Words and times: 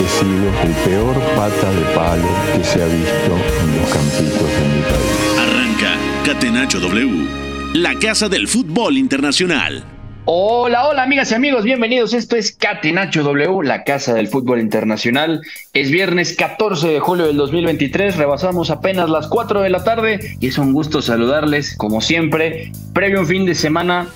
He 0.00 0.08
sido 0.08 0.48
el 0.62 0.72
peor 0.84 1.14
pata 1.36 1.70
de 1.72 1.94
palo 1.94 2.28
que 2.56 2.64
se 2.64 2.82
ha 2.82 2.86
visto 2.86 3.32
en 3.62 3.80
los 3.80 3.90
campitos 3.90 4.50
de 4.50 4.68
mi 4.74 4.82
país. 4.82 5.38
Arranca 5.38 5.96
Catenacho 6.24 6.80
W 6.80 7.44
la 7.74 7.98
Casa 7.98 8.28
del 8.28 8.46
Fútbol 8.46 8.96
Internacional. 8.96 9.82
Hola, 10.26 10.86
hola 10.86 11.02
amigas 11.02 11.32
y 11.32 11.34
amigos, 11.34 11.64
bienvenidos. 11.64 12.14
Esto 12.14 12.36
es 12.36 12.52
Catenacho 12.52 13.24
W, 13.24 13.64
la 13.64 13.82
Casa 13.82 14.14
del 14.14 14.28
Fútbol 14.28 14.60
Internacional. 14.60 15.42
Es 15.72 15.90
viernes 15.90 16.36
14 16.36 16.86
de 16.86 17.00
julio 17.00 17.26
del 17.26 17.36
2023, 17.36 18.16
rebasamos 18.16 18.70
apenas 18.70 19.10
las 19.10 19.26
4 19.26 19.62
de 19.62 19.70
la 19.70 19.82
tarde 19.82 20.36
y 20.38 20.46
es 20.46 20.56
un 20.56 20.72
gusto 20.72 21.02
saludarles 21.02 21.76
como 21.76 22.00
siempre, 22.00 22.70
previo 22.92 23.18
a 23.18 23.22
un 23.22 23.26
fin 23.26 23.44
de 23.44 23.56
semana 23.56 24.06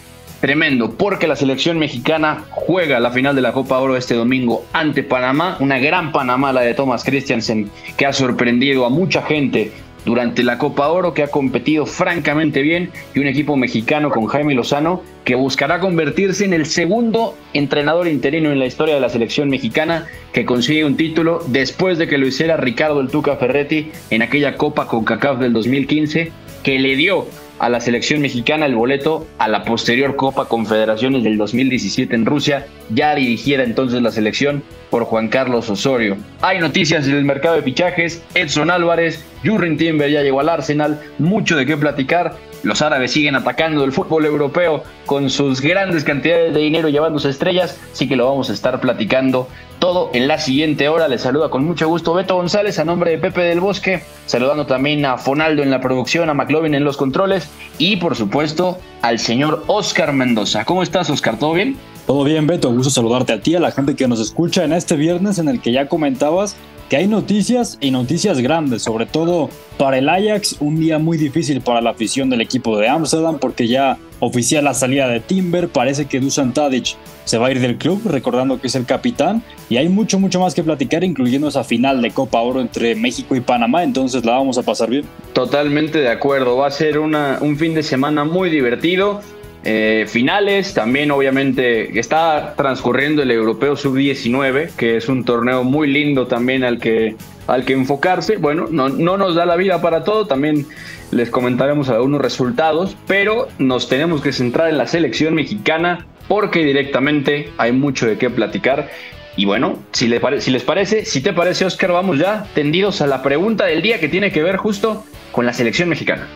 tremendo, 0.40 0.92
porque 0.92 1.26
la 1.26 1.36
selección 1.36 1.78
mexicana 1.78 2.44
juega 2.50 3.00
la 3.00 3.10
final 3.10 3.34
de 3.34 3.42
la 3.42 3.52
Copa 3.52 3.78
Oro 3.78 3.96
este 3.96 4.14
domingo 4.14 4.64
ante 4.72 5.02
Panamá, 5.02 5.56
una 5.60 5.78
gran 5.78 6.12
Panamá 6.12 6.52
la 6.52 6.60
de 6.60 6.74
Thomas 6.74 7.04
Christiansen 7.04 7.70
que 7.96 8.06
ha 8.06 8.12
sorprendido 8.12 8.86
a 8.86 8.90
mucha 8.90 9.22
gente 9.22 9.72
durante 10.04 10.42
la 10.42 10.58
Copa 10.58 10.88
Oro, 10.88 11.12
que 11.12 11.22
ha 11.22 11.28
competido 11.28 11.84
francamente 11.84 12.62
bien, 12.62 12.90
y 13.14 13.18
un 13.18 13.26
equipo 13.26 13.56
mexicano 13.56 14.10
con 14.10 14.26
Jaime 14.26 14.54
Lozano, 14.54 15.02
que 15.24 15.34
buscará 15.34 15.80
convertirse 15.80 16.44
en 16.44 16.54
el 16.54 16.66
segundo 16.66 17.36
entrenador 17.52 18.08
interino 18.08 18.50
en 18.50 18.58
la 18.58 18.66
historia 18.66 18.94
de 18.94 19.00
la 19.00 19.10
selección 19.10 19.50
mexicana 19.50 20.06
que 20.32 20.46
consigue 20.46 20.84
un 20.84 20.96
título 20.96 21.44
después 21.48 21.98
de 21.98 22.08
que 22.08 22.16
lo 22.16 22.26
hiciera 22.26 22.56
Ricardo 22.56 23.00
el 23.00 23.08
Tuca 23.08 23.36
Ferretti 23.36 23.90
en 24.10 24.22
aquella 24.22 24.56
Copa 24.56 24.86
con 24.86 25.04
CACAF 25.04 25.40
del 25.40 25.52
2015, 25.52 26.32
que 26.62 26.78
le 26.78 26.96
dio 26.96 27.26
a 27.58 27.68
la 27.68 27.80
selección 27.80 28.20
mexicana 28.20 28.66
el 28.66 28.74
boleto 28.74 29.26
a 29.38 29.48
la 29.48 29.64
posterior 29.64 30.16
Copa 30.16 30.46
Confederaciones 30.46 31.24
del 31.24 31.36
2017 31.36 32.14
en 32.14 32.26
Rusia, 32.26 32.66
ya 32.90 33.14
dirigiera 33.14 33.64
entonces 33.64 34.02
la 34.02 34.10
selección 34.10 34.62
por 34.90 35.04
Juan 35.04 35.28
Carlos 35.28 35.68
Osorio. 35.68 36.16
Hay 36.40 36.58
noticias 36.58 37.06
del 37.06 37.24
mercado 37.24 37.56
de 37.56 37.62
fichajes, 37.62 38.22
Edson 38.34 38.70
Álvarez, 38.70 39.24
Jurgen 39.44 39.76
Timber 39.76 40.10
ya 40.10 40.22
llegó 40.22 40.40
al 40.40 40.48
Arsenal, 40.48 41.00
mucho 41.18 41.56
de 41.56 41.66
qué 41.66 41.76
platicar. 41.76 42.36
Los 42.62 42.82
árabes 42.82 43.12
siguen 43.12 43.36
atacando 43.36 43.84
el 43.84 43.92
fútbol 43.92 44.26
europeo 44.26 44.82
con 45.06 45.30
sus 45.30 45.60
grandes 45.60 46.04
cantidades 46.04 46.54
de 46.54 46.60
dinero 46.60 46.88
llevándose 46.88 47.30
estrellas, 47.30 47.78
así 47.92 48.08
que 48.08 48.16
lo 48.16 48.28
vamos 48.28 48.50
a 48.50 48.52
estar 48.52 48.80
platicando 48.80 49.48
todo 49.78 50.10
en 50.12 50.26
la 50.26 50.38
siguiente 50.38 50.88
hora. 50.88 51.08
Les 51.08 51.22
saluda 51.22 51.50
con 51.50 51.64
mucho 51.64 51.88
gusto 51.88 52.14
Beto 52.14 52.34
González 52.34 52.78
a 52.78 52.84
nombre 52.84 53.12
de 53.12 53.18
Pepe 53.18 53.42
del 53.42 53.60
Bosque, 53.60 54.02
saludando 54.26 54.66
también 54.66 55.04
a 55.06 55.18
Fonaldo 55.18 55.62
en 55.62 55.70
la 55.70 55.80
producción, 55.80 56.30
a 56.30 56.34
McLovin 56.34 56.74
en 56.74 56.84
los 56.84 56.96
controles 56.96 57.48
y 57.78 57.96
por 57.96 58.16
supuesto 58.16 58.78
al 59.02 59.18
señor 59.18 59.62
Oscar 59.68 60.12
Mendoza. 60.12 60.64
¿Cómo 60.64 60.82
estás 60.82 61.10
Oscar? 61.10 61.38
¿Todo 61.38 61.52
bien? 61.52 61.76
Todo 62.06 62.24
bien 62.24 62.46
Beto, 62.46 62.72
gusto 62.72 62.90
saludarte 62.90 63.34
a 63.34 63.40
ti, 63.40 63.54
a 63.54 63.60
la 63.60 63.70
gente 63.70 63.94
que 63.94 64.08
nos 64.08 64.18
escucha 64.18 64.64
en 64.64 64.72
este 64.72 64.96
viernes 64.96 65.38
en 65.38 65.48
el 65.48 65.60
que 65.60 65.72
ya 65.72 65.88
comentabas 65.88 66.56
que 66.88 66.96
hay 66.96 67.06
noticias 67.06 67.78
y 67.80 67.90
noticias 67.90 68.40
grandes, 68.40 68.82
sobre 68.82 69.06
todo 69.06 69.50
para 69.76 69.98
el 69.98 70.08
Ajax, 70.08 70.56
un 70.60 70.80
día 70.80 70.98
muy 70.98 71.18
difícil 71.18 71.60
para 71.60 71.80
la 71.80 71.90
afición 71.90 72.30
del 72.30 72.40
equipo 72.40 72.78
de 72.78 72.88
Amsterdam 72.88 73.38
porque 73.40 73.68
ya 73.68 73.98
oficial 74.20 74.64
la 74.64 74.74
salida 74.74 75.06
de 75.06 75.20
Timber, 75.20 75.68
parece 75.68 76.06
que 76.06 76.18
Dusan 76.18 76.52
Tadic 76.52 76.96
se 77.24 77.38
va 77.38 77.48
a 77.48 77.50
ir 77.50 77.60
del 77.60 77.76
club, 77.76 78.00
recordando 78.06 78.60
que 78.60 78.66
es 78.68 78.74
el 78.74 78.86
capitán, 78.86 79.42
y 79.68 79.76
hay 79.76 79.88
mucho, 79.88 80.18
mucho 80.18 80.40
más 80.40 80.54
que 80.54 80.64
platicar, 80.64 81.04
incluyendo 81.04 81.48
esa 81.48 81.62
final 81.62 82.00
de 82.00 82.10
Copa 82.10 82.40
Oro 82.40 82.60
entre 82.60 82.94
México 82.94 83.36
y 83.36 83.40
Panamá, 83.40 83.84
entonces 83.84 84.24
la 84.24 84.32
vamos 84.32 84.56
a 84.58 84.62
pasar 84.62 84.88
bien. 84.88 85.04
Totalmente 85.34 85.98
de 85.98 86.08
acuerdo, 86.08 86.56
va 86.56 86.68
a 86.68 86.70
ser 86.70 86.98
un 86.98 87.56
fin 87.58 87.74
de 87.74 87.82
semana 87.82 88.24
muy 88.24 88.50
divertido. 88.50 89.20
Eh, 89.64 90.06
finales, 90.08 90.72
también 90.72 91.10
obviamente 91.10 91.98
está 91.98 92.54
transcurriendo 92.56 93.22
el 93.22 93.30
Europeo 93.30 93.76
Sub-19, 93.76 94.70
que 94.76 94.96
es 94.96 95.08
un 95.08 95.24
torneo 95.24 95.64
muy 95.64 95.88
lindo 95.88 96.26
también 96.26 96.64
al 96.64 96.78
que, 96.78 97.16
al 97.46 97.64
que 97.64 97.72
enfocarse. 97.72 98.36
Bueno, 98.36 98.66
no, 98.70 98.88
no 98.88 99.16
nos 99.16 99.34
da 99.34 99.46
la 99.46 99.56
vida 99.56 99.82
para 99.82 100.04
todo, 100.04 100.26
también 100.26 100.66
les 101.10 101.30
comentaremos 101.30 101.88
algunos 101.88 102.20
resultados, 102.20 102.96
pero 103.06 103.48
nos 103.58 103.88
tenemos 103.88 104.20
que 104.20 104.32
centrar 104.32 104.68
en 104.68 104.78
la 104.78 104.86
selección 104.86 105.34
mexicana 105.34 106.06
porque 106.28 106.64
directamente 106.64 107.50
hay 107.58 107.72
mucho 107.72 108.06
de 108.06 108.18
qué 108.18 108.30
platicar. 108.30 108.90
Y 109.36 109.44
bueno, 109.44 109.78
si, 109.92 110.10
si 110.38 110.50
les 110.50 110.62
parece, 110.62 111.04
si 111.04 111.20
te 111.20 111.32
parece 111.32 111.64
Oscar, 111.64 111.92
vamos 111.92 112.18
ya 112.18 112.44
tendidos 112.54 113.00
a 113.00 113.06
la 113.06 113.22
pregunta 113.22 113.66
del 113.66 113.82
día 113.82 114.00
que 114.00 114.08
tiene 114.08 114.32
que 114.32 114.42
ver 114.42 114.56
justo 114.56 115.04
con 115.32 115.46
la 115.46 115.52
selección 115.52 115.88
mexicana. 115.88 116.28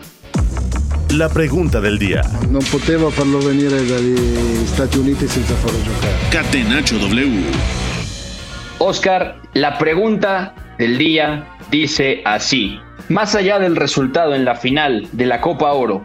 La 1.17 1.29
pregunta 1.29 1.79
del 1.79 1.99
día. 1.99 2.23
No 2.49 2.57
poteva 2.71 3.11
farlo 3.11 3.37
venire 3.37 3.85
dagli 3.85 4.65
Stati 4.65 4.97
Uniti 4.97 5.27
senza 5.27 5.53
farlo 5.53 5.77
giocare. 5.83 6.13
Catenacho 6.31 6.97
W. 6.97 7.43
Oscar, 8.79 9.35
la 9.53 9.77
pregunta 9.77 10.55
del 10.79 10.97
día 10.97 11.45
dice 11.69 12.23
así. 12.25 12.79
Más 13.09 13.35
allá 13.35 13.59
del 13.59 13.75
resultado 13.75 14.33
en 14.33 14.43
la 14.43 14.55
final 14.55 15.07
de 15.11 15.27
la 15.27 15.39
Copa 15.39 15.71
Oro, 15.73 16.03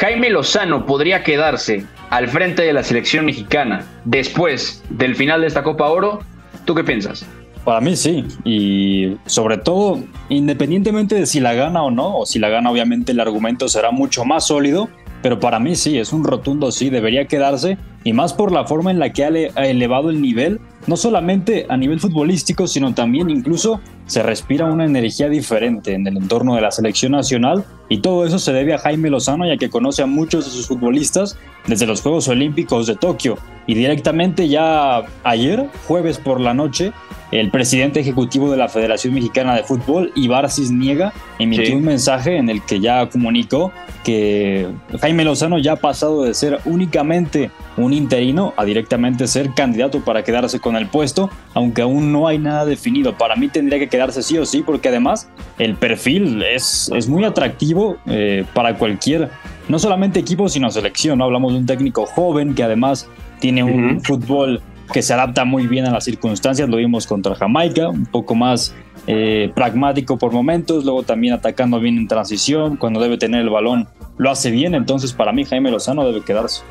Jaime 0.00 0.30
Lozano 0.30 0.86
podría 0.86 1.22
quedarse 1.22 1.84
al 2.08 2.28
frente 2.28 2.62
de 2.62 2.72
la 2.72 2.82
selección 2.82 3.26
mexicana 3.26 3.84
después 4.06 4.82
del 4.88 5.14
final 5.14 5.42
de 5.42 5.48
esta 5.48 5.62
Copa 5.62 5.88
Oro. 5.88 6.20
¿Tú 6.64 6.74
qué 6.74 6.84
piensas? 6.84 7.26
Para 7.68 7.82
mí 7.82 7.96
sí, 7.96 8.24
y 8.46 9.18
sobre 9.26 9.58
todo, 9.58 10.00
independientemente 10.30 11.16
de 11.16 11.26
si 11.26 11.38
la 11.38 11.52
gana 11.52 11.82
o 11.82 11.90
no, 11.90 12.16
o 12.16 12.24
si 12.24 12.38
la 12.38 12.48
gana 12.48 12.70
obviamente 12.70 13.12
el 13.12 13.20
argumento 13.20 13.68
será 13.68 13.90
mucho 13.90 14.24
más 14.24 14.46
sólido, 14.46 14.88
pero 15.20 15.38
para 15.38 15.60
mí 15.60 15.76
sí, 15.76 15.98
es 15.98 16.14
un 16.14 16.24
rotundo 16.24 16.72
sí, 16.72 16.88
debería 16.88 17.26
quedarse, 17.26 17.76
y 18.04 18.14
más 18.14 18.32
por 18.32 18.52
la 18.52 18.64
forma 18.64 18.90
en 18.90 18.98
la 18.98 19.12
que 19.12 19.22
ha 19.22 19.28
elevado 19.28 20.08
el 20.08 20.22
nivel, 20.22 20.60
no 20.86 20.96
solamente 20.96 21.66
a 21.68 21.76
nivel 21.76 22.00
futbolístico, 22.00 22.66
sino 22.66 22.94
también 22.94 23.28
incluso 23.28 23.82
se 24.08 24.22
respira 24.22 24.64
una 24.64 24.84
energía 24.84 25.28
diferente 25.28 25.94
en 25.94 26.06
el 26.06 26.16
entorno 26.16 26.56
de 26.56 26.62
la 26.62 26.72
selección 26.72 27.12
nacional, 27.12 27.64
y 27.88 27.98
todo 27.98 28.26
eso 28.26 28.38
se 28.38 28.52
debe 28.52 28.74
a 28.74 28.78
Jaime 28.78 29.10
Lozano, 29.10 29.46
ya 29.46 29.56
que 29.56 29.70
conoce 29.70 30.02
a 30.02 30.06
muchos 30.06 30.44
de 30.46 30.50
sus 30.50 30.66
futbolistas 30.66 31.38
desde 31.66 31.86
los 31.86 32.02
Juegos 32.02 32.26
Olímpicos 32.28 32.86
de 32.86 32.96
Tokio, 32.96 33.38
y 33.66 33.74
directamente 33.74 34.48
ya 34.48 35.02
ayer, 35.24 35.68
jueves 35.86 36.18
por 36.18 36.40
la 36.40 36.54
noche, 36.54 36.92
el 37.30 37.50
presidente 37.50 38.00
ejecutivo 38.00 38.50
de 38.50 38.56
la 38.56 38.68
Federación 38.68 39.12
Mexicana 39.12 39.54
de 39.54 39.62
Fútbol, 39.62 40.10
Ibar 40.14 40.50
Cisniega, 40.50 41.12
emitió 41.38 41.76
un 41.76 41.84
mensaje 41.84 42.38
en 42.38 42.48
el 42.48 42.62
que 42.62 42.80
ya 42.80 43.06
comunicó 43.10 43.70
que 44.02 44.66
Jaime 45.00 45.24
Lozano 45.24 45.58
ya 45.58 45.72
ha 45.72 45.76
pasado 45.76 46.22
de 46.22 46.32
ser 46.32 46.60
únicamente 46.64 47.50
un 47.76 47.92
interino 47.92 48.54
a 48.56 48.64
directamente 48.64 49.26
ser 49.26 49.52
candidato 49.52 50.00
para 50.00 50.24
quedarse 50.24 50.60
con 50.60 50.76
el 50.76 50.86
puesto, 50.86 51.28
aunque 51.58 51.82
aún 51.82 52.12
no 52.12 52.28
hay 52.28 52.38
nada 52.38 52.64
definido. 52.64 53.18
Para 53.18 53.34
mí 53.34 53.48
tendría 53.48 53.80
que 53.80 53.88
quedarse 53.88 54.22
sí 54.22 54.38
o 54.38 54.46
sí, 54.46 54.62
porque 54.64 54.90
además 54.90 55.28
el 55.58 55.74
perfil 55.74 56.40
es, 56.40 56.88
es 56.94 57.08
muy 57.08 57.24
atractivo 57.24 57.96
eh, 58.06 58.44
para 58.54 58.76
cualquier, 58.78 59.28
no 59.68 59.80
solamente 59.80 60.20
equipo, 60.20 60.48
sino 60.48 60.70
selección. 60.70 61.20
Hablamos 61.20 61.52
de 61.52 61.58
un 61.58 61.66
técnico 61.66 62.06
joven 62.06 62.54
que 62.54 62.62
además 62.62 63.08
tiene 63.40 63.64
un 63.64 64.00
fútbol 64.04 64.62
que 64.92 65.02
se 65.02 65.12
adapta 65.12 65.44
muy 65.44 65.66
bien 65.66 65.84
a 65.84 65.90
las 65.90 66.04
circunstancias, 66.04 66.68
lo 66.68 66.76
vimos 66.76 67.08
contra 67.08 67.34
Jamaica, 67.34 67.88
un 67.88 68.06
poco 68.06 68.36
más 68.36 68.74
eh, 69.08 69.50
pragmático 69.52 70.16
por 70.16 70.32
momentos, 70.32 70.84
luego 70.84 71.02
también 71.02 71.34
atacando 71.34 71.80
bien 71.80 71.98
en 71.98 72.06
transición, 72.06 72.76
cuando 72.76 73.00
debe 73.00 73.18
tener 73.18 73.40
el 73.40 73.50
balón 73.50 73.88
lo 74.16 74.30
hace 74.30 74.50
bien, 74.52 74.74
entonces 74.74 75.12
para 75.12 75.32
mí 75.32 75.44
Jaime 75.44 75.72
Lozano 75.72 76.06
debe 76.06 76.22
quedarse. 76.22 76.62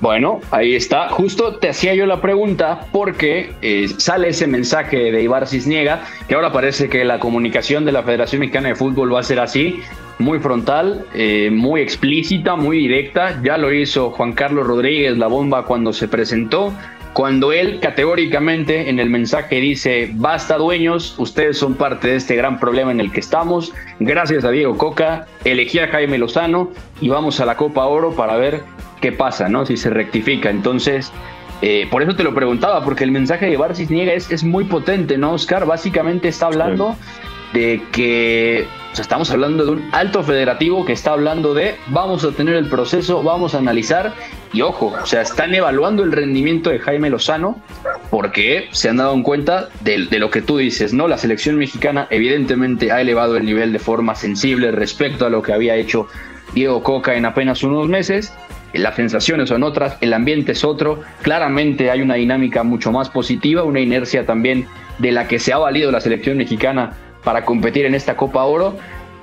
Bueno, 0.00 0.40
ahí 0.52 0.76
está. 0.76 1.08
Justo 1.08 1.56
te 1.56 1.70
hacía 1.70 1.94
yo 1.94 2.06
la 2.06 2.20
pregunta 2.20 2.86
porque 2.92 3.52
eh, 3.62 3.88
sale 3.98 4.28
ese 4.28 4.46
mensaje 4.46 5.10
de 5.10 5.22
Ibar 5.22 5.48
Cisniega, 5.48 6.04
que 6.28 6.36
ahora 6.36 6.52
parece 6.52 6.88
que 6.88 7.04
la 7.04 7.18
comunicación 7.18 7.84
de 7.84 7.92
la 7.92 8.04
Federación 8.04 8.40
Mexicana 8.40 8.68
de 8.68 8.74
Fútbol 8.76 9.12
va 9.12 9.20
a 9.20 9.24
ser 9.24 9.40
así, 9.40 9.80
muy 10.20 10.38
frontal, 10.38 11.04
eh, 11.14 11.50
muy 11.52 11.80
explícita, 11.80 12.54
muy 12.54 12.78
directa. 12.78 13.40
Ya 13.42 13.58
lo 13.58 13.72
hizo 13.72 14.10
Juan 14.10 14.34
Carlos 14.34 14.66
Rodríguez, 14.66 15.18
la 15.18 15.26
bomba, 15.26 15.64
cuando 15.64 15.92
se 15.92 16.06
presentó 16.06 16.72
cuando 17.12 17.52
él 17.52 17.80
categóricamente 17.80 18.88
en 18.88 18.98
el 19.00 19.10
mensaje 19.10 19.56
dice, 19.56 20.10
basta 20.14 20.56
dueños, 20.56 21.14
ustedes 21.18 21.58
son 21.58 21.74
parte 21.74 22.08
de 22.08 22.16
este 22.16 22.36
gran 22.36 22.60
problema 22.60 22.90
en 22.92 23.00
el 23.00 23.10
que 23.10 23.20
estamos, 23.20 23.72
gracias 23.98 24.44
a 24.44 24.50
Diego 24.50 24.76
Coca, 24.76 25.26
elegí 25.44 25.78
a 25.78 25.88
Jaime 25.88 26.18
Lozano 26.18 26.70
y 27.00 27.08
vamos 27.08 27.40
a 27.40 27.46
la 27.46 27.56
Copa 27.56 27.86
Oro 27.86 28.12
para 28.12 28.36
ver 28.36 28.62
qué 29.00 29.12
pasa, 29.12 29.48
¿no? 29.48 29.66
Si 29.66 29.76
se 29.76 29.90
rectifica. 29.90 30.50
Entonces, 30.50 31.12
Eh, 31.60 31.88
por 31.90 32.02
eso 32.02 32.14
te 32.14 32.22
lo 32.22 32.32
preguntaba, 32.32 32.84
porque 32.84 33.02
el 33.02 33.10
mensaje 33.10 33.46
de 33.46 33.56
Barcis 33.56 33.90
Niega 33.90 34.12
es, 34.12 34.30
es 34.30 34.44
muy 34.44 34.62
potente, 34.62 35.18
¿no, 35.18 35.32
Oscar? 35.32 35.66
Básicamente 35.66 36.28
está 36.28 36.46
hablando 36.46 36.94
de 37.52 37.82
que 37.92 38.66
estamos 38.98 39.30
hablando 39.30 39.64
de 39.64 39.70
un 39.72 39.88
alto 39.92 40.22
federativo 40.22 40.84
que 40.84 40.92
está 40.92 41.12
hablando 41.12 41.54
de 41.54 41.76
vamos 41.88 42.24
a 42.24 42.32
tener 42.32 42.54
el 42.54 42.68
proceso, 42.68 43.22
vamos 43.22 43.54
a 43.54 43.58
analizar 43.58 44.14
y 44.52 44.62
ojo, 44.62 44.94
o 45.00 45.06
sea, 45.06 45.22
están 45.22 45.54
evaluando 45.54 46.02
el 46.02 46.12
rendimiento 46.12 46.70
de 46.70 46.78
Jaime 46.78 47.10
Lozano 47.10 47.60
porque 48.10 48.68
se 48.72 48.88
han 48.88 48.96
dado 48.96 49.14
en 49.14 49.22
cuenta 49.22 49.68
de, 49.80 50.06
de, 50.06 50.18
lo 50.18 50.30
que 50.30 50.42
tú 50.42 50.56
dices, 50.58 50.92
¿no? 50.94 51.06
La 51.06 51.18
selección 51.18 51.56
mexicana 51.56 52.06
evidentemente 52.10 52.90
ha 52.90 53.00
elevado 53.00 53.36
el 53.36 53.44
nivel 53.44 53.72
de 53.72 53.78
forma 53.78 54.14
sensible 54.14 54.72
respecto 54.72 55.26
a 55.26 55.30
lo 55.30 55.42
que 55.42 55.52
había 55.52 55.76
hecho 55.76 56.08
Diego 56.54 56.82
Coca 56.82 57.14
en 57.14 57.26
apenas 57.26 57.62
unos 57.62 57.88
meses. 57.88 58.32
Las 58.72 58.96
sensaciones 58.96 59.48
son 59.48 59.62
otras, 59.62 59.96
el 60.00 60.12
ambiente 60.12 60.52
es 60.52 60.62
otro, 60.62 61.00
claramente 61.22 61.90
hay 61.90 62.02
una 62.02 62.14
dinámica 62.14 62.62
mucho 62.62 62.92
más 62.92 63.08
positiva, 63.08 63.64
una 63.64 63.80
inercia 63.80 64.26
también 64.26 64.66
de 64.98 65.12
la 65.12 65.26
que 65.26 65.38
se 65.38 65.52
ha 65.52 65.58
valido 65.58 65.90
la 65.90 66.00
selección 66.00 66.36
mexicana 66.36 66.92
para 67.24 67.44
competir 67.44 67.86
en 67.86 67.94
esta 67.94 68.16
Copa 68.16 68.44
Oro. 68.44 68.76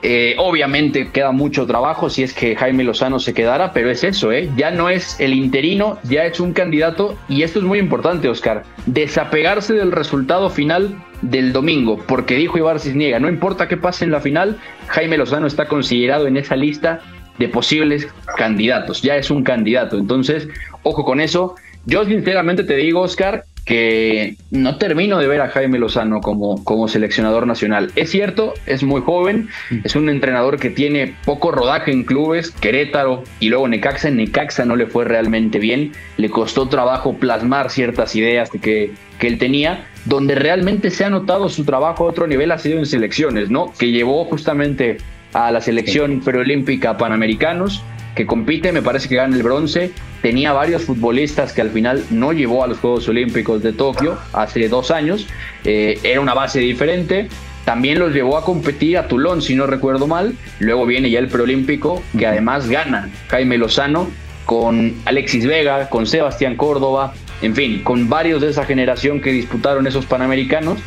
Eh, 0.07 0.35
obviamente 0.37 1.09
queda 1.09 1.31
mucho 1.31 1.65
trabajo 1.65 2.11
si 2.11 2.21
es 2.21 2.31
que 2.33 2.55
Jaime 2.55 2.83
Lozano 2.83 3.17
se 3.17 3.33
quedara, 3.33 3.73
pero 3.73 3.89
es 3.89 4.03
eso, 4.03 4.31
¿eh? 4.31 4.51
ya 4.55 4.69
no 4.69 4.87
es 4.87 5.19
el 5.19 5.33
interino, 5.33 5.97
ya 6.03 6.25
es 6.25 6.39
un 6.39 6.53
candidato 6.53 7.17
y 7.27 7.41
esto 7.41 7.57
es 7.57 7.65
muy 7.65 7.79
importante, 7.79 8.29
Oscar, 8.29 8.63
desapegarse 8.85 9.73
del 9.73 9.91
resultado 9.91 10.51
final 10.51 10.95
del 11.23 11.53
domingo, 11.53 11.97
porque 12.05 12.35
dijo 12.35 12.59
Ibar 12.59 12.79
Cisniega, 12.79 13.19
no 13.19 13.29
importa 13.29 13.67
qué 13.67 13.77
pase 13.77 14.05
en 14.05 14.11
la 14.11 14.19
final, 14.19 14.59
Jaime 14.89 15.17
Lozano 15.17 15.47
está 15.47 15.67
considerado 15.67 16.27
en 16.27 16.37
esa 16.37 16.55
lista 16.55 16.99
de 17.39 17.49
posibles 17.49 18.07
candidatos, 18.37 19.01
ya 19.01 19.15
es 19.15 19.31
un 19.31 19.43
candidato, 19.43 19.97
entonces, 19.97 20.47
ojo 20.83 21.03
con 21.03 21.19
eso. 21.19 21.55
Yo 21.87 22.05
sinceramente 22.05 22.63
te 22.63 22.75
digo, 22.75 23.01
Oscar, 23.01 23.45
que 23.65 24.37
no 24.51 24.77
termino 24.77 25.17
de 25.17 25.27
ver 25.27 25.41
a 25.41 25.49
Jaime 25.49 25.79
Lozano 25.79 26.21
como, 26.21 26.63
como 26.63 26.87
seleccionador 26.87 27.47
nacional. 27.47 27.91
Es 27.95 28.11
cierto, 28.11 28.53
es 28.67 28.83
muy 28.83 29.01
joven, 29.01 29.49
es 29.83 29.95
un 29.95 30.07
entrenador 30.07 30.59
que 30.59 30.69
tiene 30.69 31.15
poco 31.25 31.51
rodaje 31.51 31.91
en 31.91 32.03
clubes, 32.03 32.51
Querétaro 32.51 33.23
y 33.39 33.49
luego 33.49 33.67
Necaxa. 33.67 34.09
En 34.09 34.17
Necaxa 34.17 34.65
no 34.65 34.75
le 34.75 34.85
fue 34.85 35.03
realmente 35.05 35.57
bien, 35.57 35.93
le 36.17 36.29
costó 36.29 36.69
trabajo 36.69 37.15
plasmar 37.15 37.71
ciertas 37.71 38.15
ideas 38.15 38.51
que, 38.51 38.91
que 39.19 39.27
él 39.27 39.39
tenía. 39.39 39.87
Donde 40.05 40.35
realmente 40.35 40.91
se 40.91 41.03
ha 41.03 41.09
notado 41.09 41.49
su 41.49 41.65
trabajo 41.65 42.05
a 42.05 42.09
otro 42.09 42.27
nivel 42.27 42.51
ha 42.51 42.59
sido 42.59 42.77
en 42.77 42.85
selecciones, 42.85 43.49
¿no? 43.49 43.73
Que 43.79 43.91
llevó 43.91 44.25
justamente 44.25 44.97
a 45.33 45.49
la 45.51 45.59
selección 45.59 46.21
preolímpica 46.21 46.97
Panamericanos 46.97 47.83
que 48.15 48.25
compite, 48.25 48.71
me 48.71 48.81
parece 48.81 49.09
que 49.09 49.15
gana 49.15 49.35
el 49.35 49.43
bronce. 49.43 49.91
Tenía 50.21 50.53
varios 50.53 50.83
futbolistas 50.83 51.53
que 51.53 51.61
al 51.61 51.69
final 51.69 52.03
no 52.09 52.31
llevó 52.33 52.63
a 52.63 52.67
los 52.67 52.79
Juegos 52.79 53.07
Olímpicos 53.07 53.61
de 53.61 53.73
Tokio 53.73 54.17
hace 54.33 54.67
dos 54.69 54.89
años. 54.89 55.27
Eh, 55.63 55.99
era 56.03 56.21
una 56.21 56.33
base 56.33 56.59
diferente. 56.59 57.27
También 57.65 57.99
los 57.99 58.13
llevó 58.13 58.37
a 58.37 58.45
competir 58.45 58.97
a 58.97 59.07
Toulon, 59.07 59.41
si 59.41 59.55
no 59.55 59.67
recuerdo 59.67 60.07
mal. 60.07 60.35
Luego 60.59 60.85
viene 60.85 61.09
ya 61.09 61.19
el 61.19 61.27
preolímpico, 61.27 62.01
que 62.17 62.25
además 62.25 62.69
gana 62.69 63.09
Jaime 63.27 63.57
Lozano 63.57 64.09
con 64.45 64.93
Alexis 65.05 65.45
Vega, 65.45 65.89
con 65.89 66.05
Sebastián 66.05 66.55
Córdoba, 66.55 67.13
en 67.41 67.55
fin, 67.55 67.83
con 67.83 68.07
varios 68.07 68.41
de 68.41 68.49
esa 68.49 68.65
generación 68.65 69.19
que 69.19 69.31
disputaron 69.31 69.87
esos 69.87 70.05
Panamericanos. 70.05 70.79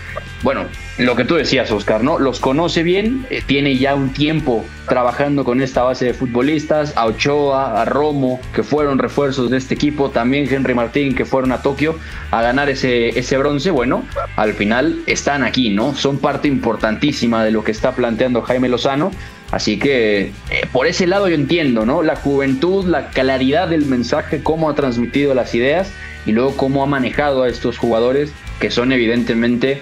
Bueno, 0.42 0.66
lo 0.98 1.16
que 1.16 1.24
tú 1.24 1.34
decías, 1.34 1.70
Oscar, 1.72 2.04
¿no? 2.04 2.20
Los 2.20 2.38
conoce 2.38 2.84
bien, 2.84 3.26
eh, 3.28 3.42
tiene 3.44 3.76
ya 3.76 3.96
un 3.96 4.12
tiempo 4.12 4.64
trabajando 4.88 5.44
con 5.44 5.60
esta 5.60 5.82
base 5.82 6.04
de 6.04 6.14
futbolistas, 6.14 6.96
a 6.96 7.06
Ochoa, 7.06 7.82
a 7.82 7.84
Romo, 7.84 8.40
que 8.54 8.62
fueron 8.62 8.98
refuerzos 8.98 9.50
de 9.50 9.56
este 9.56 9.74
equipo, 9.74 10.10
también 10.10 10.48
Henry 10.48 10.74
Martín, 10.74 11.16
que 11.16 11.24
fueron 11.24 11.50
a 11.50 11.60
Tokio 11.60 11.96
a 12.30 12.40
ganar 12.40 12.68
ese, 12.68 13.18
ese 13.18 13.36
bronce. 13.36 13.72
Bueno, 13.72 14.04
al 14.36 14.54
final 14.54 15.00
están 15.06 15.42
aquí, 15.42 15.70
¿no? 15.70 15.94
Son 15.96 16.18
parte 16.18 16.46
importantísima 16.46 17.44
de 17.44 17.50
lo 17.50 17.64
que 17.64 17.72
está 17.72 17.92
planteando 17.92 18.42
Jaime 18.42 18.68
Lozano. 18.68 19.10
Así 19.50 19.78
que 19.78 20.30
eh, 20.50 20.66
por 20.72 20.86
ese 20.86 21.06
lado 21.08 21.28
yo 21.28 21.34
entiendo, 21.34 21.84
¿no? 21.84 22.02
La 22.02 22.14
juventud, 22.14 22.86
la 22.86 23.08
claridad 23.08 23.68
del 23.68 23.86
mensaje, 23.86 24.42
cómo 24.42 24.70
ha 24.70 24.74
transmitido 24.74 25.34
las 25.34 25.54
ideas 25.54 25.90
y 26.26 26.32
luego 26.32 26.56
cómo 26.56 26.82
ha 26.82 26.86
manejado 26.86 27.42
a 27.42 27.48
estos 27.48 27.78
jugadores 27.78 28.32
que 28.60 28.70
son 28.70 28.92
evidentemente 28.92 29.80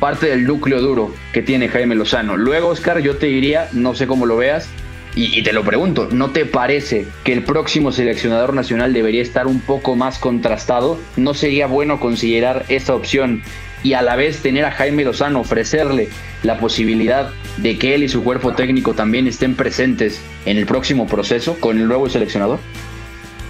parte 0.00 0.26
del 0.26 0.44
núcleo 0.44 0.80
duro 0.80 1.14
que 1.32 1.42
tiene 1.42 1.68
Jaime 1.68 1.94
Lozano. 1.94 2.36
Luego, 2.36 2.68
Oscar, 2.68 3.00
yo 3.00 3.16
te 3.16 3.26
diría, 3.26 3.68
no 3.72 3.94
sé 3.94 4.06
cómo 4.06 4.26
lo 4.26 4.36
veas, 4.36 4.68
y, 5.16 5.42
te 5.42 5.52
lo 5.52 5.62
pregunto, 5.62 6.08
¿no 6.10 6.30
te 6.30 6.44
parece 6.44 7.06
que 7.22 7.32
el 7.32 7.44
próximo 7.44 7.92
seleccionador 7.92 8.52
nacional 8.52 8.92
debería 8.92 9.22
estar 9.22 9.46
un 9.46 9.60
poco 9.60 9.94
más 9.94 10.18
contrastado? 10.18 10.98
¿No 11.16 11.34
sería 11.34 11.68
bueno 11.68 12.00
considerar 12.00 12.64
esta 12.68 12.96
opción 12.96 13.42
y 13.84 13.92
a 13.92 14.02
la 14.02 14.16
vez 14.16 14.42
tener 14.42 14.64
a 14.64 14.72
Jaime 14.72 15.04
Lozano, 15.04 15.40
ofrecerle 15.40 16.08
la 16.42 16.58
posibilidad 16.58 17.30
de 17.58 17.78
que 17.78 17.94
él 17.94 18.02
y 18.02 18.08
su 18.08 18.24
cuerpo 18.24 18.54
técnico 18.54 18.94
también 18.94 19.28
estén 19.28 19.54
presentes 19.54 20.20
en 20.46 20.56
el 20.56 20.66
próximo 20.66 21.06
proceso 21.06 21.60
con 21.60 21.78
el 21.78 21.86
nuevo 21.86 22.08
seleccionador? 22.08 22.58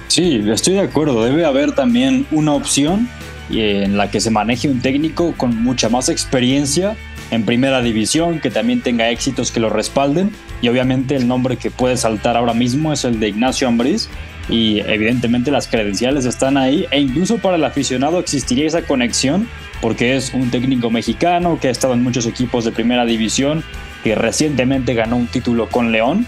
Sí, 0.09 0.45
estoy 0.53 0.75
de 0.75 0.81
acuerdo. 0.81 1.25
Debe 1.25 1.47
haber 1.47 1.73
también 1.73 2.27
una 2.31 2.53
opción 2.53 3.09
en 3.51 3.97
la 3.97 4.11
que 4.11 4.21
se 4.21 4.31
maneje 4.31 4.69
un 4.69 4.81
técnico 4.81 5.35
con 5.37 5.63
mucha 5.63 5.89
más 5.89 6.09
experiencia 6.09 6.97
en 7.31 7.45
primera 7.45 7.83
división, 7.83 8.41
que 8.41 8.51
también 8.51 8.81
tenga 8.81 9.11
éxitos 9.11 9.51
que 9.51 9.61
lo 9.61 9.71
respalden. 9.71 10.31
Y 10.63 10.69
obviamente 10.69 11.17
el 11.17 11.27
nombre 11.27 11.57
que 11.57 11.71
puede 11.71 11.97
saltar 11.97 12.37
ahora 12.37 12.55
mismo 12.55 12.93
es 12.93 13.05
el 13.05 13.21
de 13.21 13.29
Ignacio 13.29 13.69
Ambriz. 13.69 14.09
Y 14.49 14.81
evidentemente 14.81 15.51
las 15.51 15.69
credenciales 15.69 16.27
están 16.27 16.57
ahí. 16.57 16.87
E 16.91 17.01
incluso 17.01 17.39
para 17.39 17.57
el 17.57 17.65
aficionado 17.65 18.19
existiría 18.19 18.67
esa 18.67 18.83
conexión, 18.83 19.49
porque 19.81 20.17
es 20.17 20.33
un 20.35 20.51
técnico 20.51 20.91
mexicano 20.91 21.59
que 21.61 21.69
ha 21.69 21.71
estado 21.71 21.95
en 21.95 22.03
muchos 22.03 22.27
equipos 22.27 22.65
de 22.65 22.73
primera 22.73 23.05
división, 23.05 23.65
que 24.03 24.15
recientemente 24.15 24.95
ganó 24.95 25.17
un 25.17 25.27
título 25.27 25.69
con 25.69 25.93
León. 25.93 26.27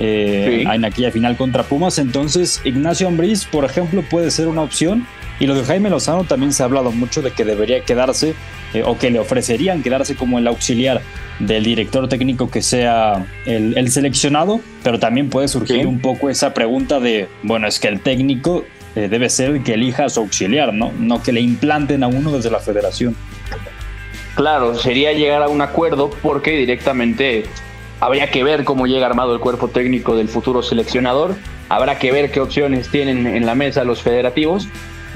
Eh, 0.00 0.64
en 0.72 0.84
aquella 0.84 1.10
final 1.10 1.36
contra 1.36 1.64
Pumas. 1.64 1.98
Entonces, 1.98 2.60
Ignacio 2.64 3.08
Ambriz, 3.08 3.44
por 3.44 3.64
ejemplo, 3.64 4.02
puede 4.08 4.30
ser 4.30 4.46
una 4.46 4.62
opción 4.62 5.04
y 5.40 5.46
lo 5.46 5.54
de 5.54 5.64
Jaime 5.64 5.90
Lozano 5.90 6.24
también 6.24 6.52
se 6.52 6.62
ha 6.62 6.66
hablado 6.66 6.90
mucho 6.90 7.22
de 7.22 7.30
que 7.30 7.44
debería 7.44 7.80
quedarse 7.84 8.34
eh, 8.74 8.82
o 8.84 8.98
que 8.98 9.10
le 9.10 9.18
ofrecerían 9.18 9.82
quedarse 9.82 10.16
como 10.16 10.38
el 10.38 10.46
auxiliar 10.46 11.00
del 11.38 11.64
director 11.64 12.08
técnico 12.08 12.50
que 12.50 12.62
sea 12.62 13.26
el, 13.46 13.90
seleccionado, 13.90 14.60
pero 14.82 14.98
también 14.98 15.30
puede 15.30 15.48
surgir 15.48 15.86
un 15.86 16.00
poco 16.00 16.28
esa 16.28 16.52
pregunta 16.54 16.98
de, 16.98 17.28
bueno, 17.42 17.68
es 17.68 17.78
que 17.78 17.88
el 17.88 18.00
técnico 18.00 18.64
eh, 18.96 19.08
debe 19.08 19.28
ser 19.28 19.50
el 19.50 19.62
que 19.62 19.74
elija 19.74 20.06
a 20.06 20.08
su 20.08 20.20
auxiliar, 20.20 20.74
¿no? 20.74 20.92
No 20.98 21.22
que 21.22 21.32
le 21.32 21.40
implanten 21.40 22.02
a 22.02 22.08
uno 22.08 22.32
desde 22.32 22.50
la 22.50 22.58
federación. 22.58 23.14
Claro, 24.34 24.74
sería 24.74 25.12
llegar 25.12 25.42
a 25.42 25.48
un 25.48 25.60
acuerdo 25.60 26.10
porque 26.22 26.52
directamente 26.52 27.44
habría 28.00 28.30
que 28.30 28.42
ver 28.42 28.64
cómo 28.64 28.86
llega 28.86 29.06
armado 29.06 29.34
el 29.34 29.40
cuerpo 29.40 29.68
técnico 29.68 30.16
del 30.16 30.28
futuro 30.28 30.62
seleccionador, 30.62 31.36
habrá 31.68 31.98
que 31.98 32.12
ver 32.12 32.30
qué 32.30 32.40
opciones 32.40 32.88
tienen 32.88 33.26
en 33.26 33.46
la 33.46 33.54
mesa 33.54 33.84
los 33.84 34.02
federativos 34.02 34.68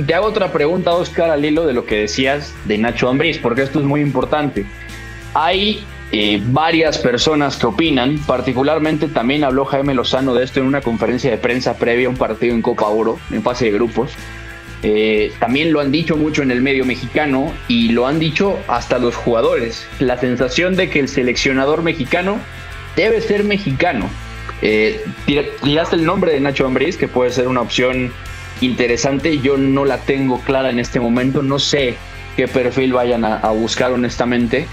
te 0.07 0.15
hago 0.15 0.27
otra 0.27 0.53
pregunta, 0.53 0.93
Oscar, 0.93 1.31
al 1.31 1.45
hilo 1.45 1.67
de 1.67 1.73
lo 1.73 1.85
que 1.85 1.97
decías 1.97 2.55
de 2.65 2.79
Nacho 2.79 3.09
Ambriz, 3.09 3.39
porque 3.39 3.63
esto 3.63 3.79
es 3.79 3.85
muy 3.85 4.01
importante. 4.01 4.65
Hay 5.35 5.85
eh, 6.13 6.41
varias 6.45 6.99
personas 6.99 7.57
que 7.57 7.67
opinan, 7.67 8.19
particularmente 8.27 9.09
también 9.09 9.45
habló 9.45 9.65
Jaime 9.65 9.95
Lozano 9.95 10.35
de 10.35 10.45
esto 10.45 10.61
en 10.61 10.67
una 10.67 10.81
conferencia 10.81 11.31
de 11.31 11.39
prensa 11.39 11.77
previa 11.77 12.07
a 12.07 12.11
un 12.11 12.17
partido 12.17 12.55
en 12.55 12.63
Copa 12.63 12.87
Oro, 12.87 13.19
en 13.31 13.43
fase 13.43 13.67
de 13.67 13.73
grupos. 13.73 14.13
Eh, 14.83 15.33
también 15.39 15.73
lo 15.73 15.81
han 15.81 15.93
dicho 15.93 16.17
mucho 16.17 16.43
en 16.43 16.51
el 16.51 16.61
medio 16.61 16.85
mexicano 16.85 17.53
y 17.69 17.91
lo 17.93 18.07
han 18.07 18.19
dicho 18.19 18.59
hasta 18.69 18.99
los 18.99 19.15
jugadores. 19.15 19.87
La 20.01 20.19
sensación 20.19 20.75
de 20.75 20.91
que 20.91 20.99
el 20.99 21.09
seleccionador 21.09 21.83
mexicano 21.83 22.39
debe 22.97 23.21
ser 23.21 23.45
mexicano. 23.45 24.11
Eh, 24.61 25.05
tiraste 25.27 25.97
el 25.97 26.05
nombre 26.05 26.33
de 26.33 26.41
Nacho 26.41 26.67
Ambriz, 26.67 26.97
que 26.97 27.09
puede 27.09 27.31
ser 27.31 27.49
una 27.49 27.61
opción 27.61 28.13
interesante. 28.63 29.39
Yo 29.39 29.57
no 29.57 29.85
la 29.85 29.99
tengo 29.99 30.41
clara 30.41 30.71
en 30.71 30.79
este 30.79 31.01
momento. 31.01 31.43
No 31.43 31.59
sé 31.59 31.97
qué 32.37 32.49
perfil 32.49 32.93
vayan 32.93 33.25
a, 33.25 33.51
buscar 33.51 33.93
honestamente. 33.93 34.67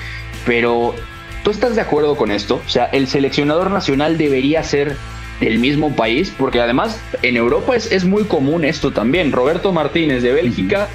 Pero 0.45 0.95
¿tú 1.43 1.51
estás 1.51 1.75
de 1.75 1.81
acuerdo 1.81 2.15
con 2.15 2.31
esto? 2.31 2.61
O 2.65 2.69
sea, 2.69 2.85
el 2.85 3.07
seleccionador 3.07 3.71
nacional 3.71 4.17
debería 4.17 4.63
ser 4.63 4.95
del 5.39 5.59
mismo 5.59 5.95
país, 5.95 6.33
porque 6.37 6.59
además 6.59 6.99
en 7.21 7.37
Europa 7.37 7.75
es, 7.75 7.91
es 7.91 8.05
muy 8.05 8.23
común 8.23 8.65
esto 8.65 8.91
también. 8.91 9.31
Roberto 9.31 9.71
Martínez 9.71 10.21
de 10.21 10.33
Bélgica 10.33 10.89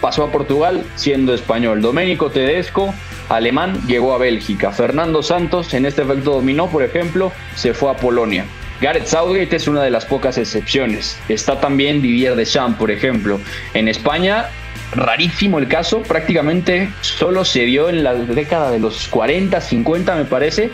pasó 0.00 0.24
a 0.24 0.32
Portugal 0.32 0.84
siendo 0.96 1.34
español. 1.34 1.80
Doménico 1.80 2.30
Tedesco, 2.30 2.94
alemán, 3.28 3.80
llegó 3.86 4.14
a 4.14 4.18
Bélgica. 4.18 4.72
Fernando 4.72 5.22
Santos, 5.22 5.72
en 5.74 5.86
este 5.86 6.02
efecto 6.02 6.32
dominó, 6.32 6.68
por 6.68 6.82
ejemplo, 6.82 7.32
se 7.54 7.74
fue 7.74 7.90
a 7.90 7.96
Polonia. 7.96 8.44
Gareth 8.84 9.06
Southgate 9.06 9.56
es 9.56 9.66
una 9.66 9.82
de 9.82 9.88
las 9.88 10.04
pocas 10.04 10.36
excepciones. 10.36 11.18
Está 11.30 11.58
también 11.58 12.02
Didier 12.02 12.36
Deschamps, 12.36 12.76
por 12.76 12.90
ejemplo. 12.90 13.40
En 13.72 13.88
España, 13.88 14.50
rarísimo 14.92 15.58
el 15.58 15.68
caso, 15.68 16.02
prácticamente 16.02 16.90
solo 17.00 17.46
se 17.46 17.64
dio 17.64 17.88
en 17.88 18.04
la 18.04 18.12
década 18.12 18.70
de 18.70 18.80
los 18.80 19.08
40, 19.08 19.58
50 19.58 20.16
me 20.16 20.26
parece, 20.26 20.70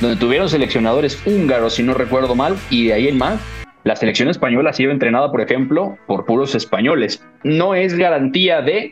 donde 0.00 0.16
tuvieron 0.16 0.48
seleccionadores 0.48 1.20
húngaros, 1.26 1.74
si 1.74 1.82
no 1.82 1.92
recuerdo 1.92 2.34
mal, 2.34 2.56
y 2.70 2.86
de 2.86 2.94
ahí 2.94 3.08
en 3.08 3.18
más, 3.18 3.38
la 3.84 3.94
selección 3.94 4.30
española 4.30 4.70
ha 4.70 4.72
sido 4.72 4.90
entrenada, 4.90 5.30
por 5.30 5.42
ejemplo, 5.42 5.98
por 6.06 6.24
puros 6.24 6.54
españoles. 6.54 7.22
No 7.44 7.74
es 7.74 7.92
garantía 7.92 8.62
de, 8.62 8.90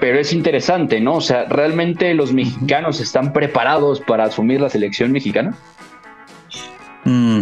pero 0.00 0.18
es 0.18 0.32
interesante, 0.32 1.00
¿no? 1.00 1.14
O 1.14 1.20
sea, 1.20 1.44
¿realmente 1.44 2.14
los 2.14 2.32
mexicanos 2.32 3.00
están 3.00 3.32
preparados 3.32 4.00
para 4.00 4.24
asumir 4.24 4.60
la 4.60 4.70
selección 4.70 5.12
mexicana? 5.12 5.54
Mm, 7.04 7.40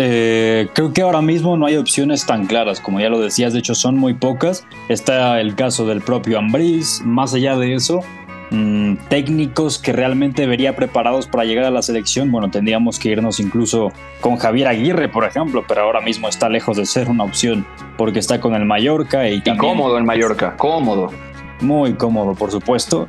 eh, 0.00 0.68
creo 0.74 0.92
que 0.92 1.02
ahora 1.02 1.20
mismo 1.20 1.56
no 1.56 1.66
hay 1.66 1.76
opciones 1.76 2.24
tan 2.24 2.46
claras, 2.46 2.80
como 2.80 3.00
ya 3.00 3.08
lo 3.08 3.18
decías, 3.18 3.52
de 3.52 3.58
hecho 3.58 3.74
son 3.74 3.96
muy 3.96 4.14
pocas. 4.14 4.64
Está 4.88 5.40
el 5.40 5.56
caso 5.56 5.86
del 5.86 6.02
propio 6.02 6.38
Ambriz, 6.38 7.02
más 7.04 7.34
allá 7.34 7.56
de 7.56 7.74
eso, 7.74 8.02
mm, 8.52 8.94
técnicos 9.08 9.76
que 9.80 9.92
realmente 9.92 10.46
vería 10.46 10.76
preparados 10.76 11.26
para 11.26 11.44
llegar 11.44 11.64
a 11.64 11.72
la 11.72 11.82
selección, 11.82 12.30
bueno, 12.30 12.48
tendríamos 12.48 13.00
que 13.00 13.08
irnos 13.08 13.40
incluso 13.40 13.90
con 14.20 14.36
Javier 14.36 14.68
Aguirre, 14.68 15.08
por 15.08 15.24
ejemplo, 15.24 15.64
pero 15.66 15.82
ahora 15.82 16.00
mismo 16.00 16.28
está 16.28 16.48
lejos 16.48 16.76
de 16.76 16.86
ser 16.86 17.08
una 17.10 17.24
opción 17.24 17.66
porque 17.96 18.20
está 18.20 18.40
con 18.40 18.54
el 18.54 18.64
Mallorca 18.64 19.28
y, 19.28 19.42
y 19.44 19.56
cómodo 19.56 19.98
en 19.98 20.06
Mallorca, 20.06 20.56
cómodo. 20.56 21.10
Muy 21.60 21.94
cómodo, 21.94 22.36
por 22.36 22.52
supuesto. 22.52 23.08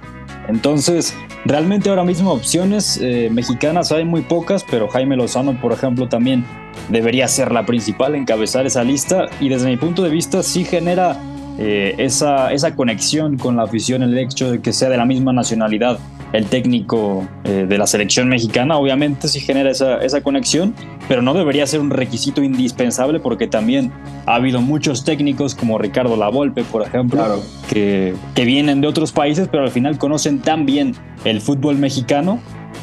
Entonces, 0.49 1.15
realmente 1.45 1.89
ahora 1.89 2.03
mismo 2.03 2.31
opciones 2.33 2.99
eh, 3.01 3.29
mexicanas 3.31 3.91
hay 3.91 4.03
muy 4.03 4.21
pocas, 4.21 4.65
pero 4.69 4.87
Jaime 4.87 5.15
Lozano, 5.15 5.61
por 5.61 5.71
ejemplo, 5.71 6.09
también 6.09 6.43
debería 6.89 7.27
ser 7.27 7.51
la 7.51 7.67
principal, 7.67 8.15
encabezar 8.15 8.65
esa 8.65 8.83
lista 8.83 9.27
y 9.39 9.49
desde 9.49 9.67
mi 9.67 9.77
punto 9.77 10.01
de 10.01 10.09
vista 10.09 10.41
sí 10.41 10.65
genera 10.65 11.21
eh, 11.59 11.93
esa, 11.99 12.51
esa 12.51 12.75
conexión 12.75 13.37
con 13.37 13.57
la 13.57 13.63
afición, 13.63 14.01
el 14.01 14.17
hecho 14.17 14.51
de 14.51 14.59
que 14.59 14.73
sea 14.73 14.89
de 14.89 14.97
la 14.97 15.05
misma 15.05 15.33
nacionalidad 15.33 15.99
el 16.33 16.45
técnico 16.45 17.27
eh, 17.43 17.65
de 17.67 17.77
la 17.77 17.87
selección 17.87 18.29
mexicana, 18.29 18.77
obviamente 18.77 19.27
sí 19.27 19.39
genera 19.39 19.71
esa, 19.71 19.97
esa, 19.97 20.21
conexión, 20.21 20.75
pero 21.07 21.21
no 21.21 21.33
debería 21.33 21.65
ser 21.65 21.79
un 21.79 21.89
requisito 21.89 22.43
indispensable 22.43 23.19
porque 23.19 23.47
también 23.47 23.91
ha 24.25 24.35
habido 24.35 24.61
muchos 24.61 25.03
técnicos 25.03 25.55
como 25.55 25.77
Ricardo 25.77 26.15
Lavolpe, 26.15 26.63
por 26.63 26.83
ejemplo, 26.83 27.41
que, 27.69 28.13
que 28.35 28.45
vienen 28.45 28.81
de 28.81 28.87
otros 28.87 29.11
países, 29.11 29.47
pero 29.49 29.63
al 29.63 29.71
final 29.71 29.97
conocen 29.97 30.39
tan 30.39 30.65
bien 30.65 30.95
el 31.25 31.41
fútbol 31.41 31.77
mexicano 31.77 32.39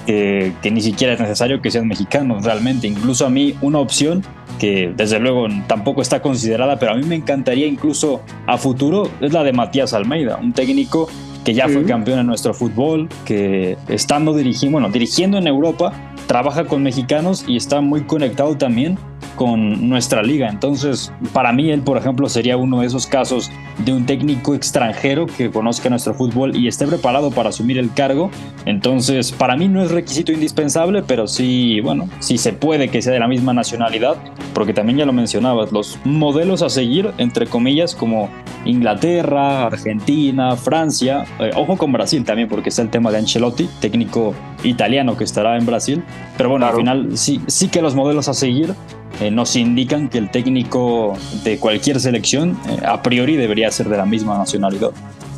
que, 0.07 0.53
que, 0.63 0.71
ni 0.71 0.81
siquiera 0.81 1.15
es 1.15 1.21
necesario 1.21 1.61
que 1.61 1.71
sean 1.71 1.87
mexicanos 1.87 2.45
realmente. 2.45 2.87
Incluso 2.87 3.27
a 3.27 3.31
mí 3.31 3.55
una 3.61 3.79
opción 3.79 4.25
que 4.59 4.93
desde 4.97 5.19
luego 5.19 5.47
tampoco 5.67 6.03
está 6.03 6.23
considerada, 6.23 6.79
pero 6.79 6.93
a 6.93 6.95
mí 6.95 7.05
me 7.05 7.17
encantaría 7.17 7.67
incluso 7.67 8.23
a 8.47 8.57
futuro 8.59 9.11
es 9.21 9.33
la 9.33 9.45
de 9.45 9.53
Matías 9.53 9.93
Almeida, 9.93 10.37
un 10.37 10.53
técnico 10.53 11.09
que 11.47 11.55
ya 11.55 11.69
fue 11.69 11.85
campeón 11.85 12.19
en 12.19 12.27
nuestro 12.27 12.53
fútbol, 12.53 13.09
que 13.25 13.79
estando 13.87 14.35
dirigiendo, 14.35 14.81
bueno, 14.81 14.93
dirigiendo 14.93 15.39
en 15.39 15.47
Europa, 15.47 15.93
trabaja 16.27 16.65
con 16.65 16.83
mexicanos 16.83 17.45
y 17.47 17.57
está 17.57 17.81
muy 17.81 18.03
conectado 18.03 18.57
también 18.59 18.99
con 19.37 19.89
nuestra 19.89 20.23
liga. 20.23 20.49
Entonces, 20.49 21.13
para 21.33 21.53
mí, 21.53 21.71
él, 21.71 21.83
por 21.83 21.97
ejemplo, 21.99 22.29
sería 22.29 22.57
uno 22.57 22.81
de 22.81 22.87
esos 22.87 23.07
casos 23.07 23.51
de 23.85 23.93
un 23.93 24.07
técnico 24.07 24.55
extranjero 24.55 25.27
que 25.27 25.51
conozca 25.51 25.91
nuestro 25.91 26.15
fútbol 26.15 26.57
y 26.57 26.67
esté 26.67 26.87
preparado 26.87 27.31
para 27.31 27.51
asumir 27.51 27.79
el 27.79 27.93
cargo. 27.93 28.31
Entonces, 28.65 29.33
para 29.33 29.57
mí 29.57 29.69
no 29.69 29.83
es 29.83 29.91
requisito 29.91 30.33
indispensable, 30.33 31.03
pero 31.03 31.27
sí, 31.27 31.81
bueno, 31.81 32.09
sí 32.21 32.39
se 32.39 32.53
puede 32.53 32.89
que 32.89 33.03
sea 33.03 33.13
de 33.13 33.21
la 33.21 33.29
misma 33.29 33.53
nacionalidad, 33.53 34.17
porque 34.55 34.73
también 34.73 34.99
ya 34.99 35.07
lo 35.07 35.13
mencionabas, 35.13 35.73
los 35.73 35.99
modelos 36.05 36.63
a 36.63 36.71
seguir, 36.71 37.11
entre 37.19 37.47
comillas, 37.47 37.95
como 37.95 38.31
Inglaterra, 38.65 39.67
Argentina, 39.67 40.57
Francia, 40.57 41.25
eh, 41.39 41.51
ojo 41.55 41.77
con 41.77 41.93
Brasil 41.93 42.25
también, 42.25 42.49
porque 42.49 42.71
está 42.71 42.83
el 42.83 42.91
tema 42.91 43.11
de 43.11 43.19
Ancelotti, 43.19 43.69
técnico 43.81 44.35
italiano 44.65 45.17
que 45.17 45.25
estará 45.25 45.57
en 45.57 45.67
Brasil, 45.67 46.03
pero 46.37 46.49
bueno, 46.49 46.67
al 46.67 46.77
final 46.77 47.19
sí, 47.19 47.41
sí 47.47 47.69
que 47.69 47.83
los 47.83 47.95
modelos 47.95 48.29
a 48.29 48.35
seguir 48.35 48.75
eh, 49.21 49.31
nos 49.31 49.57
indican 49.57 50.09
que 50.09 50.19
el 50.19 50.31
técnico 50.31 51.17
de 51.45 51.59
cualquier 51.59 52.01
selección 52.01 52.59
eh, 52.69 52.79
a 52.87 53.03
priori 53.03 53.37
debería 53.37 53.71
ser 53.71 53.89
de 53.89 53.97
la 53.97 54.07
misma 54.07 54.37
nacionalidad. 54.37 54.91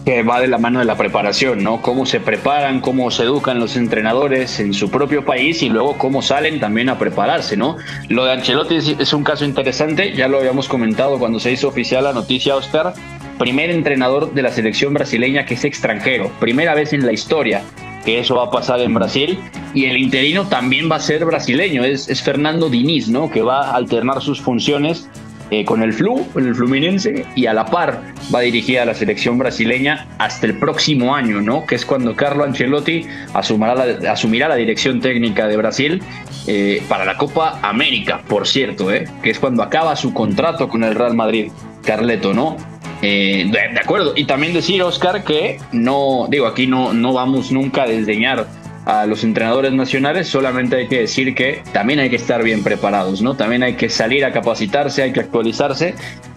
Que 0.05 0.23
va 0.23 0.41
de 0.41 0.49
la 0.49 0.59
mano 0.59 0.79
de 0.79 0.85
la 0.85 0.97
preparación, 0.97 1.63
¿no? 1.63 1.83
Cómo 1.83 2.07
se 2.07 2.19
preparan, 2.19 2.81
cómo 2.81 3.11
se 3.11 3.25
educan 3.25 3.61
los 3.61 3.77
entrenadores 3.77 4.59
en 4.59 4.73
su 4.73 4.91
propio 4.91 5.25
país 5.25 5.63
y 5.63 5.69
luego 5.69 5.99
cómo 5.99 6.23
salen 6.23 6.61
también 6.61 6.89
a 6.89 6.99
prepararse, 6.99 7.57
¿no? 7.57 7.77
Lo 8.09 8.25
de 8.25 8.33
Ancelotti 8.33 8.77
es, 8.99 9.13
un 9.13 9.23
caso 9.23 9.45
interesante, 9.45 10.15
ya 10.15 10.29
lo 10.29 10.39
habíamos 10.39 10.67
comentado 10.67 11.19
cuando 11.19 11.39
se 11.39 11.53
hizo 11.53 11.69
oficial 11.69 12.05
la 12.05 12.13
noticia, 12.13 12.57
Oscar. 12.57 12.95
Primer 13.39 13.71
entrenador 13.71 14.33
de 14.33 14.43
la 14.43 14.51
selección 14.51 14.95
brasileña 14.95 15.45
que 15.45 15.55
es 15.55 15.65
extranjero, 15.65 16.31
primera 16.41 16.75
vez 16.75 16.93
en 16.93 17.05
la 17.07 17.13
historia 17.13 17.63
que 18.09 18.21
eso 18.21 18.37
va 18.37 18.45
a 18.45 18.50
pasar 18.50 18.81
en 18.81 18.95
Brasil. 18.95 19.38
Y 19.75 19.85
el 19.85 19.99
interino 19.99 20.49
también 20.49 20.91
va 20.91 20.97
a 20.97 21.00
ser 21.00 21.27
brasileño, 21.27 21.85
es, 21.85 22.09
es 22.09 22.23
Fernando 22.23 22.71
Diniz, 22.71 23.07
¿no? 23.07 23.31
Que 23.31 23.43
va 23.43 23.69
a 23.69 23.77
alternar 23.77 24.23
sus 24.23 24.41
funciones 24.41 25.11
eh, 25.50 25.67
con 25.67 25.83
el 25.83 25.93
Flu, 25.93 26.27
con 26.33 26.47
el 26.47 26.55
Fluminense, 26.55 27.27
y 27.35 27.45
a 27.45 27.53
la 27.53 27.67
par 27.67 28.00
va 28.35 28.38
a 28.38 28.43
dirigir 28.43 28.79
a 28.79 28.87
la 28.87 28.95
selección 28.95 29.37
brasileña 29.37 30.07
hasta 30.17 30.47
el 30.47 30.59
próximo 30.59 31.15
año, 31.15 31.43
¿no? 31.43 31.67
Que 31.67 31.75
es 31.75 31.85
cuando 31.85 32.17
Carlo 32.17 32.45
Ancelotti 32.45 33.05
asumirá 33.35 33.75
la, 33.75 34.11
asumirá 34.11 34.49
la 34.49 34.57
dirección 34.57 35.03
técnica 35.03 35.47
de 35.47 35.59
Brasil 35.59 36.03
eh, 36.47 36.83
para 36.88 37.05
la 37.05 37.19
Copa 37.19 37.59
América, 37.61 38.23
por 38.27 38.47
cierto, 38.47 38.91
¿eh? 38.91 39.07
Que 39.23 39.29
es 39.29 39.38
cuando 39.38 39.62
acaba 39.62 39.95
su 39.97 40.15
contrato 40.15 40.71
con 40.71 40.83
el 40.83 40.95
Real 40.95 41.12
Madrid, 41.12 41.53
Carleto, 41.85 42.33
¿no? 42.33 42.57
Eh, 43.02 43.49
de, 43.50 43.81
acuerdo. 43.81 44.12
Y 44.17 44.25
también 44.25 44.52
decir, 44.52 44.83
Oscar, 44.83 45.23
que 45.25 45.59
no, 45.73 46.26
digo, 46.28 46.47
aquí 46.47 46.67
no, 46.67 46.93
no 46.93 47.12
vamos 47.12 47.52
nunca 47.52 47.85
a 47.85 47.87
desdeñar 47.87 48.47
a 48.87 49.07
los 49.07 49.23
entrenadores 49.23 49.73
nacionales, 49.73 50.28
solamente 50.28 50.76
hay 50.76 50.88
que 50.88 51.00
decir 51.00 51.35
que 51.35 51.62
también 51.73 51.99
hay 52.00 52.09
que 52.09 52.17
estar 52.17 52.43
bien 52.43 52.62
preparados, 52.62 53.21
¿no? 53.21 53.35
También 53.35 53.62
hay 53.62 53.75
que 53.75 53.90
salir 53.90 54.25
a 54.25 54.33
capacitarse, 54.33 55.02
hay 55.02 55.12
que 55.12 55.21
actualizarse. 55.21 55.95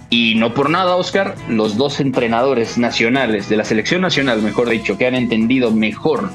Y 0.10 0.36
no 0.36 0.54
por 0.54 0.70
nada, 0.70 0.98
Oscar, 0.98 1.36
los 1.48 1.78
dos 1.78 2.02
entrenadores 2.02 2.78
nacionales, 2.78 3.48
de 3.48 3.56
la 3.56 3.64
selección 3.64 4.02
nacional, 4.02 4.42
mejor 4.42 4.70
dicho, 4.70 4.98
que 4.98 5.08
han 5.08 5.16
entendido 5.16 5.72
mejor 5.72 6.30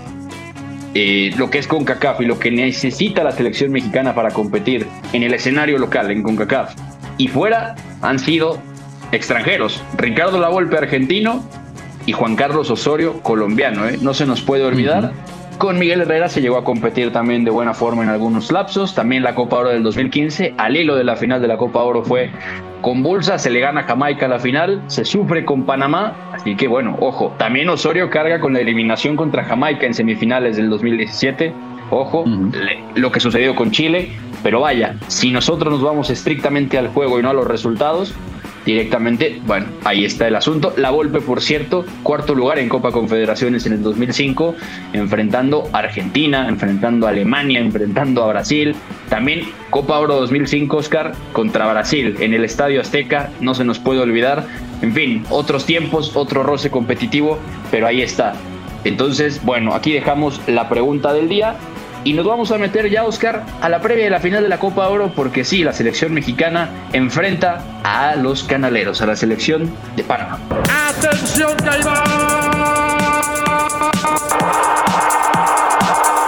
eh, 0.95 1.33
lo 1.37 1.50
que 1.50 1.59
es 1.59 1.66
CONCACAF 1.66 2.23
y 2.23 2.25
lo 2.25 2.38
que 2.38 2.50
necesita 2.50 3.23
la 3.23 3.33
selección 3.33 3.71
mexicana 3.71 4.14
para 4.14 4.30
competir 4.30 4.87
en 5.12 5.23
el 5.23 5.35
escenario 5.35 5.76
local, 5.76 6.11
en 6.11 6.23
CONCACAF, 6.23 6.75
y 7.18 7.28
fuera, 7.28 7.75
han 8.00 8.18
sido 8.18 8.62
extranjeros. 9.13 9.83
Ricardo 9.97 10.39
Lavolpe, 10.39 10.77
argentino, 10.77 11.43
y 12.07 12.13
Juan 12.13 12.37
Carlos 12.37 12.71
Osorio, 12.71 13.21
colombiano. 13.23 13.87
¿eh? 13.89 13.99
No 14.01 14.15
se 14.15 14.27
nos 14.27 14.41
puede 14.41 14.65
olvidar. 14.65 15.13
Con 15.59 15.79
Miguel 15.79 16.03
Herrera 16.03 16.29
se 16.29 16.41
llegó 16.41 16.59
a 16.59 16.65
competir 16.65 17.13
también 17.13 17.45
de 17.45 17.51
buena 17.51 17.75
forma 17.75 18.03
en 18.03 18.11
algunos 18.11 18.53
lapsos. 18.53 18.95
También 18.95 19.23
la 19.23 19.35
Copa 19.35 19.57
Oro 19.57 19.71
del 19.71 19.83
2015. 19.83 20.55
Al 20.59 20.77
hilo 20.77 20.95
de 20.97 21.05
la 21.05 21.17
final 21.17 21.41
de 21.41 21.49
la 21.49 21.57
Copa 21.57 21.83
Oro 21.83 22.05
fue 22.05 22.31
convulsa. 22.83 23.39
Se 23.39 23.51
le 23.51 23.61
gana 23.61 23.81
a 23.81 23.85
Jamaica 23.85 24.29
la 24.29 24.39
final. 24.39 24.83
Se 24.87 25.05
sufre 25.05 25.45
con 25.45 25.65
Panamá. 25.65 26.15
Así 26.33 26.57
que 26.57 26.69
bueno, 26.69 26.97
ojo. 27.01 27.35
También 27.39 27.69
Osorio 27.71 28.11
carga 28.11 28.39
con 28.39 28.53
la 28.53 28.61
eliminación 28.61 29.17
contra 29.17 29.45
Jamaica 29.45 29.87
en 29.87 29.95
semifinales 29.95 30.57
del 30.57 30.69
2017. 30.69 31.55
Ojo, 31.91 32.25
lo 32.95 33.11
que 33.11 33.21
sucedió 33.21 33.55
con 33.55 33.71
Chile. 33.71 34.11
Pero 34.43 34.61
vaya, 34.61 34.97
si 35.09 35.31
nosotros 35.31 35.73
nos 35.73 35.83
vamos 35.83 36.11
estrictamente 36.11 36.79
al 36.79 36.89
juego 36.89 37.19
y 37.19 37.23
no 37.23 37.31
a 37.31 37.33
los 37.33 37.47
resultados, 37.47 38.15
directamente, 38.66 39.40
bueno, 39.46 39.66
ahí 39.85 40.04
está 40.04 40.26
el 40.28 40.35
asunto. 40.35 40.75
La 40.76 40.90
Volpe, 40.90 41.20
por 41.20 41.40
cierto, 41.40 41.87
cuarto 42.02 42.35
lugar 42.35 42.58
en 42.58 42.68
Copa 42.68 42.90
Confederaciones 42.90 43.64
en 43.64 43.75
el 43.75 43.82
2005, 43.82 44.56
enfrentando 44.92 45.70
a 45.73 45.78
Argentina, 45.78 46.49
enfrentando 46.49 47.06
a 47.06 47.11
Alemania, 47.11 47.61
enfrentando 47.61 48.25
a 48.25 48.26
Brasil. 48.26 48.75
También 49.08 49.42
Copa 49.70 49.99
Oro 49.99 50.16
2005, 50.16 50.76
Oscar, 50.76 51.12
contra 51.32 51.70
Brasil 51.73 52.16
en 52.18 52.35
el 52.35 52.44
Estadio 52.44 52.80
Azteca, 52.80 53.30
no 53.40 53.54
se 53.54 53.64
nos 53.64 53.78
puede 53.78 54.00
olvidar. 54.00 54.44
En 54.82 54.92
fin, 54.92 55.25
otros 55.30 55.64
tiempos, 55.64 56.16
otro 56.16 56.42
roce 56.42 56.70
competitivo, 56.70 57.38
pero 57.70 57.87
ahí 57.87 58.02
está. 58.02 58.35
Entonces, 58.85 59.42
bueno, 59.44 59.75
aquí 59.75 59.92
dejamos 59.92 60.40
la 60.46 60.68
pregunta 60.68 61.12
del 61.12 61.28
día. 61.28 61.56
Y 62.07 62.13
nos 62.13 62.25
vamos 62.25 62.53
a 62.53 62.59
meter 62.59 62.89
ya, 62.89 63.03
Oscar, 63.05 63.43
a 63.61 63.69
la 63.69 63.81
previa 63.81 64.05
de 64.05 64.11
la 64.11 64.21
final 64.21 64.41
de 64.41 64.49
la 64.49 64.61
Copa 64.61 64.87
Oro, 64.87 65.11
porque 65.13 65.43
sí, 65.43 65.65
la 65.65 65.73
selección 65.73 66.15
mexicana 66.15 66.69
enfrenta 66.93 67.65
a 67.83 68.15
los 68.15 68.45
canaleros, 68.45 69.03
a 69.03 69.07
la 69.07 69.17
selección 69.17 69.73
de 69.97 70.05
Panamá. 70.05 70.39
¡Atención, 70.89 71.57
que 71.57 71.65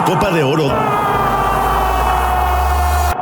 Copa 0.05 0.31
de 0.33 0.43
Oro. 0.43 0.75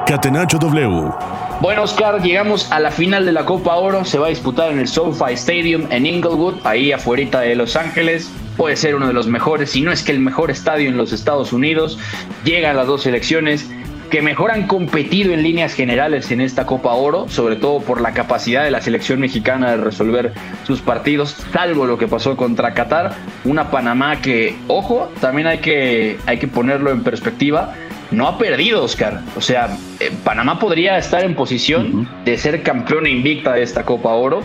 Catenacho 0.06 0.56
W. 0.56 1.12
Bueno, 1.60 1.82
Oscar, 1.82 2.22
llegamos 2.22 2.72
a 2.72 2.80
la 2.80 2.90
final 2.90 3.26
de 3.26 3.32
la 3.32 3.44
Copa 3.44 3.74
Oro. 3.74 4.06
Se 4.06 4.18
va 4.18 4.28
a 4.28 4.30
disputar 4.30 4.72
en 4.72 4.78
el 4.78 4.88
SoFi 4.88 5.34
Stadium 5.34 5.88
en 5.90 6.06
Inglewood, 6.06 6.64
ahí 6.64 6.90
afuera 6.90 7.40
de 7.40 7.54
Los 7.54 7.76
Ángeles 7.76 8.30
puede 8.56 8.76
ser 8.76 8.94
uno 8.94 9.06
de 9.06 9.12
los 9.12 9.26
mejores, 9.26 9.70
si 9.70 9.80
no 9.82 9.92
es 9.92 10.02
que 10.02 10.12
el 10.12 10.20
mejor 10.20 10.50
estadio 10.50 10.88
en 10.88 10.96
los 10.96 11.12
Estados 11.12 11.52
Unidos. 11.52 11.98
Llegan 12.44 12.76
las 12.76 12.86
dos 12.86 13.02
selecciones 13.02 13.68
que 14.10 14.22
mejor 14.22 14.50
han 14.50 14.66
competido 14.66 15.32
en 15.32 15.42
líneas 15.42 15.74
generales 15.74 16.30
en 16.30 16.40
esta 16.40 16.64
Copa 16.64 16.92
Oro, 16.94 17.28
sobre 17.28 17.56
todo 17.56 17.80
por 17.80 18.00
la 18.00 18.12
capacidad 18.12 18.64
de 18.64 18.70
la 18.70 18.80
selección 18.80 19.20
mexicana 19.20 19.72
de 19.72 19.78
resolver 19.78 20.32
sus 20.64 20.80
partidos, 20.80 21.36
salvo 21.52 21.86
lo 21.86 21.98
que 21.98 22.06
pasó 22.06 22.36
contra 22.36 22.72
Qatar, 22.72 23.14
una 23.44 23.70
Panamá 23.70 24.20
que, 24.20 24.56
ojo, 24.68 25.10
también 25.20 25.48
hay 25.48 25.58
que, 25.58 26.18
hay 26.26 26.38
que 26.38 26.46
ponerlo 26.46 26.90
en 26.92 27.02
perspectiva, 27.02 27.74
no 28.10 28.28
ha 28.28 28.38
perdido, 28.38 28.84
Oscar. 28.84 29.20
O 29.36 29.40
sea, 29.40 29.76
eh, 29.98 30.12
Panamá 30.22 30.58
podría 30.58 30.96
estar 30.96 31.24
en 31.24 31.34
posición 31.34 32.08
de 32.24 32.38
ser 32.38 32.62
campeona 32.62 33.08
invicta 33.08 33.54
de 33.54 33.62
esta 33.62 33.84
Copa 33.84 34.10
Oro. 34.10 34.42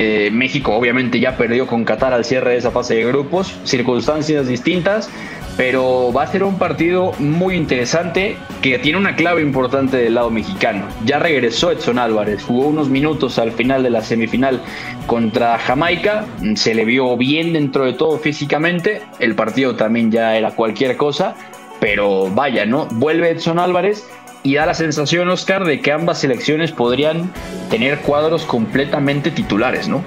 Eh, 0.00 0.30
México 0.30 0.76
obviamente 0.76 1.18
ya 1.18 1.36
perdió 1.36 1.66
con 1.66 1.84
Qatar 1.84 2.12
al 2.12 2.24
cierre 2.24 2.52
de 2.52 2.58
esa 2.58 2.70
fase 2.70 2.94
de 2.94 3.04
grupos, 3.04 3.58
circunstancias 3.64 4.46
distintas, 4.46 5.10
pero 5.56 6.12
va 6.12 6.22
a 6.22 6.26
ser 6.28 6.44
un 6.44 6.56
partido 6.56 7.10
muy 7.18 7.56
interesante 7.56 8.36
que 8.62 8.78
tiene 8.78 8.96
una 8.96 9.16
clave 9.16 9.42
importante 9.42 9.96
del 9.96 10.14
lado 10.14 10.30
mexicano. 10.30 10.86
Ya 11.04 11.18
regresó 11.18 11.72
Edson 11.72 11.98
Álvarez, 11.98 12.44
jugó 12.44 12.68
unos 12.68 12.88
minutos 12.88 13.40
al 13.40 13.50
final 13.50 13.82
de 13.82 13.90
la 13.90 14.02
semifinal 14.02 14.60
contra 15.08 15.58
Jamaica, 15.58 16.26
se 16.54 16.76
le 16.76 16.84
vio 16.84 17.16
bien 17.16 17.52
dentro 17.52 17.84
de 17.84 17.94
todo 17.94 18.18
físicamente, 18.18 19.02
el 19.18 19.34
partido 19.34 19.74
también 19.74 20.12
ya 20.12 20.36
era 20.36 20.52
cualquier 20.52 20.96
cosa, 20.96 21.34
pero 21.80 22.30
vaya, 22.30 22.66
¿no? 22.66 22.86
Vuelve 22.86 23.30
Edson 23.30 23.58
Álvarez 23.58 24.08
y 24.42 24.54
da 24.54 24.66
la 24.66 24.74
sensación, 24.74 25.28
Oscar, 25.28 25.64
de 25.64 25.80
que 25.80 25.92
ambas 25.92 26.20
selecciones 26.20 26.72
podrían 26.72 27.32
tener 27.70 28.00
cuadros 28.00 28.44
completamente 28.44 29.30
titulares, 29.30 29.88
¿no? 29.88 30.02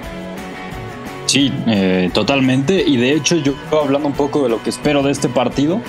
Sí, 1.26 1.54
eh, 1.68 2.10
totalmente. 2.14 2.84
Y 2.86 2.98
de 2.98 3.14
hecho, 3.14 3.38
yo 3.38 3.54
hablando 3.72 4.08
un 4.08 4.14
poco 4.14 4.44
de 4.44 4.50
lo 4.50 4.62
que 4.64 4.70
espero 4.70 5.04
de 5.04 5.12
este 5.12 5.30
partido, 5.30 5.82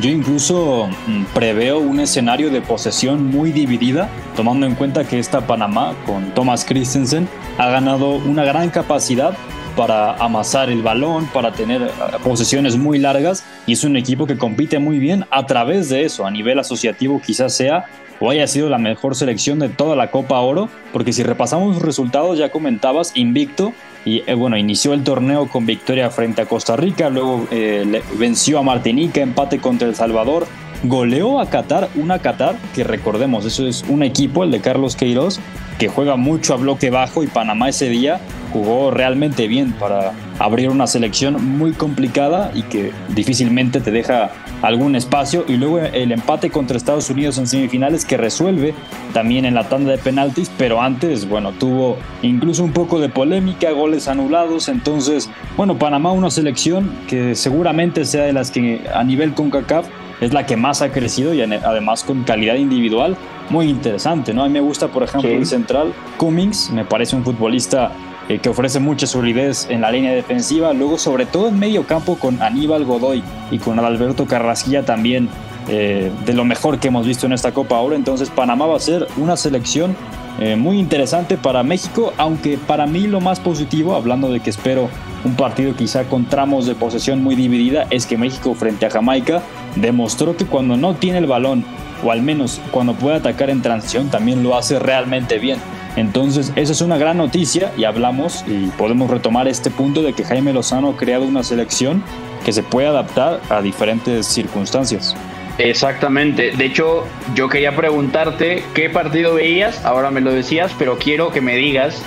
yo 0.00 0.10
incluso 0.10 0.88
mm, 1.06 1.24
preveo 1.34 1.78
un 1.78 2.00
escenario 2.00 2.50
de 2.50 2.60
posesión 2.60 3.26
muy 3.26 3.50
dividida, 3.50 4.08
tomando 4.36 4.66
en 4.66 4.74
cuenta 4.74 5.04
que 5.04 5.18
esta 5.18 5.46
Panamá, 5.46 5.94
con 6.06 6.34
Thomas 6.34 6.64
Christensen, 6.64 7.28
ha 7.58 7.68
ganado 7.70 8.10
una 8.10 8.44
gran 8.44 8.70
capacidad 8.70 9.36
para 9.76 10.14
amasar 10.16 10.70
el 10.70 10.82
balón, 10.82 11.26
para 11.26 11.52
tener 11.52 11.82
eh, 11.82 11.88
posesiones 12.24 12.76
muy 12.76 12.98
largas 12.98 13.44
y 13.66 13.72
es 13.72 13.84
un 13.84 13.96
equipo 13.96 14.26
que 14.26 14.36
compite 14.36 14.78
muy 14.78 14.98
bien 14.98 15.24
a 15.30 15.46
través 15.46 15.88
de 15.88 16.04
eso. 16.04 16.26
A 16.26 16.30
nivel 16.30 16.58
asociativo 16.58 17.20
quizás 17.24 17.54
sea 17.54 17.86
o 18.20 18.30
haya 18.30 18.46
sido 18.46 18.68
la 18.68 18.78
mejor 18.78 19.16
selección 19.16 19.58
de 19.58 19.70
toda 19.70 19.96
la 19.96 20.10
Copa 20.10 20.38
Oro, 20.40 20.68
porque 20.92 21.12
si 21.12 21.22
repasamos 21.22 21.74
los 21.74 21.82
resultados 21.82 22.38
ya 22.38 22.50
comentabas, 22.50 23.12
invicto 23.16 23.72
y 24.04 24.22
eh, 24.26 24.34
bueno, 24.34 24.56
inició 24.56 24.92
el 24.92 25.02
torneo 25.02 25.48
con 25.48 25.66
victoria 25.66 26.10
frente 26.10 26.42
a 26.42 26.46
Costa 26.46 26.76
Rica, 26.76 27.08
luego 27.08 27.46
eh, 27.50 28.02
venció 28.18 28.58
a 28.58 28.62
Martinica, 28.62 29.22
empate 29.22 29.58
contra 29.58 29.88
El 29.88 29.94
Salvador, 29.94 30.46
goleó 30.84 31.40
a 31.40 31.48
Qatar, 31.48 31.88
una 31.94 32.18
Qatar 32.18 32.56
que 32.74 32.84
recordemos, 32.84 33.44
eso 33.46 33.66
es 33.66 33.84
un 33.88 34.02
equipo, 34.02 34.44
el 34.44 34.50
de 34.50 34.60
Carlos 34.60 34.96
Queiroz, 34.96 35.40
que 35.80 35.88
juega 35.88 36.16
mucho 36.16 36.52
a 36.52 36.58
bloque 36.58 36.90
bajo 36.90 37.24
y 37.24 37.26
Panamá 37.26 37.70
ese 37.70 37.88
día 37.88 38.20
jugó 38.52 38.90
realmente 38.90 39.48
bien 39.48 39.72
para 39.72 40.12
abrir 40.38 40.68
una 40.68 40.86
selección 40.86 41.56
muy 41.56 41.72
complicada 41.72 42.50
y 42.54 42.64
que 42.64 42.92
difícilmente 43.14 43.80
te 43.80 43.90
deja 43.90 44.30
algún 44.60 44.94
espacio. 44.94 45.44
Y 45.48 45.56
luego 45.56 45.78
el 45.78 46.12
empate 46.12 46.50
contra 46.50 46.76
Estados 46.76 47.08
Unidos 47.08 47.38
en 47.38 47.46
semifinales 47.46 48.04
que 48.04 48.18
resuelve 48.18 48.74
también 49.14 49.46
en 49.46 49.54
la 49.54 49.70
tanda 49.70 49.92
de 49.92 49.98
penaltis, 49.98 50.50
pero 50.58 50.82
antes, 50.82 51.26
bueno, 51.26 51.52
tuvo 51.52 51.96
incluso 52.20 52.62
un 52.62 52.72
poco 52.72 53.00
de 53.00 53.08
polémica, 53.08 53.70
goles 53.70 54.06
anulados. 54.06 54.68
Entonces, 54.68 55.30
bueno, 55.56 55.78
Panamá 55.78 56.12
una 56.12 56.30
selección 56.30 56.90
que 57.08 57.34
seguramente 57.34 58.04
sea 58.04 58.24
de 58.24 58.34
las 58.34 58.50
que 58.50 58.82
a 58.94 59.02
nivel 59.02 59.32
CONCACAF 59.32 59.86
es 60.20 60.32
la 60.32 60.46
que 60.46 60.56
más 60.56 60.82
ha 60.82 60.90
crecido 60.90 61.34
y 61.34 61.42
además 61.42 62.04
con 62.04 62.24
calidad 62.24 62.56
individual 62.56 63.16
muy 63.48 63.68
interesante, 63.68 64.32
¿no? 64.32 64.44
A 64.44 64.46
mí 64.46 64.52
me 64.52 64.60
gusta, 64.60 64.88
por 64.88 65.02
ejemplo, 65.02 65.30
el 65.30 65.46
central 65.46 65.92
Cummings, 66.18 66.70
me 66.70 66.84
parece 66.84 67.16
un 67.16 67.24
futbolista 67.24 67.90
eh, 68.28 68.38
que 68.38 68.48
ofrece 68.48 68.78
mucha 68.78 69.06
solidez 69.06 69.66
en 69.70 69.80
la 69.80 69.90
línea 69.90 70.12
defensiva, 70.12 70.72
luego 70.72 70.98
sobre 70.98 71.26
todo 71.26 71.48
en 71.48 71.58
medio 71.58 71.84
campo 71.84 72.16
con 72.16 72.40
Aníbal 72.42 72.84
Godoy 72.84 73.24
y 73.50 73.58
con 73.58 73.78
Alberto 73.78 74.26
Carrasquilla 74.26 74.84
también 74.84 75.28
eh, 75.68 76.12
de 76.24 76.32
lo 76.32 76.44
mejor 76.44 76.78
que 76.78 76.88
hemos 76.88 77.06
visto 77.06 77.26
en 77.26 77.32
esta 77.32 77.52
Copa 77.52 77.76
ahora, 77.76 77.96
entonces 77.96 78.30
Panamá 78.30 78.66
va 78.66 78.76
a 78.76 78.80
ser 78.80 79.08
una 79.16 79.36
selección 79.36 79.96
eh, 80.38 80.56
muy 80.56 80.78
interesante 80.78 81.36
para 81.36 81.62
México, 81.62 82.12
aunque 82.16 82.56
para 82.56 82.86
mí 82.86 83.06
lo 83.06 83.20
más 83.20 83.40
positivo, 83.40 83.94
hablando 83.94 84.30
de 84.30 84.40
que 84.40 84.50
espero 84.50 84.88
un 85.24 85.34
partido 85.34 85.74
quizá 85.74 86.04
con 86.04 86.24
tramos 86.26 86.66
de 86.66 86.74
posesión 86.74 87.22
muy 87.22 87.34
dividida, 87.34 87.86
es 87.90 88.06
que 88.06 88.16
México 88.16 88.54
frente 88.54 88.86
a 88.86 88.90
Jamaica 88.90 89.42
demostró 89.76 90.36
que 90.36 90.46
cuando 90.46 90.76
no 90.76 90.94
tiene 90.94 91.18
el 91.18 91.26
balón, 91.26 91.64
o 92.04 92.12
al 92.12 92.22
menos 92.22 92.60
cuando 92.70 92.94
puede 92.94 93.16
atacar 93.16 93.50
en 93.50 93.62
transición, 93.62 94.10
también 94.10 94.42
lo 94.42 94.56
hace 94.56 94.78
realmente 94.78 95.38
bien. 95.38 95.58
Entonces, 95.96 96.52
esa 96.56 96.72
es 96.72 96.80
una 96.80 96.98
gran 96.98 97.16
noticia 97.16 97.72
y 97.76 97.84
hablamos 97.84 98.44
y 98.46 98.66
podemos 98.78 99.10
retomar 99.10 99.48
este 99.48 99.70
punto 99.70 100.02
de 100.02 100.12
que 100.12 100.24
Jaime 100.24 100.52
Lozano 100.52 100.90
ha 100.90 100.96
creado 100.96 101.24
una 101.24 101.42
selección 101.42 102.02
que 102.44 102.52
se 102.52 102.62
puede 102.62 102.86
adaptar 102.86 103.40
a 103.50 103.60
diferentes 103.60 104.26
circunstancias. 104.26 105.16
Exactamente. 105.58 106.52
De 106.52 106.64
hecho, 106.64 107.04
yo 107.34 107.48
quería 107.48 107.76
preguntarte 107.76 108.62
qué 108.72 108.88
partido 108.88 109.34
veías, 109.34 109.84
ahora 109.84 110.10
me 110.10 110.20
lo 110.20 110.32
decías, 110.32 110.72
pero 110.78 110.96
quiero 110.96 111.32
que 111.32 111.40
me 111.40 111.56
digas 111.56 112.02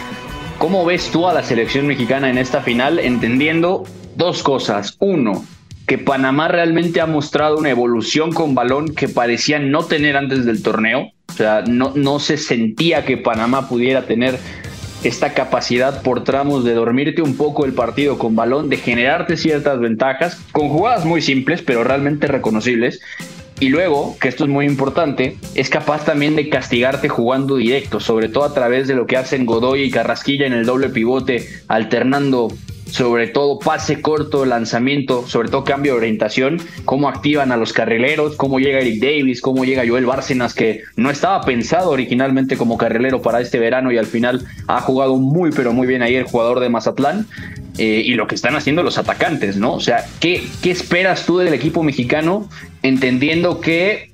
cómo 0.57 0.85
ves 0.85 1.09
tú 1.11 1.27
a 1.27 1.33
la 1.33 1.43
selección 1.43 1.85
mexicana 1.85 2.29
en 2.29 2.37
esta 2.37 2.61
final, 2.61 2.97
entendiendo 2.99 3.83
dos 4.15 4.41
cosas. 4.41 4.95
Uno, 4.99 5.43
que 5.87 5.97
Panamá 5.97 6.47
realmente 6.47 7.01
ha 7.01 7.05
mostrado 7.05 7.57
una 7.57 7.69
evolución 7.69 8.31
con 8.31 8.55
balón 8.55 8.93
que 8.93 9.09
parecía 9.09 9.59
no 9.59 9.83
tener 9.85 10.15
antes 10.15 10.45
del 10.45 10.63
torneo. 10.63 11.11
O 11.29 11.33
sea, 11.33 11.63
no, 11.67 11.93
no 11.95 12.19
se 12.19 12.37
sentía 12.37 13.05
que 13.05 13.17
Panamá 13.17 13.67
pudiera 13.67 14.03
tener 14.03 14.39
esta 15.03 15.33
capacidad 15.33 16.01
por 16.01 16.23
tramos 16.23 16.63
de 16.63 16.73
dormirte 16.73 17.21
un 17.21 17.35
poco 17.35 17.65
el 17.65 17.73
partido 17.73 18.17
con 18.17 18.35
balón, 18.35 18.69
de 18.69 18.77
generarte 18.77 19.35
ciertas 19.35 19.79
ventajas, 19.79 20.41
con 20.51 20.69
jugadas 20.69 21.05
muy 21.05 21.21
simples, 21.21 21.61
pero 21.61 21.83
realmente 21.83 22.27
reconocibles. 22.27 23.01
Y 23.59 23.69
luego, 23.69 24.17
que 24.19 24.29
esto 24.29 24.45
es 24.45 24.49
muy 24.49 24.65
importante, 24.65 25.37
es 25.55 25.69
capaz 25.69 26.05
también 26.05 26.35
de 26.35 26.49
castigarte 26.49 27.07
jugando 27.09 27.57
directo, 27.57 27.99
sobre 27.99 28.29
todo 28.29 28.45
a 28.45 28.53
través 28.53 28.87
de 28.87 28.95
lo 28.95 29.05
que 29.05 29.17
hacen 29.17 29.45
Godoy 29.45 29.83
y 29.83 29.91
Carrasquilla 29.91 30.47
en 30.47 30.53
el 30.53 30.65
doble 30.65 30.89
pivote, 30.89 31.47
alternando 31.67 32.49
sobre 32.93 33.25
todo 33.25 33.57
pase 33.57 34.01
corto, 34.03 34.45
lanzamiento, 34.45 35.27
sobre 35.27 35.49
todo 35.49 35.63
cambio 35.63 35.93
de 35.93 35.97
orientación, 35.97 36.61
cómo 36.85 37.09
activan 37.09 37.51
a 37.51 37.57
los 37.57 37.73
carrileros, 37.73 38.35
cómo 38.35 38.59
llega 38.59 38.81
Eric 38.81 39.01
Davis, 39.01 39.41
cómo 39.41 39.65
llega 39.65 39.83
Joel 39.87 40.05
Bárcenas, 40.05 40.53
que 40.53 40.83
no 40.95 41.09
estaba 41.09 41.41
pensado 41.41 41.89
originalmente 41.89 42.55
como 42.55 42.77
carrilero 42.77 43.19
para 43.19 43.41
este 43.41 43.57
verano 43.57 43.91
y 43.91 43.97
al 43.97 44.05
final 44.05 44.45
ha 44.67 44.79
jugado 44.79 45.15
muy 45.15 45.49
pero 45.49 45.73
muy 45.73 45.87
bien 45.87 46.03
ahí 46.03 46.13
el 46.13 46.25
jugador 46.25 46.59
de 46.59 46.69
Mazatlán. 46.69 47.25
Eh, 47.79 48.03
y 48.05 48.13
lo 48.13 48.27
que 48.27 48.35
están 48.35 48.55
haciendo 48.55 48.83
los 48.83 48.99
atacantes, 48.99 49.57
¿no? 49.57 49.73
O 49.73 49.79
sea, 49.79 50.05
¿qué, 50.19 50.43
¿qué 50.61 50.69
esperas 50.69 51.25
tú 51.25 51.39
del 51.39 51.55
equipo 51.55 51.81
mexicano 51.81 52.47
entendiendo 52.83 53.59
que 53.59 54.11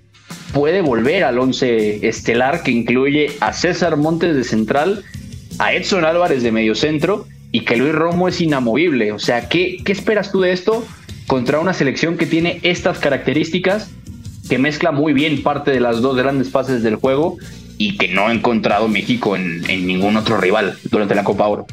puede 0.54 0.80
volver 0.80 1.26
al 1.26 1.38
once 1.38 2.08
estelar 2.08 2.64
que 2.64 2.72
incluye 2.72 3.32
a 3.42 3.52
César 3.52 3.98
Montes 3.98 4.38
de 4.38 4.46
central, 4.46 5.04
a 5.58 5.74
Edson 5.74 6.06
Álvarez 6.06 6.42
de 6.44 6.54
mediocentro 6.54 7.28
y 7.52 7.62
que 7.62 7.78
Luis 7.78 7.94
Romo 7.94 8.28
es 8.28 8.42
inamovible. 8.42 9.12
O 9.12 9.20
sea, 9.20 9.50
¿qué, 9.50 9.78
¿qué 9.84 9.92
esperas 9.92 10.32
tú 10.32 10.42
de 10.42 10.52
esto 10.52 10.86
contra 11.28 11.60
una 11.60 11.74
selección 11.74 12.18
que 12.18 12.26
tiene 12.26 12.60
estas 12.64 13.00
características, 13.00 13.92
que 14.50 14.58
mezcla 14.58 14.92
muy 14.92 15.14
bien 15.14 15.44
parte 15.44 15.72
de 15.72 15.80
las 15.80 16.02
dos 16.02 16.16
grandes 16.16 16.50
fases 16.50 16.84
del 16.84 16.96
juego 16.96 17.38
y 17.78 17.98
que 17.98 18.08
no 18.08 18.28
ha 18.28 18.34
encontrado 18.34 18.88
México 18.88 19.36
en, 19.36 19.64
en 19.70 19.86
ningún 19.86 20.18
otro 20.18 20.38
rival 20.38 20.78
durante 20.90 21.16
la 21.16 21.24
Copa 21.24 21.48
Oro? 21.48 21.68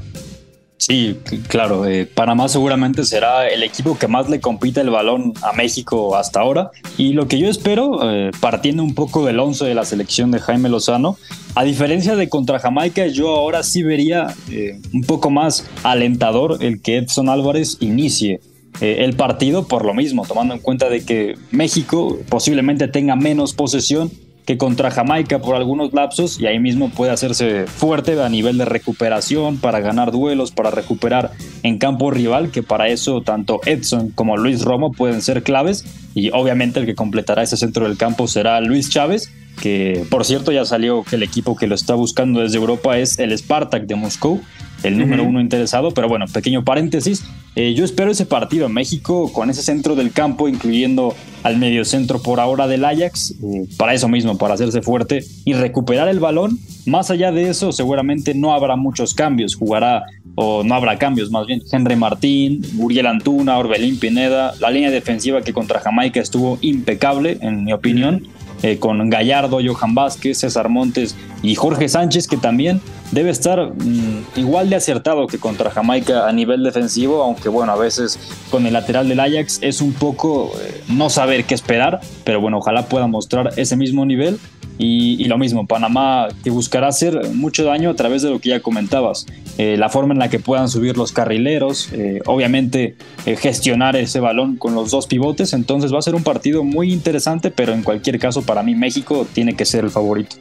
Sí, 0.79 1.19
claro. 1.49 1.87
Eh, 1.87 2.07
Panamá 2.07 2.49
seguramente 2.49 3.05
será 3.05 3.49
el 3.49 3.63
equipo 3.63 3.99
que 3.99 4.09
más 4.09 4.29
le 4.29 4.41
compita 4.41 4.83
el 4.83 4.91
balón 4.91 5.33
a 5.43 5.53
México 5.53 6.17
hasta 6.17 6.41
ahora. 6.41 6.71
Y 6.99 7.15
lo 7.15 7.29
que 7.29 7.39
yo 7.39 7.49
espero, 7.49 8.11
eh, 8.11 8.31
partiendo 8.41 8.83
un 8.83 8.95
poco 8.95 9.25
del 9.25 9.41
11 9.41 9.65
de 9.65 9.75
la 9.75 9.85
selección 9.85 10.31
de 10.31 10.39
Jaime 10.39 10.69
Lozano, 10.69 11.17
a 11.55 11.65
diferencia 11.65 12.15
de 12.15 12.29
contra 12.29 12.59
Jamaica, 12.59 13.07
yo 13.07 13.31
ahora 13.31 13.63
sí 13.63 13.83
vería 13.83 14.35
eh, 14.51 14.79
un 14.93 15.03
poco 15.03 15.31
más 15.31 15.67
alentador 15.83 16.59
el 16.61 16.83
que 16.83 16.99
Edson 16.99 17.31
Álvarez 17.31 17.79
inicie 17.81 18.41
el 18.83 19.17
partido 19.17 19.67
por 19.67 19.87
lo 19.87 19.95
mismo, 19.95 20.27
tomando 20.27 20.53
en 20.53 20.61
cuenta 20.61 20.91
de 20.91 21.03
que 21.03 21.39
México 21.51 22.19
posiblemente 22.29 22.89
tenga 22.89 23.17
menos 23.17 23.55
posesión 23.55 24.11
que 24.47 24.57
contra 24.57 24.93
Jamaica 24.93 25.41
por 25.41 25.57
algunos 25.57 25.93
lapsos 25.93 26.41
y 26.41 26.47
ahí 26.47 26.61
mismo 26.61 26.89
puede 26.91 27.11
hacerse 27.11 27.67
fuerte 27.67 28.23
a 28.23 28.29
nivel 28.29 28.57
de 28.59 28.65
recuperación 28.65 29.59
para 29.59 29.81
ganar 29.81 30.13
duelos, 30.13 30.53
para 30.53 30.71
recuperar 30.71 31.33
en 31.65 31.79
campo 31.79 32.13
rival, 32.13 32.53
que 32.53 32.63
para 32.63 32.89
eso 32.89 33.21
tanto 33.23 33.61
Edson 33.67 34.11
como 34.11 34.37
Luis 34.37 34.63
Romo 34.63 34.93
pueden 34.93 35.21
ser 35.21 35.43
claves. 35.43 35.85
Y 36.15 36.31
obviamente 36.31 36.79
el 36.79 36.87
que 36.87 36.95
completará 36.95 37.43
ese 37.43 37.57
centro 37.57 37.89
del 37.89 37.99
campo 37.99 38.29
será 38.29 38.61
Luis 38.61 38.89
Chávez, 38.89 39.33
que 39.61 40.07
por 40.11 40.25
cierto 40.25 40.53
ya 40.53 40.65
salió 40.65 41.03
que 41.03 41.17
el 41.17 41.25
equipo 41.25 41.57
que 41.57 41.67
lo 41.67 41.75
está 41.75 41.95
buscando 41.95 42.41
desde 42.41 42.57
Europa 42.57 42.97
es 42.99 43.19
el 43.19 43.37
Spartak 43.37 43.87
de 43.87 43.97
Moscú, 43.97 44.41
el 44.85 44.97
número 44.97 45.25
uno 45.25 45.41
interesado, 45.41 45.91
pero 45.91 46.09
bueno, 46.09 46.27
pequeño 46.33 46.65
paréntesis, 46.65 47.25
eh, 47.57 47.73
yo 47.73 47.87
espero 47.87 48.11
ese 48.11 48.27
partido 48.27 48.69
México 48.69 49.33
con 49.33 49.49
ese 49.49 49.63
centro 49.63 49.97
del 49.97 50.13
campo, 50.13 50.47
incluyendo 50.47 51.15
al 51.43 51.57
mediocentro 51.57 52.21
por 52.21 52.39
ahora 52.39 52.67
del 52.67 52.85
Ajax, 52.85 53.31
eh, 53.43 53.67
para 53.79 53.95
eso 53.95 54.09
mismo, 54.09 54.37
para 54.37 54.55
hacerse 54.55 54.83
fuerte 54.83 55.25
y 55.47 55.55
recuperar 55.55 56.09
el 56.09 56.21
balón. 56.21 56.59
Más 56.85 57.11
allá 57.11 57.33
de 57.33 57.49
eso, 57.49 57.73
seguramente 57.73 58.35
no 58.35 58.53
habrá 58.53 58.77
muchos 58.77 59.15
cambios. 59.15 59.55
Jugará 59.57 60.05
o 60.35 60.65
no 60.65 60.75
habrá 60.75 60.99
cambios 60.99 61.31
más 61.31 61.47
bien. 61.47 61.63
Henry 61.73 61.97
Martín, 61.97 62.61
Uriel 62.79 63.07
Antuna, 63.07 63.57
Orbelín 63.57 63.99
Pineda, 63.99 64.55
la 64.61 64.71
línea 64.71 64.91
defensiva 64.91 65.41
que 65.41 65.55
contra 65.55 65.81
Jamaica 65.81 66.21
estuvo 66.21 66.59
impecable, 66.61 67.39
en 67.41 67.65
mi 67.65 67.73
opinión. 67.73 68.29
Eh, 68.63 68.79
con 68.79 69.11
Gallardo, 69.11 69.59
Johan 69.65 69.95
Vázquez, 69.95 70.39
César 70.39 70.69
Montes 70.71 71.15
y 71.43 71.55
Jorge 71.55 71.89
Sánchez, 71.89 72.27
que 72.27 72.39
también 72.39 72.81
debe 73.13 73.31
estar 73.31 73.73
mm, 73.73 74.25
igual 74.37 74.71
de 74.71 74.77
acertado 74.77 75.27
que 75.27 75.39
contra 75.39 75.71
Jamaica 75.71 76.27
a 76.27 76.33
nivel 76.33 76.63
defensivo, 76.63 77.23
aunque 77.23 77.49
bueno, 77.49 77.73
a 77.73 77.77
veces 77.77 78.19
con 78.51 78.67
el 78.67 78.73
lateral 78.73 79.09
del 79.09 79.21
Ajax 79.21 79.59
es 79.63 79.81
un 79.81 79.93
poco 79.93 80.53
eh, 80.61 80.83
no 80.89 81.11
saber 81.11 81.45
qué 81.45 81.55
esperar, 81.55 82.01
pero 82.25 82.41
bueno, 82.41 82.59
ojalá 82.59 82.89
pueda 82.89 83.07
mostrar 83.07 83.53
ese 83.57 83.77
mismo 83.77 84.07
nivel. 84.07 84.39
Y, 84.79 85.25
lo 85.25 85.39
mismo, 85.39 85.67
Panamá 85.67 86.29
que 86.45 86.51
buscará 86.51 86.89
hacer 86.89 87.31
mucho 87.33 87.65
daño 87.65 87.89
a 87.89 87.95
través 87.95 88.21
de 88.21 88.29
lo 88.29 88.41
que 88.41 88.51
ya 88.51 88.61
comentabas, 88.61 89.25
eh, 89.59 89.77
la 89.79 89.89
forma 89.89 90.13
en 90.13 90.19
la 90.19 90.29
que 90.29 90.39
puedan 90.39 90.69
subir 90.69 90.99
los 90.99 91.13
carrileros, 91.13 91.91
eh, 91.93 92.21
obviamente 92.27 92.97
eh, 93.25 93.37
gestionar 93.37 93.97
ese 93.97 94.21
balón 94.21 94.57
con 94.57 94.75
los 94.75 94.91
dos 94.91 95.07
pivotes, 95.07 95.55
entonces 95.55 95.95
va 95.95 95.99
a 95.99 96.03
ser 96.03 96.15
un 96.15 96.23
partido 96.23 96.63
muy 96.63 96.93
interesante, 96.93 97.51
pero 97.51 97.73
en 97.73 97.83
cualquier 97.83 98.19
caso 98.19 98.43
para 98.43 98.63
mí 98.63 98.75
México 98.75 99.27
tiene 99.33 99.55
que 99.55 99.65
ser 99.65 99.85
el 99.85 99.91
favorito. 99.91 100.37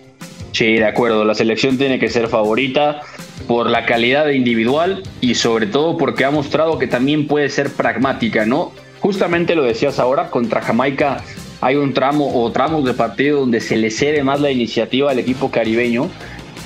Sí, 0.52 0.74
de 0.74 0.86
acuerdo, 0.86 1.24
la 1.26 1.36
selección 1.36 1.78
tiene 1.78 2.00
que 2.00 2.10
ser 2.10 2.28
favorita 2.28 3.02
por 3.48 3.70
la 3.70 3.86
calidad 3.86 4.30
individual 4.30 5.04
y 5.22 5.36
sobre 5.36 5.68
todo 5.68 5.98
porque 5.98 6.26
ha 6.26 6.32
mostrado 6.32 6.78
que 6.78 6.88
también 6.88 7.28
puede 7.28 7.50
ser 7.50 7.72
pragmática, 7.72 8.46
¿no? 8.46 8.72
Justamente 9.00 9.56
lo 9.56 9.64
decías 9.64 10.00
ahora, 10.00 10.30
contra 10.30 10.62
Jamaica 10.62 11.24
hay 11.62 11.76
un 11.76 11.94
tramo 11.94 12.42
o 12.42 12.52
tramos 12.52 12.86
de 12.86 12.94
partido 12.94 13.42
donde 13.42 13.62
se 13.62 13.76
le 13.78 13.92
cede 13.92 14.24
más 14.24 14.42
la 14.42 14.52
iniciativa 14.52 15.12
al 15.12 15.20
equipo 15.20 15.52
caribeño 15.52 16.10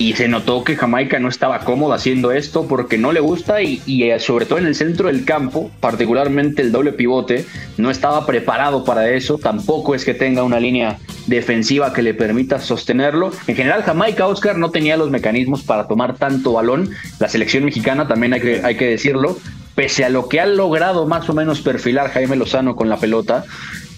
y 0.00 0.14
se 0.14 0.28
notó 0.28 0.64
que 0.64 0.76
Jamaica 0.76 1.18
no 1.18 1.28
estaba 1.28 1.58
cómodo 1.60 1.92
haciendo 1.92 2.32
esto 2.32 2.66
porque 2.66 2.96
no 2.96 3.12
le 3.12 3.20
gusta 3.20 3.60
y, 3.60 3.82
eh, 4.02 4.18
sobre 4.18 4.46
todo 4.46 4.58
en 4.58 4.64
el 4.64 4.74
centro 4.74 5.08
del 5.08 5.26
campo, 5.26 5.70
particularmente 5.78 6.62
el 6.62 6.72
doble 6.72 6.92
pivote, 6.92 7.44
no 7.76 7.90
estaba 7.90 8.24
preparado 8.24 8.82
para 8.86 9.10
eso, 9.10 9.36
tampoco 9.36 9.94
es 9.94 10.06
que 10.06 10.14
tenga 10.14 10.42
una 10.42 10.58
línea 10.58 10.98
defensiva 11.26 11.92
que 11.92 12.00
le 12.00 12.14
permita 12.14 12.58
sostenerlo. 12.60 13.30
En 13.46 13.54
general 13.54 13.82
Jamaica, 13.82 14.26
Oscar, 14.26 14.56
no 14.56 14.70
tenía 14.70 14.96
los 14.96 15.10
mecanismos 15.10 15.64
para 15.64 15.86
tomar 15.86 16.16
tanto 16.16 16.54
balón, 16.54 16.88
la 17.18 17.28
selección 17.28 17.66
mexicana 17.66 18.08
también 18.08 18.32
hay 18.32 18.40
que, 18.40 18.62
hay 18.64 18.76
que 18.78 18.86
decirlo, 18.86 19.36
pese 19.74 20.06
a 20.06 20.08
lo 20.08 20.30
que 20.30 20.40
ha 20.40 20.46
logrado 20.46 21.06
más 21.06 21.28
o 21.28 21.34
menos 21.34 21.60
perfilar 21.60 22.08
Jaime 22.08 22.36
Lozano 22.36 22.74
con 22.74 22.88
la 22.88 22.96
pelota, 22.96 23.44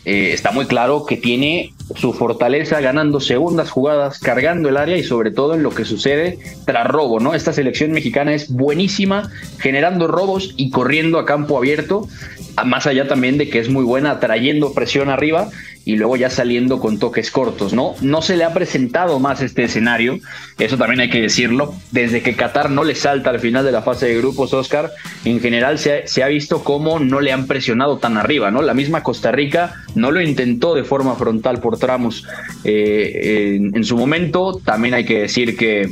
eh, 0.04 0.32
está 0.32 0.50
muy 0.50 0.66
claro 0.66 1.06
que 1.06 1.16
tiene 1.16 1.72
su 1.94 2.12
fortaleza 2.12 2.80
ganando 2.80 3.20
segundas 3.20 3.70
jugadas, 3.70 4.18
cargando 4.18 4.68
el 4.68 4.76
área 4.76 4.96
y 4.96 5.02
sobre 5.02 5.30
todo 5.30 5.54
en 5.54 5.62
lo 5.62 5.70
que 5.70 5.84
sucede 5.84 6.38
tras 6.64 6.86
robo, 6.86 7.20
¿no? 7.20 7.34
Esta 7.34 7.52
selección 7.52 7.92
mexicana 7.92 8.34
es 8.34 8.50
buenísima 8.50 9.30
generando 9.58 10.06
robos 10.06 10.54
y 10.56 10.70
corriendo 10.70 11.18
a 11.18 11.26
campo 11.26 11.56
abierto, 11.58 12.08
más 12.64 12.86
allá 12.86 13.08
también 13.08 13.38
de 13.38 13.48
que 13.48 13.58
es 13.58 13.68
muy 13.68 13.84
buena 13.84 14.20
trayendo 14.20 14.72
presión 14.72 15.08
arriba 15.08 15.50
y 15.84 15.96
luego 15.96 16.16
ya 16.16 16.30
saliendo 16.30 16.78
con 16.78 16.98
toques 16.98 17.30
cortos, 17.30 17.72
¿no? 17.72 17.94
No 18.00 18.22
se 18.22 18.36
le 18.36 18.44
ha 18.44 18.54
presentado 18.54 19.18
más 19.18 19.40
este 19.42 19.64
escenario, 19.64 20.20
eso 20.58 20.76
también 20.76 21.00
hay 21.00 21.10
que 21.10 21.20
decirlo. 21.20 21.74
Desde 21.90 22.22
que 22.22 22.34
Qatar 22.34 22.70
no 22.70 22.84
le 22.84 22.94
salta 22.94 23.30
al 23.30 23.40
final 23.40 23.64
de 23.64 23.72
la 23.72 23.82
fase 23.82 24.06
de 24.06 24.16
grupos, 24.16 24.52
Oscar, 24.54 24.92
en 25.24 25.40
general 25.40 25.78
se, 25.78 26.22
ha 26.22 26.28
visto 26.28 26.62
cómo 26.62 26.98
no 27.00 27.20
le 27.20 27.32
han 27.32 27.46
presionado 27.46 27.98
tan 27.98 28.16
arriba, 28.16 28.50
¿no? 28.50 28.62
La 28.62 28.74
misma 28.74 29.02
Costa 29.02 29.32
Rica 29.32 29.74
no 29.94 30.10
lo 30.10 30.20
intentó 30.20 30.74
de 30.74 30.84
forma 30.84 31.16
frontal 31.16 31.60
por 31.60 31.78
tramos 31.82 32.24
eh, 32.64 33.58
en 33.58 33.84
su 33.84 33.96
momento. 33.96 34.60
También 34.64 34.94
hay 34.94 35.04
que 35.04 35.22
decir 35.22 35.56
que 35.56 35.90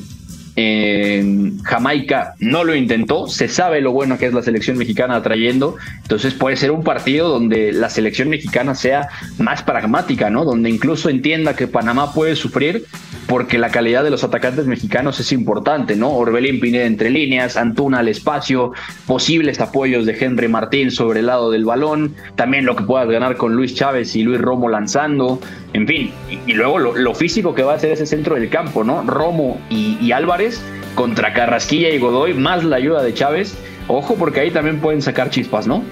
Jamaica 1.65 2.35
no 2.39 2.65
lo 2.65 2.75
intentó, 2.75 3.27
se 3.29 3.49
sabe 3.49 3.81
lo 3.81 3.93
bueno 3.93 4.19
que 4.19 4.27
es 4.27 4.35
la 4.35 4.43
selección 4.43 4.77
mexicana 4.77 5.23
trayendo, 5.23 5.77
entonces 6.03 6.35
puede 6.35 6.57
ser 6.57 6.71
un 6.71 6.85
partido 6.85 7.29
donde 7.31 7.73
la 7.73 7.89
selección 7.89 8.29
mexicana 8.29 8.75
sea 8.75 9.09
más 9.39 9.63
pragmática, 9.63 10.29
¿no? 10.29 10.45
Donde 10.45 10.69
incluso 10.69 11.09
entienda 11.09 11.57
que 11.57 11.67
Panamá 11.67 12.13
puede 12.13 12.37
sufrir 12.37 12.85
porque 13.27 13.59
la 13.59 13.71
calidad 13.71 14.05
de 14.05 14.11
los 14.11 14.25
atacantes 14.25 14.67
mexicanos 14.67 15.21
es 15.21 15.33
importante, 15.33 15.97
¿no? 15.97 16.11
Orbelín 16.11 16.61
Pineda 16.61 16.85
entre 16.85 17.11
líneas, 17.11 17.57
Antuna 17.57 18.01
al 18.01 18.09
espacio, 18.09 18.73
posibles 19.07 19.61
apoyos 19.61 20.07
de 20.07 20.17
Henry 20.19 20.49
Martín 20.49 20.91
sobre 20.91 21.21
el 21.21 21.27
lado 21.27 21.51
del 21.51 21.65
balón, 21.65 22.15
también 22.35 22.67
lo 22.67 22.77
que 22.77 22.85
puedas 22.85 23.09
ganar 23.09 23.37
con 23.37 23.55
Luis 23.55 23.75
Chávez 23.75 24.17
y 24.17 24.23
Luis 24.23 24.41
Romo 24.41 24.69
lanzando, 24.69 25.41
en 25.73 25.87
fin, 25.87 26.11
y, 26.47 26.53
luego 26.55 26.79
lo, 26.79 27.15
físico 27.15 27.55
que 27.55 27.63
va 27.63 27.75
a 27.75 27.79
ser 27.79 27.93
ese 27.93 28.07
centro 28.07 28.35
del 28.35 28.49
campo, 28.49 28.85
¿no? 28.85 29.03
Romo 29.03 29.61
y, 29.69 30.11
Álvarez 30.13 30.61
contra 30.95 31.33
Carrasquilla 31.33 31.91
y 31.91 31.99
Godoy, 31.99 32.35
más 32.35 32.65
la 32.65 32.77
ayuda 32.77 33.03
de 33.03 33.15
Chávez, 33.15 33.55
ojo 33.87 34.17
porque 34.17 34.41
ahí 34.41 34.51
también 34.51 34.81
pueden 34.81 35.03
sacar 35.03 35.31
chispas, 35.31 35.67
¿no? 35.67 35.85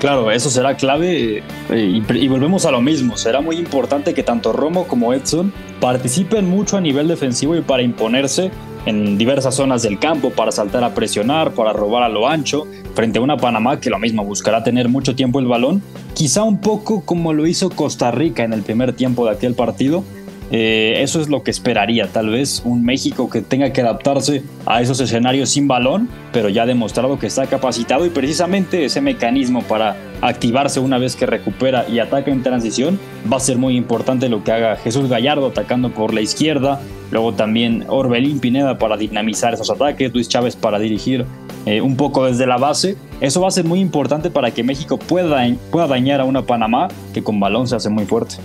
Claro, 0.00 0.30
eso 0.30 0.48
será 0.48 0.78
clave 0.78 1.44
eh, 1.68 2.02
y, 2.14 2.28
volvemos 2.28 2.64
a 2.64 2.70
lo 2.70 2.80
mismo. 2.80 3.18
Será 3.18 3.42
muy 3.42 3.56
importante 3.56 4.14
que 4.14 4.22
tanto 4.22 4.50
Romo 4.50 4.88
como 4.88 5.12
Edson 5.12 5.52
participen 5.78 6.48
mucho 6.48 6.78
a 6.78 6.80
nivel 6.80 7.06
defensivo 7.06 7.54
y 7.54 7.60
para 7.60 7.82
imponerse 7.82 8.50
en 8.86 9.18
diversas 9.18 9.56
zonas 9.56 9.82
del 9.82 9.98
campo, 9.98 10.30
para 10.30 10.52
saltar 10.52 10.84
a 10.84 10.94
presionar, 10.94 11.52
para 11.52 11.74
robar 11.74 12.02
a 12.02 12.08
lo 12.08 12.26
ancho, 12.26 12.66
frente 12.94 13.18
a 13.18 13.22
una 13.22 13.36
Panamá 13.36 13.78
que 13.78 13.90
lo 13.90 13.98
mismo 13.98 14.24
buscará 14.24 14.64
tener 14.64 14.88
mucho 14.88 15.14
tiempo 15.14 15.38
el 15.38 15.46
balón, 15.46 15.82
quizá 16.14 16.44
un 16.44 16.62
poco 16.62 17.02
como 17.04 17.34
lo 17.34 17.46
hizo 17.46 17.68
Costa 17.68 18.10
Rica 18.10 18.42
en 18.42 18.54
el 18.54 18.62
primer 18.62 18.94
tiempo 18.94 19.26
de 19.26 19.32
aquel 19.32 19.54
partido, 19.54 20.02
eh, 20.50 20.94
eso 21.02 21.20
es 21.20 21.28
lo 21.28 21.42
que 21.44 21.52
esperaría, 21.52 22.08
tal 22.08 22.30
vez 22.30 22.62
un 22.64 22.84
México 22.84 23.30
que 23.30 23.40
tenga 23.40 23.72
que 23.72 23.82
adaptarse 23.82 24.42
a 24.66 24.82
esos 24.82 25.00
escenarios 25.00 25.50
sin 25.50 25.68
balón, 25.68 26.08
pero 26.32 26.48
ya 26.48 26.64
ha 26.64 26.66
demostrado 26.66 27.18
que 27.18 27.28
está 27.28 27.46
capacitado 27.46 28.04
y 28.04 28.10
precisamente 28.10 28.84
ese 28.84 29.00
mecanismo 29.00 29.62
para 29.62 29.96
activarse 30.20 30.80
una 30.80 30.98
vez 30.98 31.14
que 31.14 31.26
recupera 31.26 31.88
y 31.88 32.00
ataca 32.00 32.30
en 32.30 32.42
transición 32.42 32.98
va 33.32 33.36
a 33.36 33.40
ser 33.40 33.58
muy 33.58 33.76
importante 33.76 34.28
lo 34.28 34.42
que 34.42 34.52
haga 34.52 34.76
Jesús 34.76 35.08
Gallardo 35.08 35.46
atacando 35.46 35.90
por 35.90 36.12
la 36.12 36.20
izquierda, 36.20 36.80
luego 37.12 37.32
también 37.34 37.84
Orbelín 37.86 38.40
Pineda 38.40 38.76
para 38.76 38.96
dinamizar 38.96 39.54
esos 39.54 39.70
ataques, 39.70 40.12
Luis 40.12 40.28
Chávez 40.28 40.56
para 40.56 40.80
dirigir 40.80 41.26
eh, 41.66 41.80
un 41.80 41.96
poco 41.96 42.24
desde 42.24 42.46
la 42.46 42.56
base. 42.56 42.96
Eso 43.20 43.40
va 43.40 43.48
a 43.48 43.52
ser 43.52 43.66
muy 43.66 43.80
importante 43.80 44.30
para 44.30 44.50
que 44.50 44.64
México 44.64 44.98
pueda, 44.98 45.46
pueda 45.70 45.86
dañar 45.86 46.20
a 46.20 46.24
una 46.24 46.42
Panamá 46.42 46.88
que 47.14 47.22
con 47.22 47.38
balón 47.38 47.68
se 47.68 47.76
hace 47.76 47.88
muy 47.88 48.06
fuerte. 48.06 48.36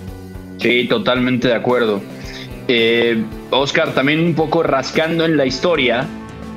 Sí, 0.58 0.86
totalmente 0.88 1.48
de 1.48 1.56
acuerdo. 1.56 2.02
Eh, 2.68 3.24
Oscar, 3.52 3.94
también 3.94 4.20
un 4.20 4.34
poco 4.34 4.64
rascando 4.64 5.26
en 5.26 5.38
la 5.38 5.46
historia, 5.46 6.08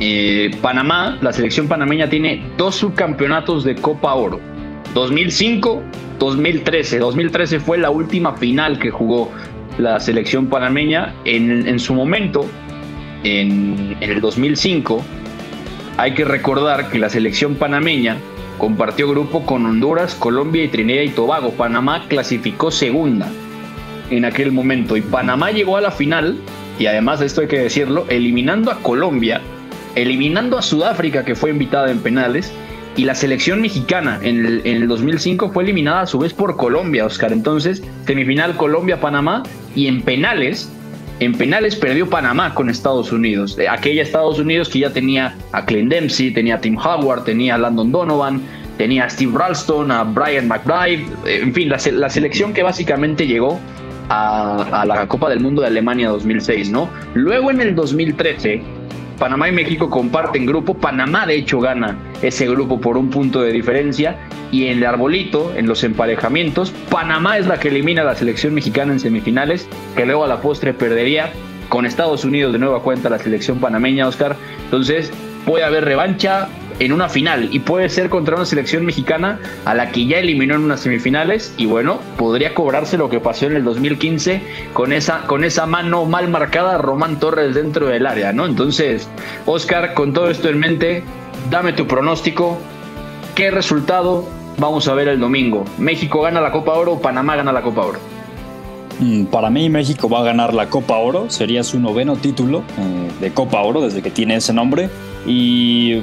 eh, 0.00 0.50
Panamá, 0.62 1.18
la 1.20 1.32
selección 1.32 1.68
panameña 1.68 2.08
tiene 2.08 2.42
dos 2.56 2.76
subcampeonatos 2.76 3.64
de 3.64 3.74
Copa 3.74 4.14
Oro. 4.14 4.40
2005, 4.94 5.82
2013. 6.18 6.98
2013 6.98 7.61
fue 7.61 7.78
la 7.78 7.90
última 7.90 8.34
final 8.37 8.78
que 8.78 8.90
jugó 8.90 9.30
la 9.76 10.00
selección 10.00 10.46
panameña. 10.46 11.14
En, 11.24 11.78
su 11.78 11.94
momento, 11.94 12.46
en, 13.24 13.96
en 14.00 14.11
el 14.11 14.20
2005, 14.20 15.04
hay 15.98 16.14
que 16.14 16.24
recordar 16.24 16.90
que 16.90 16.98
la 16.98 17.11
selección 17.11 17.56
panameña 17.56 18.16
compartió 18.56 19.08
grupo 19.11 19.44
con 19.44 19.66
Honduras, 19.66 20.14
Colombia 20.14 20.64
y 20.64 20.68
Trinidad 20.68 21.02
y 21.02 21.11
Tobago. 21.11 21.50
Panamá 21.52 22.06
clasificó 22.08 22.70
segunda 22.70 23.30
en 24.10 24.24
aquel 24.24 24.52
momento. 24.52 24.96
Y 24.96 25.00
Panamá 25.00 25.50
llegó 25.50 25.76
a 25.76 25.80
la 25.80 25.90
final, 25.90 26.36
y 26.78 26.86
además 26.86 27.20
de 27.20 27.26
esto 27.26 27.40
hay 27.40 27.48
que 27.48 27.58
decirlo, 27.58 28.06
eliminando 28.08 28.70
a 28.70 28.78
Colombia, 28.80 29.40
eliminando 29.94 30.58
a 30.58 30.62
Sudáfrica, 30.62 31.24
que 31.24 31.34
fue 31.34 31.50
invitada 31.50 31.90
en 31.90 32.00
penales, 32.00 32.52
y 32.96 33.04
la 33.04 33.14
selección 33.14 33.60
mexicana 33.60 34.18
en 34.22 34.44
el, 34.44 34.62
en 34.64 34.82
el 34.82 34.88
2005 34.88 35.52
fue 35.52 35.62
eliminada 35.62 36.02
a 36.02 36.06
su 36.06 36.18
vez 36.18 36.34
por 36.34 36.56
Colombia, 36.56 37.06
Oscar. 37.06 37.32
Entonces, 37.32 37.82
semifinal 38.06 38.56
Colombia-Panamá, 38.56 39.44
y 39.74 39.86
en 39.86 40.02
penales, 40.02 40.70
en 41.20 41.34
penales 41.34 41.74
perdió 41.76 42.08
Panamá 42.08 42.54
con 42.54 42.70
Estados 42.70 43.12
Unidos. 43.12 43.56
Aquella 43.68 44.02
Estados 44.02 44.38
Unidos 44.38 44.68
que 44.68 44.80
ya 44.80 44.90
tenía 44.90 45.34
a 45.52 45.64
Clint 45.64 45.90
Dempsey, 45.92 46.32
tenía 46.32 46.56
a 46.56 46.60
Tim 46.60 46.76
Howard, 46.76 47.24
tenía 47.24 47.56
a 47.56 47.58
Landon 47.58 47.90
Donovan, 47.90 48.40
tenía 48.76 49.04
a 49.04 49.10
Steve 49.10 49.32
Ralston, 49.36 49.90
a 49.90 50.04
Brian 50.04 50.46
McBride, 50.46 51.04
en 51.26 51.52
fin, 51.52 51.68
la 51.68 52.08
selección 52.08 52.52
que 52.52 52.62
básicamente 52.62 53.26
llegó 53.26 53.58
a, 54.08 54.84
la 54.86 55.06
Copa 55.06 55.28
del 55.28 55.40
Mundo 55.40 55.62
de 55.62 55.68
Alemania 55.68 56.08
2006, 56.08 56.70
¿no? 56.70 56.88
Luego 57.14 57.50
en 57.50 57.60
el 57.60 57.74
2013, 57.74 58.62
Panamá 59.18 59.48
y 59.48 59.52
México 59.52 59.90
comparten 59.90 60.46
grupo. 60.46 60.74
Panamá, 60.74 61.26
de 61.26 61.36
hecho, 61.36 61.60
gana 61.60 61.96
ese 62.22 62.46
grupo 62.48 62.80
por 62.80 62.96
un 62.96 63.10
punto 63.10 63.40
de 63.40 63.52
diferencia. 63.52 64.16
Y 64.50 64.66
en 64.66 64.78
el 64.78 64.86
arbolito, 64.86 65.52
en 65.56 65.66
los 65.66 65.84
emparejamientos, 65.84 66.70
Panamá 66.90 67.36
es 67.36 67.46
la 67.46 67.58
que 67.58 67.68
elimina 67.68 68.02
a 68.02 68.04
la 68.04 68.14
selección 68.14 68.54
mexicana 68.54 68.92
en 68.92 69.00
semifinales, 69.00 69.68
que 69.96 70.06
luego 70.06 70.24
a 70.24 70.28
la 70.28 70.40
postre 70.40 70.72
perdería 70.72 71.30
con 71.68 71.84
Estados 71.84 72.24
Unidos 72.24 72.52
de 72.52 72.58
nueva 72.58 72.82
cuenta 72.82 73.10
la 73.10 73.18
selección 73.18 73.58
panameña, 73.58 74.08
Oscar. 74.08 74.36
Entonces, 74.64 75.12
puede 75.44 75.64
haber 75.64 75.84
revancha 75.84 76.48
en 76.78 76.92
una 76.92 77.08
final 77.08 77.48
y 77.52 77.60
puede 77.60 77.88
ser 77.88 78.08
contra 78.08 78.36
una 78.36 78.44
selección 78.44 78.84
mexicana 78.84 79.40
a 79.64 79.74
la 79.74 79.90
que 79.90 80.06
ya 80.06 80.18
eliminó 80.18 80.54
en 80.54 80.62
unas 80.62 80.80
semifinales 80.80 81.52
y 81.56 81.66
bueno, 81.66 82.00
podría 82.16 82.54
cobrarse 82.54 82.96
lo 82.96 83.08
que 83.08 83.20
pasó 83.20 83.46
en 83.46 83.56
el 83.56 83.64
2015 83.64 84.42
con 84.72 84.92
esa, 84.92 85.22
con 85.26 85.44
esa 85.44 85.66
mano 85.66 86.04
mal 86.04 86.28
marcada 86.28 86.78
Román 86.78 87.18
Torres 87.18 87.54
dentro 87.54 87.86
del 87.86 88.06
área, 88.06 88.32
¿no? 88.32 88.46
Entonces, 88.46 89.08
Oscar, 89.46 89.94
con 89.94 90.12
todo 90.12 90.30
esto 90.30 90.48
en 90.48 90.58
mente, 90.58 91.02
dame 91.50 91.72
tu 91.72 91.86
pronóstico. 91.86 92.58
¿Qué 93.34 93.50
resultado 93.50 94.28
vamos 94.58 94.88
a 94.88 94.94
ver 94.94 95.08
el 95.08 95.20
domingo? 95.20 95.64
¿México 95.78 96.22
gana 96.22 96.40
la 96.40 96.52
Copa 96.52 96.72
Oro 96.74 96.94
o 96.94 97.00
Panamá 97.00 97.36
gana 97.36 97.52
la 97.52 97.62
Copa 97.62 97.82
Oro? 97.82 97.98
Mm, 99.00 99.26
para 99.26 99.48
mí 99.48 99.70
México 99.70 100.08
va 100.08 100.20
a 100.20 100.24
ganar 100.24 100.54
la 100.54 100.68
Copa 100.70 100.96
Oro, 100.96 101.30
sería 101.30 101.62
su 101.62 101.78
noveno 101.78 102.16
título 102.16 102.64
eh, 102.78 103.10
de 103.20 103.32
Copa 103.32 103.60
Oro 103.62 103.80
desde 103.80 104.02
que 104.02 104.10
tiene 104.10 104.36
ese 104.36 104.52
nombre 104.52 104.90
y 105.26 105.94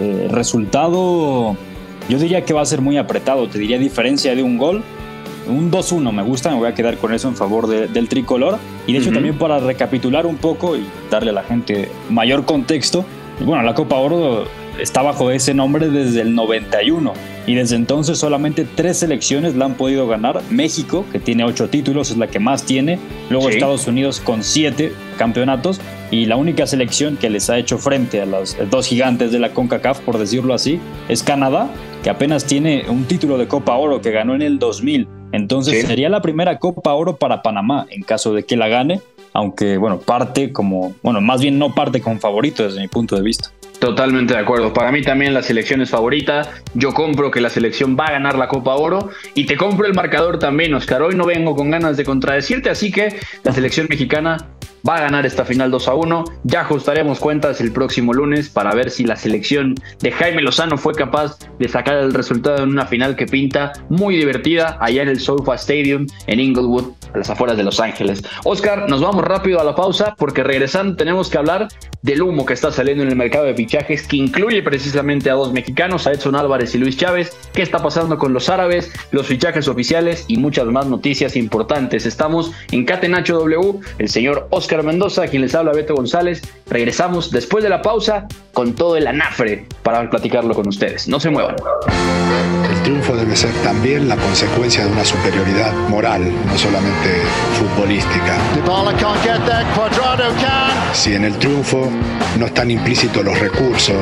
eh, 0.00 0.28
resultado 0.30 1.56
yo 2.08 2.18
diría 2.18 2.44
que 2.44 2.52
va 2.52 2.62
a 2.62 2.66
ser 2.66 2.80
muy 2.80 2.98
apretado, 2.98 3.48
te 3.48 3.58
diría 3.58 3.78
diferencia 3.78 4.34
de 4.34 4.42
un 4.42 4.58
gol, 4.58 4.82
un 5.48 5.70
2-1 5.70 6.12
me 6.12 6.22
gusta, 6.22 6.50
me 6.50 6.56
voy 6.56 6.68
a 6.68 6.74
quedar 6.74 6.98
con 6.98 7.12
eso 7.12 7.28
en 7.28 7.34
favor 7.36 7.66
del 7.68 8.08
tricolor. 8.08 8.58
Y 8.86 8.92
de 8.92 8.98
hecho 8.98 9.12
también 9.12 9.38
para 9.38 9.58
recapitular 9.58 10.26
un 10.26 10.36
poco 10.36 10.76
y 10.76 10.84
darle 11.10 11.30
a 11.30 11.34
la 11.34 11.42
gente 11.42 11.88
mayor 12.10 12.44
contexto, 12.44 13.04
bueno, 13.44 13.62
la 13.62 13.74
Copa 13.74 13.96
Oro 13.96 14.44
está 14.80 15.02
bajo 15.02 15.30
ese 15.30 15.54
nombre 15.54 15.88
desde 15.88 16.20
el 16.20 16.34
91 16.34 17.12
y 17.46 17.54
desde 17.54 17.76
entonces 17.76 18.18
solamente 18.18 18.66
tres 18.74 18.98
selecciones 18.98 19.54
la 19.54 19.66
han 19.66 19.74
podido 19.74 20.06
ganar. 20.06 20.42
México, 20.50 21.04
que 21.12 21.18
tiene 21.18 21.44
ocho 21.44 21.68
títulos, 21.68 22.10
es 22.10 22.18
la 22.18 22.28
que 22.28 22.38
más 22.38 22.64
tiene. 22.64 22.98
Luego 23.30 23.48
Estados 23.48 23.86
Unidos 23.86 24.20
con 24.20 24.42
siete 24.42 24.92
campeonatos 25.18 25.80
y 26.10 26.26
la 26.26 26.36
única 26.36 26.66
selección 26.66 27.16
que 27.16 27.30
les 27.30 27.50
ha 27.50 27.58
hecho 27.58 27.78
frente 27.78 28.20
a 28.20 28.26
los 28.26 28.56
dos 28.70 28.86
gigantes 28.86 29.32
de 29.32 29.38
la 29.38 29.50
CONCACAF, 29.50 30.00
por 30.00 30.18
decirlo 30.18 30.54
así, 30.54 30.80
es 31.08 31.22
Canadá, 31.22 31.68
que 32.02 32.10
apenas 32.10 32.44
tiene 32.44 32.84
un 32.88 33.04
título 33.04 33.38
de 33.38 33.48
Copa 33.48 33.74
Oro 33.74 34.00
que 34.00 34.10
ganó 34.10 34.34
en 34.34 34.42
el 34.42 34.58
2000. 34.58 35.08
Entonces 35.32 35.86
sería 35.86 36.08
la 36.08 36.22
primera 36.22 36.58
Copa 36.58 36.94
Oro 36.94 37.16
para 37.16 37.42
Panamá 37.42 37.86
en 37.90 38.02
caso 38.02 38.32
de 38.32 38.44
que 38.44 38.56
la 38.56 38.68
gane, 38.68 39.00
aunque 39.32 39.76
bueno, 39.76 39.98
parte 39.98 40.52
como, 40.52 40.94
bueno, 41.02 41.20
más 41.20 41.40
bien 41.40 41.58
no 41.58 41.74
parte 41.74 42.00
como 42.00 42.18
favorito 42.18 42.62
desde 42.62 42.80
mi 42.80 42.88
punto 42.88 43.16
de 43.16 43.22
vista. 43.22 43.50
Totalmente 43.78 44.34
de 44.34 44.40
acuerdo. 44.40 44.72
Para 44.72 44.90
mí 44.90 45.02
también 45.02 45.34
la 45.34 45.42
selección 45.42 45.82
es 45.82 45.90
favorita. 45.90 46.48
Yo 46.74 46.94
compro 46.94 47.30
que 47.30 47.40
la 47.40 47.50
selección 47.50 47.96
va 47.98 48.06
a 48.06 48.12
ganar 48.12 48.38
la 48.38 48.48
Copa 48.48 48.74
Oro 48.74 49.10
y 49.34 49.44
te 49.44 49.56
compro 49.56 49.86
el 49.86 49.94
marcador 49.94 50.38
también, 50.38 50.72
Oscar. 50.74 51.02
Hoy 51.02 51.14
no 51.14 51.26
vengo 51.26 51.54
con 51.54 51.70
ganas 51.70 51.96
de 51.96 52.04
contradecirte, 52.04 52.70
así 52.70 52.90
que 52.90 53.16
la 53.44 53.52
selección 53.52 53.86
mexicana 53.90 54.38
va 54.86 54.96
a 54.96 55.00
ganar 55.00 55.26
esta 55.26 55.44
final 55.44 55.70
2 55.70 55.88
a 55.88 55.94
1. 55.94 56.24
Ya 56.44 56.60
ajustaremos 56.60 57.18
cuentas 57.18 57.60
el 57.60 57.72
próximo 57.72 58.12
lunes 58.12 58.48
para 58.48 58.74
ver 58.74 58.90
si 58.90 59.04
la 59.04 59.16
selección 59.16 59.74
de 60.00 60.12
Jaime 60.12 60.42
Lozano 60.42 60.78
fue 60.78 60.94
capaz 60.94 61.38
de 61.58 61.68
sacar 61.68 61.96
el 61.96 62.14
resultado 62.14 62.62
en 62.62 62.70
una 62.70 62.86
final 62.86 63.16
que 63.16 63.26
pinta 63.26 63.72
muy 63.88 64.16
divertida 64.16 64.76
allá 64.80 65.02
en 65.02 65.08
el 65.08 65.20
SoFa 65.20 65.54
Stadium 65.54 66.06
en 66.26 66.40
Inglewood, 66.40 66.92
a 67.14 67.18
las 67.18 67.30
afueras 67.30 67.56
de 67.56 67.64
Los 67.64 67.80
Ángeles. 67.80 68.22
Oscar, 68.44 68.88
nos 68.88 69.00
vamos 69.00 69.24
rápido 69.24 69.60
a 69.60 69.64
la 69.64 69.74
pausa 69.74 70.14
porque 70.18 70.42
regresando 70.42 70.96
tenemos 70.96 71.28
que 71.28 71.38
hablar 71.38 71.68
del 72.02 72.22
humo 72.22 72.46
que 72.46 72.54
está 72.54 72.70
saliendo 72.70 73.02
en 73.02 73.08
el 73.08 73.16
mercado 73.16 73.46
de 73.46 73.54
fichajes 73.54 74.06
que 74.06 74.16
incluye 74.16 74.62
precisamente 74.62 75.28
a 75.28 75.34
dos 75.34 75.52
mexicanos, 75.52 76.06
a 76.06 76.12
Edson 76.12 76.36
Álvarez 76.36 76.74
y 76.74 76.78
Luis 76.78 76.96
Chávez. 76.96 77.36
¿Qué 77.52 77.62
está 77.62 77.82
pasando 77.82 78.16
con 78.18 78.32
los 78.32 78.48
árabes, 78.48 78.92
los 79.10 79.26
fichajes 79.26 79.66
oficiales 79.66 80.24
y 80.28 80.36
muchas 80.36 80.66
más 80.66 80.86
noticias 80.86 81.34
importantes? 81.34 82.06
Estamos 82.06 82.52
en 82.70 82.84
Catenacho 82.84 83.34
W, 83.40 83.80
el 83.98 84.08
señor 84.08 84.46
Oscar 84.50 84.75
Mendoza, 84.82 85.26
quien 85.28 85.42
les 85.42 85.54
habla 85.54 85.72
Beto 85.72 85.94
González. 85.94 86.42
Regresamos 86.68 87.30
después 87.30 87.62
de 87.62 87.70
la 87.70 87.82
pausa 87.82 88.26
con 88.52 88.74
todo 88.74 88.96
el 88.96 89.06
anafre 89.06 89.66
para 89.82 90.08
platicarlo 90.08 90.54
con 90.54 90.68
ustedes. 90.68 91.08
No 91.08 91.20
se 91.20 91.30
muevan. 91.30 91.56
El 92.70 92.82
triunfo 92.82 93.16
debe 93.16 93.36
ser 93.36 93.52
también 93.62 94.08
la 94.08 94.16
consecuencia 94.16 94.84
de 94.84 94.92
una 94.92 95.04
superioridad 95.04 95.72
moral, 95.88 96.22
no 96.46 96.58
solamente 96.58 97.20
futbolística. 97.58 98.36
Si 100.92 101.14
en 101.14 101.24
el 101.24 101.36
triunfo 101.38 101.88
no 102.38 102.46
están 102.46 102.70
implícitos 102.70 103.24
los 103.24 103.38
recursos, 103.38 103.96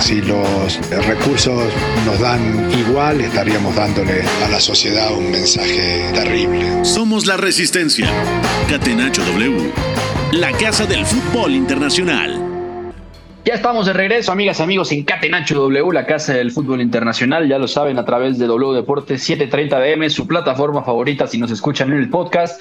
si 0.00 0.20
los 0.22 1.06
recursos 1.06 1.72
nos 2.06 2.20
dan 2.20 2.70
igual, 2.78 3.20
estaríamos 3.20 3.74
dándole 3.74 4.22
a 4.44 4.48
la 4.48 4.60
sociedad 4.60 5.12
un 5.12 5.30
mensaje 5.30 6.10
terrible. 6.12 6.77
Somos 6.82 7.26
la 7.26 7.36
resistencia. 7.36 8.06
Catenacho 8.68 9.22
W. 9.24 9.72
La 10.32 10.52
casa 10.52 10.86
del 10.86 11.04
fútbol 11.04 11.52
internacional. 11.52 12.38
Ya 13.44 13.54
estamos 13.54 13.86
de 13.86 13.92
regreso, 13.92 14.30
amigas, 14.30 14.60
amigos, 14.60 14.92
en 14.92 15.04
Catenacho 15.04 15.54
W, 15.54 15.92
la 15.92 16.06
casa 16.06 16.34
del 16.34 16.52
fútbol 16.52 16.80
internacional. 16.80 17.48
Ya 17.48 17.58
lo 17.58 17.66
saben 17.66 17.98
a 17.98 18.04
través 18.04 18.38
de 18.38 18.46
W 18.46 18.74
Deportes 18.74 19.22
730 19.22 19.80
DM, 19.80 20.10
su 20.10 20.26
plataforma 20.26 20.84
favorita 20.84 21.26
si 21.26 21.38
nos 21.38 21.50
escuchan 21.50 21.90
en 21.90 21.98
el 21.98 22.10
podcast. 22.10 22.60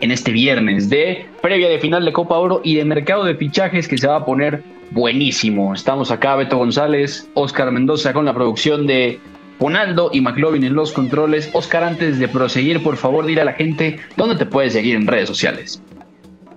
En 0.00 0.10
este 0.10 0.32
viernes 0.32 0.90
de 0.90 1.26
previa 1.40 1.68
de 1.68 1.78
final 1.78 2.04
de 2.04 2.12
Copa 2.12 2.36
Oro 2.36 2.60
y 2.64 2.74
de 2.74 2.84
mercado 2.84 3.24
de 3.24 3.36
fichajes 3.36 3.88
que 3.88 3.96
se 3.96 4.06
va 4.06 4.16
a 4.16 4.24
poner 4.24 4.62
buenísimo. 4.90 5.72
Estamos 5.72 6.10
acá, 6.10 6.36
Beto 6.36 6.58
González, 6.58 7.28
Oscar 7.34 7.70
Mendoza 7.70 8.12
con 8.12 8.24
la 8.24 8.34
producción 8.34 8.86
de 8.86 9.20
Ronaldo 9.60 10.10
y 10.12 10.20
McLovin 10.20 10.64
en 10.64 10.74
los 10.74 10.92
controles. 10.92 11.50
Oscar, 11.52 11.84
antes 11.84 12.18
de 12.18 12.28
proseguir, 12.28 12.82
por 12.82 12.96
favor, 12.96 13.26
dile 13.26 13.42
a 13.42 13.44
la 13.44 13.52
gente 13.52 13.98
dónde 14.16 14.36
te 14.36 14.46
puedes 14.46 14.72
seguir 14.72 14.96
en 14.96 15.06
redes 15.06 15.28
sociales. 15.28 15.80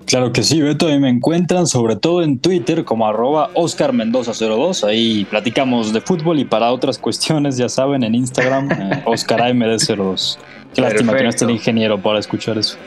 Claro 0.08 0.32
que 0.32 0.42
sí, 0.42 0.62
Beto, 0.62 0.90
y 0.90 0.98
me 1.00 1.10
encuentran 1.10 1.68
sobre 1.68 1.98
todo 1.98 2.24
en 2.24 2.40
Twitter 2.40 2.86
como 2.86 3.06
arroba 3.06 3.50
Oscar 3.56 3.92
Mendoza02, 3.92 4.88
ahí 4.88 5.26
platicamos 5.30 5.92
de 5.92 6.00
fútbol 6.00 6.40
y 6.40 6.46
para 6.46 6.72
otras 6.72 6.98
cuestiones, 6.98 7.58
ya 7.58 7.68
saben, 7.68 8.04
en 8.04 8.16
Instagram, 8.16 8.72
eh, 8.72 9.04
Oscar 9.06 9.42
AMD02. 9.42 10.38
Qué 10.74 10.82
lástima 10.82 11.14
que 11.14 11.24
no 11.24 11.30
esté 11.30 11.44
el 11.44 11.52
ingeniero 11.52 12.02
para 12.02 12.20
escuchar 12.20 12.58
eso. 12.58 12.78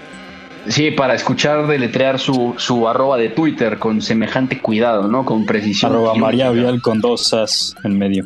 Sí, 0.67 0.93
para 0.93 1.15
escuchar 1.15 1.67
deletrear 1.67 2.19
su, 2.19 2.55
su 2.57 2.89
arroba 2.89 3.19
de 3.19 3.29
Twitter 3.29 3.79
con 3.79 4.01
semejante 4.01 4.59
cuidado, 4.61 5.07
¿no? 5.07 5.27
Con 5.27 5.45
precisión. 5.45 5.93
Arroba 5.93 6.15
María 6.15 6.51
Vial 6.51 6.81
con 6.81 7.03
dos 7.03 7.35
as 7.35 7.75
en 7.85 7.99
medio. 7.99 8.25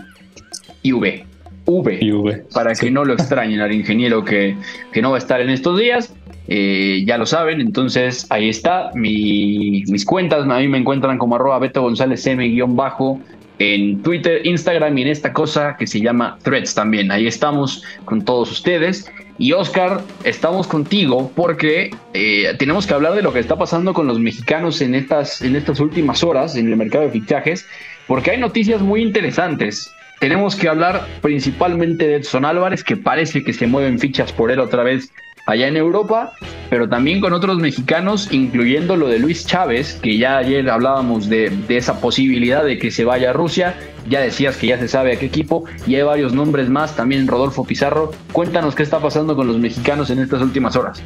Y 0.83 0.93
V. 0.93 1.25
V. 1.67 2.45
Para 2.53 2.75
que 2.75 2.91
no 2.91 3.05
lo 3.05 3.13
extrañen 3.15 3.61
al 3.61 3.73
ingeniero 3.73 4.25
que, 4.25 4.57
que 4.93 5.03
no 5.03 5.11
va 5.11 5.17
a 5.17 5.19
estar 5.19 5.41
en 5.41 5.51
estos 5.51 5.79
días. 5.79 6.15
Eh, 6.47 7.05
ya 7.07 7.17
lo 7.17 7.27
saben, 7.27 7.61
entonces 7.61 8.27
ahí 8.31 8.49
está. 8.49 8.91
mis 8.95 10.05
cuentas, 10.05 10.45
a 10.49 10.59
mí 10.59 10.69
me 10.69 10.79
encuentran 10.79 11.19
como 11.19 11.37
arroba 11.37 11.59
Beto 11.59 11.83
González 11.83 12.27
M-bajo 12.27 13.21
en 13.59 14.03
Twitter, 14.03 14.45
Instagram 14.45 14.99
y 14.99 15.03
en 15.03 15.09
esta 15.09 15.33
cosa 15.33 15.77
que 15.79 15.87
se 15.87 16.01
llama 16.01 16.39
Threads 16.43 16.75
también. 16.75 17.11
Ahí 17.11 17.27
estamos 17.27 17.83
con 18.05 18.25
todos 18.25 18.51
ustedes. 18.51 19.11
Y 19.39 19.53
Oscar, 19.53 20.01
estamos 20.23 20.67
contigo 20.67 21.31
porque 21.35 21.91
eh, 22.13 22.55
tenemos 22.59 22.87
que 22.87 22.95
hablar 22.95 23.15
de 23.15 23.23
lo 23.23 23.33
que 23.33 23.41
está 23.41 23.57
pasando 23.57 23.93
con 23.93 24.07
los 24.07 24.21
mexicanos 24.21 24.81
en 24.81 24.95
estas, 24.95 25.43
en 25.43 25.57
estas 25.57 25.81
últimas 25.81 26.23
horas 26.23 26.57
en 26.57 26.69
el 26.69 26.77
mercado 26.77 27.05
de 27.05 27.11
fichajes, 27.11 27.67
porque 28.07 28.33
hay 28.33 28.39
noticias 28.39 28.81
muy 28.81 29.03
interesantes. 29.03 29.94
Tenemos 30.25 30.57
que 30.57 30.71
hablar 30.71 31.07
principalmente 31.21 32.09
de 32.09 32.17
Edson 32.17 32.47
Álvarez, 32.47 32.83
que 32.83 32.97
parece 32.97 33.45
que 33.45 33.53
se 33.53 33.67
mueven 33.67 33.99
fichas 33.99 34.33
por 34.33 34.51
él 34.51 34.59
otra 34.59 34.83
vez 34.83 35.13
allá 35.47 35.69
en 35.69 35.77
Europa, 35.77 36.33
pero 36.71 36.89
también 36.89 37.21
con 37.21 37.35
otros 37.35 37.59
mexicanos, 37.59 38.33
incluyendo 38.33 38.97
lo 38.97 39.09
de 39.09 39.19
Luis 39.19 39.45
Chávez, 39.45 40.01
que 40.03 40.17
ya 40.17 40.39
ayer 40.39 40.71
hablábamos 40.71 41.29
de, 41.29 41.51
de, 41.69 41.77
esa 41.77 42.01
posibilidad 42.01 42.65
de 42.65 42.79
que 42.79 42.91
se 42.91 43.05
vaya 43.05 43.29
a 43.29 43.33
Rusia, 43.35 43.75
ya 44.09 44.23
decías 44.23 44.57
que 44.57 44.69
ya 44.69 44.79
se 44.79 44.89
sabe 44.89 45.13
a 45.13 45.19
qué 45.19 45.27
equipo, 45.27 45.65
y 45.87 45.97
hay 45.97 46.03
varios 46.05 46.33
nombres 46.33 46.71
más, 46.71 46.97
también 46.97 47.29
Rodolfo 47.29 47.67
Pizarro. 47.67 48.11
Cuéntanos 48.33 48.75
qué 48.75 48.83
está 48.83 49.01
pasando 49.01 49.37
con 49.37 49.47
los 49.47 49.59
mexicanos 49.59 50.09
en 50.09 50.21
estas 50.21 50.41
últimas 50.41 50.75
horas. 50.75 51.03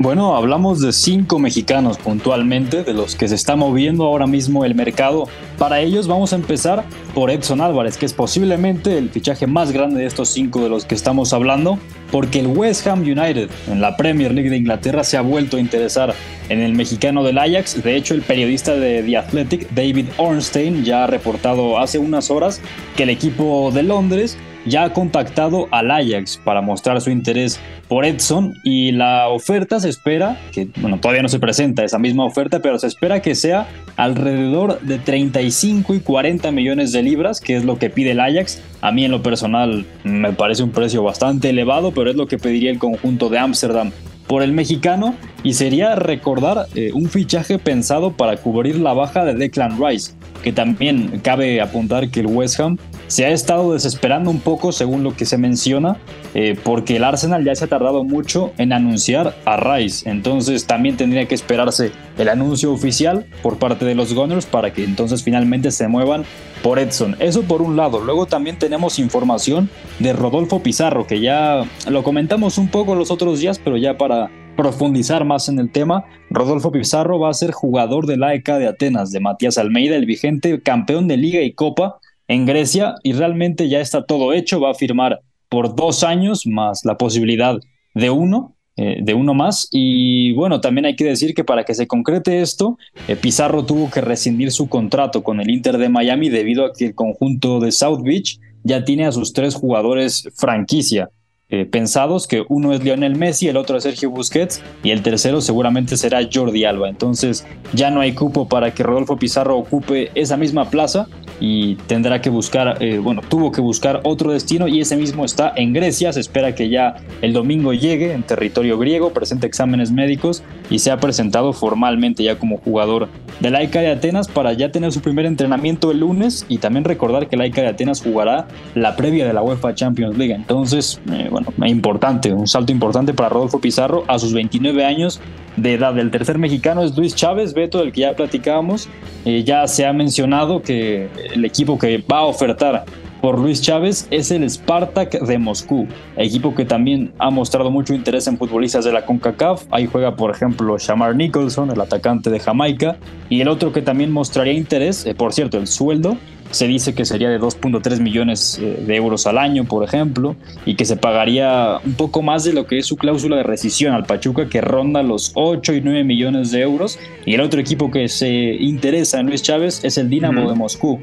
Bueno, 0.00 0.36
hablamos 0.36 0.80
de 0.80 0.92
cinco 0.92 1.40
mexicanos 1.40 1.98
puntualmente, 1.98 2.84
de 2.84 2.94
los 2.94 3.16
que 3.16 3.26
se 3.26 3.34
está 3.34 3.56
moviendo 3.56 4.04
ahora 4.04 4.28
mismo 4.28 4.64
el 4.64 4.76
mercado. 4.76 5.26
Para 5.58 5.80
ellos 5.80 6.06
vamos 6.06 6.32
a 6.32 6.36
empezar 6.36 6.84
por 7.16 7.32
Edson 7.32 7.60
Álvarez, 7.60 7.96
que 7.96 8.06
es 8.06 8.12
posiblemente 8.12 8.96
el 8.96 9.10
fichaje 9.10 9.48
más 9.48 9.72
grande 9.72 10.02
de 10.02 10.06
estos 10.06 10.28
cinco 10.28 10.62
de 10.62 10.68
los 10.68 10.84
que 10.84 10.94
estamos 10.94 11.32
hablando, 11.32 11.80
porque 12.12 12.38
el 12.38 12.46
West 12.46 12.86
Ham 12.86 13.00
United 13.00 13.50
en 13.66 13.80
la 13.80 13.96
Premier 13.96 14.32
League 14.32 14.50
de 14.50 14.58
Inglaterra 14.58 15.02
se 15.02 15.16
ha 15.16 15.20
vuelto 15.20 15.56
a 15.56 15.60
interesar 15.60 16.14
en 16.48 16.60
el 16.60 16.74
mexicano 16.74 17.24
del 17.24 17.36
Ajax. 17.36 17.82
De 17.82 17.96
hecho, 17.96 18.14
el 18.14 18.22
periodista 18.22 18.76
de 18.76 19.02
The 19.02 19.16
Athletic, 19.16 19.68
David 19.70 20.06
Ornstein, 20.16 20.84
ya 20.84 21.02
ha 21.02 21.06
reportado 21.08 21.76
hace 21.76 21.98
unas 21.98 22.30
horas 22.30 22.60
que 22.96 23.02
el 23.02 23.10
equipo 23.10 23.72
de 23.74 23.82
Londres 23.82 24.38
ya 24.68 24.84
ha 24.84 24.92
contactado 24.92 25.68
al 25.70 25.90
Ajax 25.90 26.40
para 26.44 26.60
mostrar 26.60 27.00
su 27.00 27.10
interés 27.10 27.60
por 27.88 28.04
Edson 28.04 28.54
y 28.64 28.92
la 28.92 29.28
oferta 29.28 29.80
se 29.80 29.88
espera, 29.88 30.38
que 30.52 30.68
bueno, 30.76 30.98
todavía 31.00 31.22
no 31.22 31.28
se 31.28 31.38
presenta 31.38 31.84
esa 31.84 31.98
misma 31.98 32.24
oferta, 32.24 32.60
pero 32.60 32.78
se 32.78 32.86
espera 32.86 33.20
que 33.22 33.34
sea 33.34 33.66
alrededor 33.96 34.80
de 34.80 34.98
35 34.98 35.94
y 35.94 36.00
40 36.00 36.50
millones 36.52 36.92
de 36.92 37.02
libras, 37.02 37.40
que 37.40 37.56
es 37.56 37.64
lo 37.64 37.78
que 37.78 37.90
pide 37.90 38.12
el 38.12 38.20
Ajax. 38.20 38.62
A 38.80 38.92
mí 38.92 39.04
en 39.04 39.10
lo 39.10 39.22
personal 39.22 39.86
me 40.04 40.32
parece 40.32 40.62
un 40.62 40.70
precio 40.70 41.02
bastante 41.02 41.50
elevado, 41.50 41.92
pero 41.92 42.10
es 42.10 42.16
lo 42.16 42.26
que 42.26 42.38
pediría 42.38 42.70
el 42.70 42.78
conjunto 42.78 43.28
de 43.28 43.38
Ámsterdam 43.38 43.92
por 44.28 44.42
el 44.42 44.52
mexicano 44.52 45.14
y 45.42 45.54
sería 45.54 45.96
recordar 45.96 46.66
eh, 46.74 46.92
un 46.92 47.08
fichaje 47.08 47.58
pensado 47.58 48.12
para 48.12 48.36
cubrir 48.36 48.78
la 48.78 48.92
baja 48.92 49.24
de 49.24 49.34
Declan 49.34 49.82
Rice, 49.82 50.12
que 50.44 50.52
también 50.52 51.20
cabe 51.24 51.60
apuntar 51.60 52.10
que 52.10 52.20
el 52.20 52.26
West 52.26 52.60
Ham 52.60 52.76
se 53.08 53.24
ha 53.24 53.30
estado 53.30 53.72
desesperando 53.72 54.30
un 54.30 54.40
poco 54.40 54.70
según 54.70 55.02
lo 55.02 55.16
que 55.16 55.24
se 55.24 55.38
menciona, 55.38 55.96
eh, 56.34 56.56
porque 56.62 56.96
el 56.96 57.04
Arsenal 57.04 57.44
ya 57.44 57.54
se 57.54 57.64
ha 57.64 57.68
tardado 57.68 58.04
mucho 58.04 58.52
en 58.58 58.72
anunciar 58.72 59.34
a 59.44 59.56
Rice. 59.56 60.08
Entonces 60.08 60.66
también 60.66 60.96
tendría 60.96 61.26
que 61.26 61.34
esperarse 61.34 61.90
el 62.18 62.28
anuncio 62.28 62.72
oficial 62.72 63.26
por 63.42 63.58
parte 63.58 63.84
de 63.84 63.94
los 63.94 64.14
Gunners 64.14 64.46
para 64.46 64.72
que 64.72 64.84
entonces 64.84 65.24
finalmente 65.24 65.70
se 65.70 65.88
muevan 65.88 66.24
por 66.62 66.78
Edson. 66.78 67.16
Eso 67.18 67.42
por 67.42 67.62
un 67.62 67.76
lado. 67.76 68.00
Luego 68.00 68.26
también 68.26 68.58
tenemos 68.58 68.98
información 68.98 69.70
de 69.98 70.12
Rodolfo 70.12 70.62
Pizarro, 70.62 71.06
que 71.06 71.20
ya 71.20 71.64
lo 71.88 72.02
comentamos 72.02 72.58
un 72.58 72.68
poco 72.68 72.94
los 72.94 73.10
otros 73.10 73.40
días, 73.40 73.58
pero 73.58 73.76
ya 73.76 73.96
para 73.96 74.30
profundizar 74.56 75.24
más 75.24 75.48
en 75.48 75.60
el 75.60 75.70
tema, 75.70 76.04
Rodolfo 76.30 76.72
Pizarro 76.72 77.20
va 77.20 77.30
a 77.30 77.34
ser 77.34 77.52
jugador 77.52 78.06
de 78.06 78.16
la 78.16 78.34
ECA 78.34 78.58
de 78.58 78.66
Atenas 78.66 79.12
de 79.12 79.20
Matías 79.20 79.56
Almeida, 79.56 79.94
el 79.94 80.04
vigente 80.04 80.60
campeón 80.60 81.06
de 81.06 81.16
Liga 81.16 81.40
y 81.42 81.52
Copa 81.52 82.00
en 82.28 82.46
Grecia, 82.46 82.94
y 83.02 83.12
realmente 83.12 83.68
ya 83.68 83.80
está 83.80 84.04
todo 84.04 84.32
hecho, 84.32 84.60
va 84.60 84.70
a 84.70 84.74
firmar 84.74 85.20
por 85.48 85.74
dos 85.74 86.04
años 86.04 86.46
más 86.46 86.84
la 86.84 86.98
posibilidad 86.98 87.58
de 87.94 88.10
uno, 88.10 88.54
eh, 88.76 88.98
de 89.02 89.14
uno 89.14 89.34
más. 89.34 89.68
Y 89.72 90.32
bueno, 90.34 90.60
también 90.60 90.84
hay 90.84 90.94
que 90.94 91.04
decir 91.04 91.34
que 91.34 91.42
para 91.42 91.64
que 91.64 91.74
se 91.74 91.86
concrete 91.86 92.40
esto, 92.42 92.78
eh, 93.08 93.16
Pizarro 93.16 93.64
tuvo 93.64 93.90
que 93.90 94.00
rescindir 94.00 94.52
su 94.52 94.68
contrato 94.68 95.22
con 95.24 95.40
el 95.40 95.50
Inter 95.50 95.78
de 95.78 95.88
Miami 95.88 96.28
debido 96.28 96.64
a 96.64 96.72
que 96.72 96.86
el 96.86 96.94
conjunto 96.94 97.60
de 97.60 97.72
South 97.72 98.02
Beach 98.02 98.38
ya 98.62 98.84
tiene 98.84 99.06
a 99.06 99.12
sus 99.12 99.32
tres 99.32 99.54
jugadores 99.54 100.28
franquicia. 100.36 101.10
Eh, 101.50 101.64
pensados, 101.64 102.26
que 102.26 102.44
uno 102.50 102.74
es 102.74 102.84
Lionel 102.84 103.16
Messi, 103.16 103.48
el 103.48 103.56
otro 103.56 103.78
es 103.78 103.84
Sergio 103.84 104.10
Busquets 104.10 104.62
y 104.82 104.90
el 104.90 105.00
tercero 105.00 105.40
seguramente 105.40 105.96
será 105.96 106.20
Jordi 106.30 106.66
Alba. 106.66 106.90
Entonces 106.90 107.46
ya 107.72 107.90
no 107.90 108.00
hay 108.00 108.12
cupo 108.12 108.48
para 108.48 108.74
que 108.74 108.82
Rodolfo 108.82 109.16
Pizarro 109.16 109.56
ocupe 109.56 110.10
esa 110.14 110.36
misma 110.36 110.68
plaza 110.68 111.06
y 111.40 111.76
tendrá 111.86 112.20
que 112.20 112.28
buscar, 112.28 112.76
eh, 112.82 112.98
bueno, 112.98 113.22
tuvo 113.26 113.50
que 113.50 113.62
buscar 113.62 114.00
otro 114.04 114.32
destino 114.32 114.68
y 114.68 114.80
ese 114.80 114.96
mismo 114.96 115.24
está 115.24 115.52
en 115.56 115.72
Grecia. 115.72 116.12
Se 116.12 116.20
espera 116.20 116.54
que 116.54 116.68
ya 116.68 116.96
el 117.22 117.32
domingo 117.32 117.72
llegue 117.72 118.12
en 118.12 118.24
territorio 118.24 118.76
griego, 118.76 119.14
presente 119.14 119.46
exámenes 119.46 119.90
médicos 119.90 120.42
y 120.68 120.80
se 120.80 120.90
ha 120.90 120.98
presentado 120.98 121.54
formalmente 121.54 122.24
ya 122.24 122.38
como 122.38 122.58
jugador 122.58 123.08
de 123.40 123.50
la 123.50 123.62
ICA 123.62 123.80
de 123.80 123.90
Atenas 123.92 124.28
para 124.28 124.52
ya 124.52 124.70
tener 124.70 124.92
su 124.92 125.00
primer 125.00 125.24
entrenamiento 125.24 125.92
el 125.92 126.00
lunes 126.00 126.44
y 126.48 126.58
también 126.58 126.84
recordar 126.84 127.28
que 127.28 127.38
la 127.38 127.46
ICA 127.46 127.62
de 127.62 127.68
Atenas 127.68 128.02
jugará 128.02 128.48
la 128.74 128.96
previa 128.96 129.26
de 129.26 129.32
la 129.32 129.42
UEFA 129.42 129.74
Champions 129.74 130.18
League. 130.18 130.34
Entonces, 130.34 131.00
eh, 131.10 131.28
importante, 131.66 132.32
un 132.32 132.46
salto 132.46 132.72
importante 132.72 133.14
para 133.14 133.28
Rodolfo 133.28 133.60
Pizarro 133.60 134.04
a 134.08 134.18
sus 134.18 134.32
29 134.32 134.84
años 134.84 135.20
de 135.56 135.74
edad. 135.74 135.98
El 135.98 136.10
tercer 136.10 136.38
mexicano 136.38 136.82
es 136.82 136.96
Luis 136.96 137.14
Chávez, 137.14 137.54
Beto, 137.54 137.78
del 137.78 137.92
que 137.92 138.02
ya 138.02 138.14
platicábamos. 138.14 138.88
Eh, 139.24 139.44
ya 139.44 139.66
se 139.66 139.86
ha 139.86 139.92
mencionado 139.92 140.62
que 140.62 141.08
el 141.34 141.44
equipo 141.44 141.78
que 141.78 141.98
va 141.98 142.18
a 142.18 142.24
ofertar 142.24 142.84
por 143.20 143.38
Luis 143.38 143.60
Chávez 143.60 144.06
es 144.10 144.30
el 144.30 144.48
Spartak 144.48 145.20
de 145.20 145.38
Moscú, 145.38 145.86
equipo 146.16 146.54
que 146.54 146.64
también 146.64 147.12
ha 147.18 147.30
mostrado 147.30 147.70
mucho 147.70 147.94
interés 147.94 148.26
en 148.26 148.38
futbolistas 148.38 148.84
de 148.84 148.92
la 148.92 149.04
CONCACAF. 149.04 149.64
Ahí 149.70 149.86
juega, 149.86 150.16
por 150.16 150.30
ejemplo, 150.30 150.78
Shamar 150.78 151.16
Nicholson, 151.16 151.70
el 151.70 151.80
atacante 151.80 152.30
de 152.30 152.40
Jamaica, 152.40 152.96
y 153.28 153.40
el 153.40 153.48
otro 153.48 153.72
que 153.72 153.82
también 153.82 154.12
mostraría 154.12 154.52
interés, 154.52 155.04
eh, 155.06 155.14
por 155.14 155.32
cierto, 155.32 155.58
el 155.58 155.66
sueldo 155.66 156.16
se 156.50 156.66
dice 156.66 156.94
que 156.94 157.04
sería 157.04 157.28
de 157.28 157.38
2.3 157.38 158.00
millones 158.00 158.58
eh, 158.58 158.82
de 158.86 158.96
euros 158.96 159.26
al 159.26 159.38
año, 159.38 159.64
por 159.64 159.84
ejemplo, 159.84 160.36
y 160.64 160.76
que 160.76 160.84
se 160.84 160.96
pagaría 160.96 161.78
un 161.84 161.94
poco 161.94 162.22
más 162.22 162.44
de 162.44 162.52
lo 162.52 162.66
que 162.66 162.78
es 162.78 162.86
su 162.86 162.96
cláusula 162.96 163.36
de 163.36 163.42
rescisión 163.42 163.94
al 163.94 164.06
Pachuca, 164.06 164.48
que 164.48 164.60
ronda 164.60 165.02
los 165.02 165.32
8 165.34 165.74
y 165.74 165.80
9 165.80 166.04
millones 166.04 166.50
de 166.50 166.62
euros. 166.62 166.98
Y 167.26 167.34
el 167.34 167.40
otro 167.40 167.60
equipo 167.60 167.90
que 167.90 168.08
se 168.08 168.30
interesa 168.30 169.20
en 169.20 169.26
Luis 169.26 169.42
Chávez 169.42 169.84
es 169.84 169.98
el 169.98 170.08
Dinamo 170.08 170.48
de 170.48 170.56
Moscú, 170.56 171.00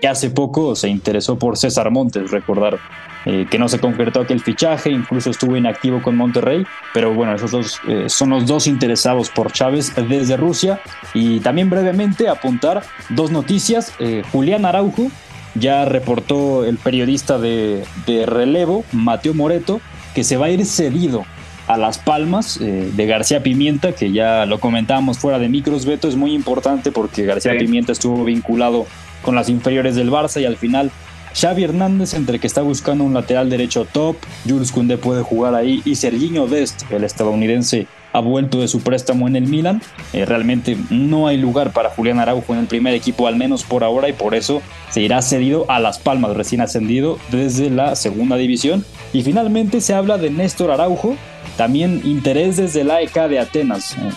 que 0.00 0.08
hace 0.08 0.30
poco 0.30 0.76
se 0.76 0.88
interesó 0.88 1.38
por 1.38 1.56
César 1.56 1.90
Montes, 1.90 2.30
recordar 2.30 2.78
eh, 3.26 3.46
que 3.50 3.58
no 3.58 3.68
se 3.68 3.78
concretó 3.78 4.20
aquel 4.20 4.40
fichaje, 4.40 4.90
incluso 4.90 5.30
estuvo 5.30 5.56
inactivo 5.56 6.02
con 6.02 6.14
Monterrey, 6.16 6.66
pero 6.92 7.14
bueno, 7.14 7.34
esos 7.34 7.50
dos 7.50 7.80
eh, 7.88 8.04
son 8.08 8.30
los 8.30 8.46
dos 8.46 8.66
interesados 8.66 9.30
por 9.30 9.50
Chávez 9.50 9.94
desde 10.08 10.36
Rusia. 10.36 10.80
Y 11.14 11.40
también 11.40 11.70
brevemente 11.70 12.28
apuntar 12.28 12.82
dos 13.10 13.30
noticias. 13.30 13.94
Eh, 13.98 14.22
Julián 14.30 14.66
Araujo, 14.66 15.10
ya 15.54 15.86
reportó 15.86 16.66
el 16.66 16.76
periodista 16.76 17.38
de, 17.38 17.84
de, 18.06 18.26
relevo, 18.26 18.84
Mateo 18.92 19.32
Moreto, 19.32 19.80
que 20.14 20.22
se 20.22 20.36
va 20.36 20.46
a 20.46 20.50
ir 20.50 20.66
cedido 20.66 21.24
a 21.66 21.78
Las 21.78 21.96
Palmas 21.96 22.58
de 22.60 23.06
García 23.06 23.42
Pimienta, 23.42 23.92
que 23.92 24.12
ya 24.12 24.44
lo 24.44 24.60
comentábamos 24.60 25.18
fuera 25.18 25.38
de 25.38 25.48
micros, 25.48 25.86
Beto, 25.86 26.08
es 26.08 26.16
muy 26.16 26.34
importante 26.34 26.92
porque 26.92 27.24
García 27.24 27.56
Pimienta 27.56 27.92
estuvo 27.92 28.22
vinculado 28.22 28.86
con 29.24 29.34
las 29.34 29.48
inferiores 29.48 29.96
del 29.96 30.10
Barça 30.10 30.40
y 30.40 30.44
al 30.44 30.56
final 30.56 30.92
Xavi 31.34 31.64
Hernández, 31.64 32.14
entre 32.14 32.38
que 32.38 32.46
está 32.46 32.62
buscando 32.62 33.02
un 33.02 33.14
lateral 33.14 33.50
derecho 33.50 33.86
top, 33.90 34.16
Jules 34.48 34.70
Koundé 34.70 34.98
puede 34.98 35.22
jugar 35.22 35.56
ahí 35.56 35.82
y 35.84 35.96
Serginho 35.96 36.46
Dest, 36.46 36.82
el 36.92 37.02
estadounidense, 37.02 37.88
ha 38.12 38.20
vuelto 38.20 38.60
de 38.60 38.68
su 38.68 38.80
préstamo 38.80 39.26
en 39.26 39.34
el 39.34 39.48
Milan. 39.48 39.82
Eh, 40.12 40.24
realmente 40.24 40.76
no 40.90 41.26
hay 41.26 41.36
lugar 41.36 41.72
para 41.72 41.90
Julián 41.90 42.20
Araujo 42.20 42.52
en 42.54 42.60
el 42.60 42.66
primer 42.68 42.94
equipo, 42.94 43.26
al 43.26 43.34
menos 43.34 43.64
por 43.64 43.82
ahora, 43.82 44.08
y 44.08 44.12
por 44.12 44.36
eso 44.36 44.62
se 44.90 45.00
irá 45.00 45.20
cedido 45.20 45.68
a 45.68 45.80
Las 45.80 45.98
Palmas, 45.98 46.36
recién 46.36 46.60
ascendido 46.60 47.18
desde 47.32 47.70
la 47.70 47.96
segunda 47.96 48.36
división. 48.36 48.84
Y 49.12 49.22
finalmente 49.22 49.80
se 49.80 49.94
habla 49.94 50.16
de 50.16 50.30
Néstor 50.30 50.70
Araujo, 50.70 51.16
también 51.56 52.00
interés 52.04 52.56
desde 52.56 52.84
la 52.84 53.02
EK 53.02 53.26
de 53.28 53.40
Atenas. 53.40 53.96
Eh, 53.98 54.10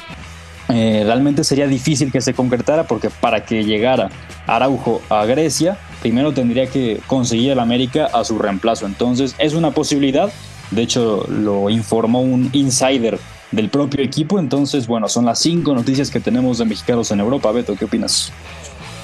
eh, 0.69 1.03
realmente 1.05 1.43
sería 1.43 1.67
difícil 1.67 2.11
que 2.11 2.21
se 2.21 2.33
concretara 2.33 2.85
porque 2.85 3.09
para 3.09 3.45
que 3.45 3.63
llegara 3.63 4.09
Araujo 4.47 5.01
a 5.09 5.25
Grecia 5.25 5.77
primero 6.01 6.33
tendría 6.33 6.67
que 6.67 7.01
conseguir 7.07 7.51
el 7.51 7.59
América 7.59 8.09
a 8.13 8.23
su 8.23 8.37
reemplazo. 8.37 8.85
Entonces 8.85 9.35
es 9.39 9.53
una 9.53 9.71
posibilidad. 9.71 10.31
De 10.71 10.81
hecho, 10.81 11.25
lo 11.29 11.69
informó 11.69 12.21
un 12.21 12.49
insider 12.53 13.19
del 13.51 13.69
propio 13.69 14.03
equipo. 14.03 14.39
Entonces, 14.39 14.87
bueno, 14.87 15.07
son 15.07 15.25
las 15.25 15.39
cinco 15.39 15.73
noticias 15.73 16.09
que 16.09 16.19
tenemos 16.19 16.57
de 16.57 16.65
mexicanos 16.65 17.11
en 17.11 17.19
Europa. 17.19 17.51
Beto, 17.51 17.75
¿qué 17.75 17.85
opinas? 17.85 18.31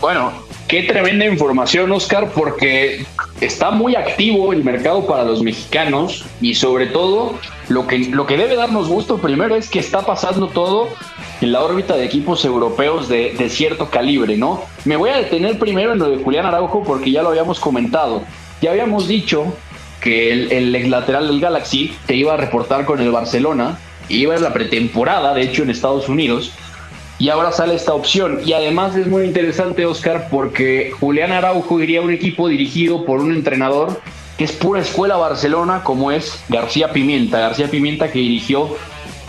Bueno, 0.04 0.34
qué 0.68 0.84
tremenda 0.84 1.26
información, 1.26 1.89
Oscar, 1.94 2.30
porque 2.36 3.06
está 3.39 3.72
muy 3.72 3.96
activo 3.96 4.52
el 4.52 4.62
mercado 4.62 5.08
para 5.08 5.24
los 5.24 5.42
mexicanos 5.42 6.26
y 6.42 6.56
sobre 6.56 6.88
todo 6.88 7.39
lo 7.70 7.88
que, 7.88 8.00
lo 8.00 8.28
que 8.28 8.36
debe 8.36 8.58
darnos 8.58 8.89
gusto 8.89 9.20
primero 9.20 9.56
es 9.56 9.70
que 9.70 9.80
está 9.80 10.02
pasando 10.02 10.48
todo 10.48 10.89
en 11.39 11.54
la 11.54 11.63
órbita 11.63 11.96
de 11.96 12.04
equipos 12.04 12.44
europeos 12.44 13.08
de, 13.08 13.48
cierto 13.50 13.89
calibre, 13.89 14.36
¿no? 14.36 14.66
Me 14.84 14.98
voy 14.98 15.10
a 15.10 15.16
detener 15.16 15.58
primero 15.58 15.94
en 15.94 16.00
lo 16.00 16.10
de 16.10 16.22
Julián 16.22 16.48
Araujo 16.48 16.84
porque 16.84 17.10
ya 17.10 17.24
lo 17.24 17.30
habíamos 17.30 17.62
comentado. 17.62 18.24
Ya 18.62 18.72
habíamos 18.72 19.08
dicho 19.08 19.56
que 20.02 20.34
el, 20.34 20.76
el 20.76 20.92
lateral 20.92 21.30
del 21.30 21.39
Galaxy 21.39 21.96
te 22.08 22.18
iba 22.18 22.34
a 22.34 22.38
reportar 22.38 22.84
con 22.84 23.00
el 23.00 23.10
Barcelona, 23.10 23.80
iba 24.10 24.36
en 24.36 24.44
la 24.44 24.52
pretemporada, 24.52 25.34
de 25.34 25.44
hecho 25.44 25.63
en 25.63 25.70
Estados 25.70 26.10
Unidos, 26.10 26.52
y 27.24 27.30
ahora 27.30 27.54
sale 27.54 27.76
esta 27.76 27.94
opción. 27.94 28.42
Y 28.46 28.52
además 28.52 28.98
es 28.98 29.08
muy 29.08 29.24
interesante, 29.24 29.86
Oscar, 29.86 30.28
porque 30.30 30.92
Julián 31.00 31.32
Araujo 31.32 31.80
iría 31.80 32.02
a 32.02 32.04
un 32.04 32.12
equipo 32.12 32.50
dirigido 32.50 33.06
por 33.06 33.22
un 33.22 33.32
entrenador 33.32 34.02
que 34.38 34.44
es 34.44 34.52
pura 34.52 34.82
escuela 34.82 35.16
Barcelona, 35.16 35.84
como 35.86 36.12
es 36.12 36.44
García 36.50 36.92
Pimienta. 36.92 37.40
García 37.40 37.72
Pimienta 37.72 38.12
que 38.12 38.20
dirigió 38.20 38.76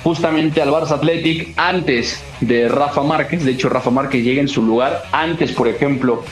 justamente 0.02 0.60
al 0.60 0.70
Barça 0.70 0.96
Athletic 0.96 1.54
antes 1.56 2.20
de 2.40 2.68
Rafa 2.68 3.04
Márquez. 3.04 3.44
De 3.44 3.52
hecho, 3.52 3.68
Rafa 3.68 3.90
Márquez 3.90 4.24
llega 4.24 4.40
en 4.40 4.48
su 4.48 4.60
lugar. 4.62 5.04
Antes, 5.12 5.52
por 5.52 5.68
ejemplo, 5.68 6.24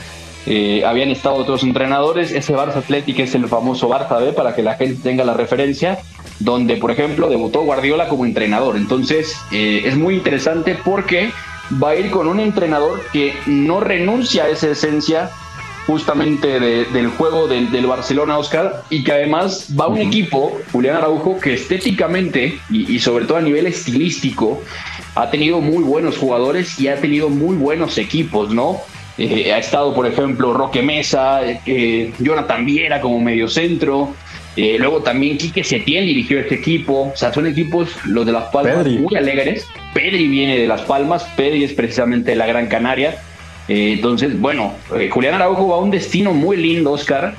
eh, 0.45 0.83
habían 0.85 1.11
estado 1.11 1.35
otros 1.35 1.63
entrenadores. 1.63 2.33
Ese 2.33 2.53
Barça 2.53 2.79
Athletic 2.79 3.19
es 3.19 3.35
el 3.35 3.47
famoso 3.47 3.87
Barça 3.87 4.19
B, 4.19 4.33
para 4.33 4.53
que 4.53 4.63
la 4.63 4.75
gente 4.75 5.01
tenga 5.01 5.23
la 5.23 5.33
referencia, 5.33 5.99
donde, 6.39 6.75
por 6.75 6.91
ejemplo, 6.91 7.29
debutó 7.29 7.61
Guardiola 7.61 8.09
como 8.09 8.25
entrenador. 8.25 8.75
Entonces, 8.75 9.37
eh, 9.53 9.83
es 9.85 9.95
muy 9.95 10.15
interesante 10.15 10.77
porque 10.83 11.31
va 11.81 11.91
a 11.91 11.95
ir 11.95 12.09
con 12.11 12.27
un 12.27 12.39
entrenador 12.39 13.01
que 13.11 13.33
no 13.45 13.79
renuncia 13.79 14.45
a 14.45 14.49
esa 14.49 14.69
esencia 14.69 15.29
justamente 15.85 16.59
del 16.59 17.07
juego 17.09 17.47
del, 17.47 17.85
Barcelona, 17.85 18.37
Oscar, 18.37 18.83
y 18.89 19.03
que 19.03 19.11
además 19.11 19.67
va 19.79 19.87
un 19.87 19.97
equipo, 19.97 20.57
Julián 20.71 20.95
Araujo, 20.95 21.39
que 21.39 21.53
estéticamente 21.53 22.57
y, 22.69 22.99
sobre 22.99 23.25
todo 23.25 23.37
a 23.37 23.41
nivel 23.41 23.67
estilístico 23.67 24.61
ha 25.15 25.29
tenido 25.29 25.61
muy 25.61 25.83
buenos 25.83 26.17
jugadores 26.17 26.79
y 26.79 26.87
ha 26.87 26.95
tenido 26.95 27.29
muy 27.29 27.55
buenos 27.55 27.97
equipos, 27.97 28.53
¿no? 28.53 28.79
Eh, 29.17 29.53
ha 29.53 29.59
estado, 29.59 29.93
por 29.93 30.07
ejemplo, 30.07 30.53
Roque 30.53 30.81
Mesa, 30.81 31.41
eh, 31.43 32.11
Jonathan 32.17 32.65
Viera 32.65 32.99
como 32.99 33.19
mediocentro, 33.19 34.15
eh, 34.55 34.77
luego 34.79 35.01
también 35.01 35.37
Quique 35.37 35.63
Setién 35.63 36.05
dirigió 36.05 36.39
este 36.39 36.55
equipo, 36.55 37.11
o 37.13 37.15
sea, 37.15 37.31
son 37.31 37.45
equipos, 37.45 37.89
los 38.05 38.25
de 38.25 38.31
Las 38.31 38.45
Palmas, 38.45 38.87
muy 38.87 39.15
alegres. 39.15 39.67
Pedri 39.93 40.27
viene 40.27 40.57
de 40.57 40.67
Las 40.67 40.81
Palmas, 40.81 41.23
Pedri 41.35 41.63
es 41.63 41.73
precisamente 41.73 42.31
de 42.31 42.37
la 42.37 42.45
Gran 42.45 42.67
Canaria, 42.67 43.17
eh, 43.67 43.93
entonces, 43.93 44.39
bueno, 44.39 44.73
eh, 44.95 45.09
Julián 45.09 45.35
Araujo 45.35 45.67
va 45.67 45.75
a 45.75 45.79
un 45.79 45.91
destino 45.91 46.33
muy 46.33 46.57
lindo, 46.57 46.91
Oscar, 46.91 47.35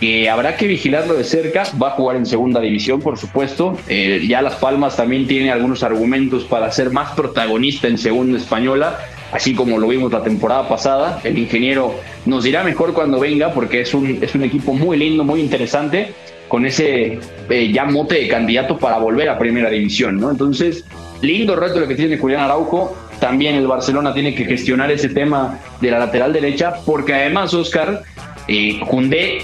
que 0.00 0.28
habrá 0.28 0.56
que 0.56 0.66
vigilarlo 0.66 1.14
de 1.14 1.24
cerca. 1.24 1.64
Va 1.80 1.88
a 1.88 1.90
jugar 1.92 2.16
en 2.16 2.26
segunda 2.26 2.60
división, 2.60 3.00
por 3.00 3.18
supuesto. 3.18 3.76
Eh, 3.88 4.24
ya 4.28 4.42
Las 4.42 4.56
Palmas 4.56 4.96
también 4.96 5.26
tiene 5.26 5.50
algunos 5.50 5.82
argumentos 5.82 6.44
para 6.44 6.70
ser 6.70 6.90
más 6.90 7.12
protagonista 7.12 7.88
en 7.88 7.98
segunda 7.98 8.38
española. 8.38 8.98
así 9.32 9.52
como 9.52 9.78
lo 9.78 9.88
vimos 9.88 10.12
la 10.12 10.22
temporada 10.22 10.68
pasada. 10.68 11.20
El 11.24 11.36
ingeniero 11.38 11.96
nos 12.24 12.44
dirá 12.44 12.62
mejor 12.62 12.94
cuando 12.94 13.18
venga 13.18 13.52
porque 13.52 13.80
es 13.80 13.92
un, 13.92 14.18
es 14.22 14.32
un 14.36 14.44
equipo 14.44 14.74
muy 14.74 14.96
lindo, 14.96 15.24
muy 15.24 15.40
interesante, 15.40 16.12
con 16.46 16.64
ese 16.64 17.18
eh, 17.50 17.72
ya 17.72 17.84
mote 17.84 18.14
de 18.14 18.28
candidato 18.28 18.78
para 18.78 18.98
volver 18.98 19.28
a 19.28 19.36
Primera 19.36 19.70
División, 19.70 20.20
¿no? 20.20 20.30
Entonces, 20.30 20.84
lindo 21.22 21.56
reto 21.56 21.80
lo 21.80 21.88
que 21.88 21.94
tiene 21.94 22.18
Julián 22.18 22.42
Araujo. 22.42 22.96
También 23.20 23.54
el 23.54 23.66
Barcelona 23.66 24.12
tiene 24.12 24.34
que 24.34 24.44
gestionar 24.44 24.90
ese 24.90 25.08
tema 25.08 25.58
de 25.80 25.90
la 25.90 25.98
lateral 25.98 26.32
derecha, 26.32 26.74
porque 26.84 27.14
además, 27.14 27.54
Oscar, 27.54 28.02
eh, 28.48 28.80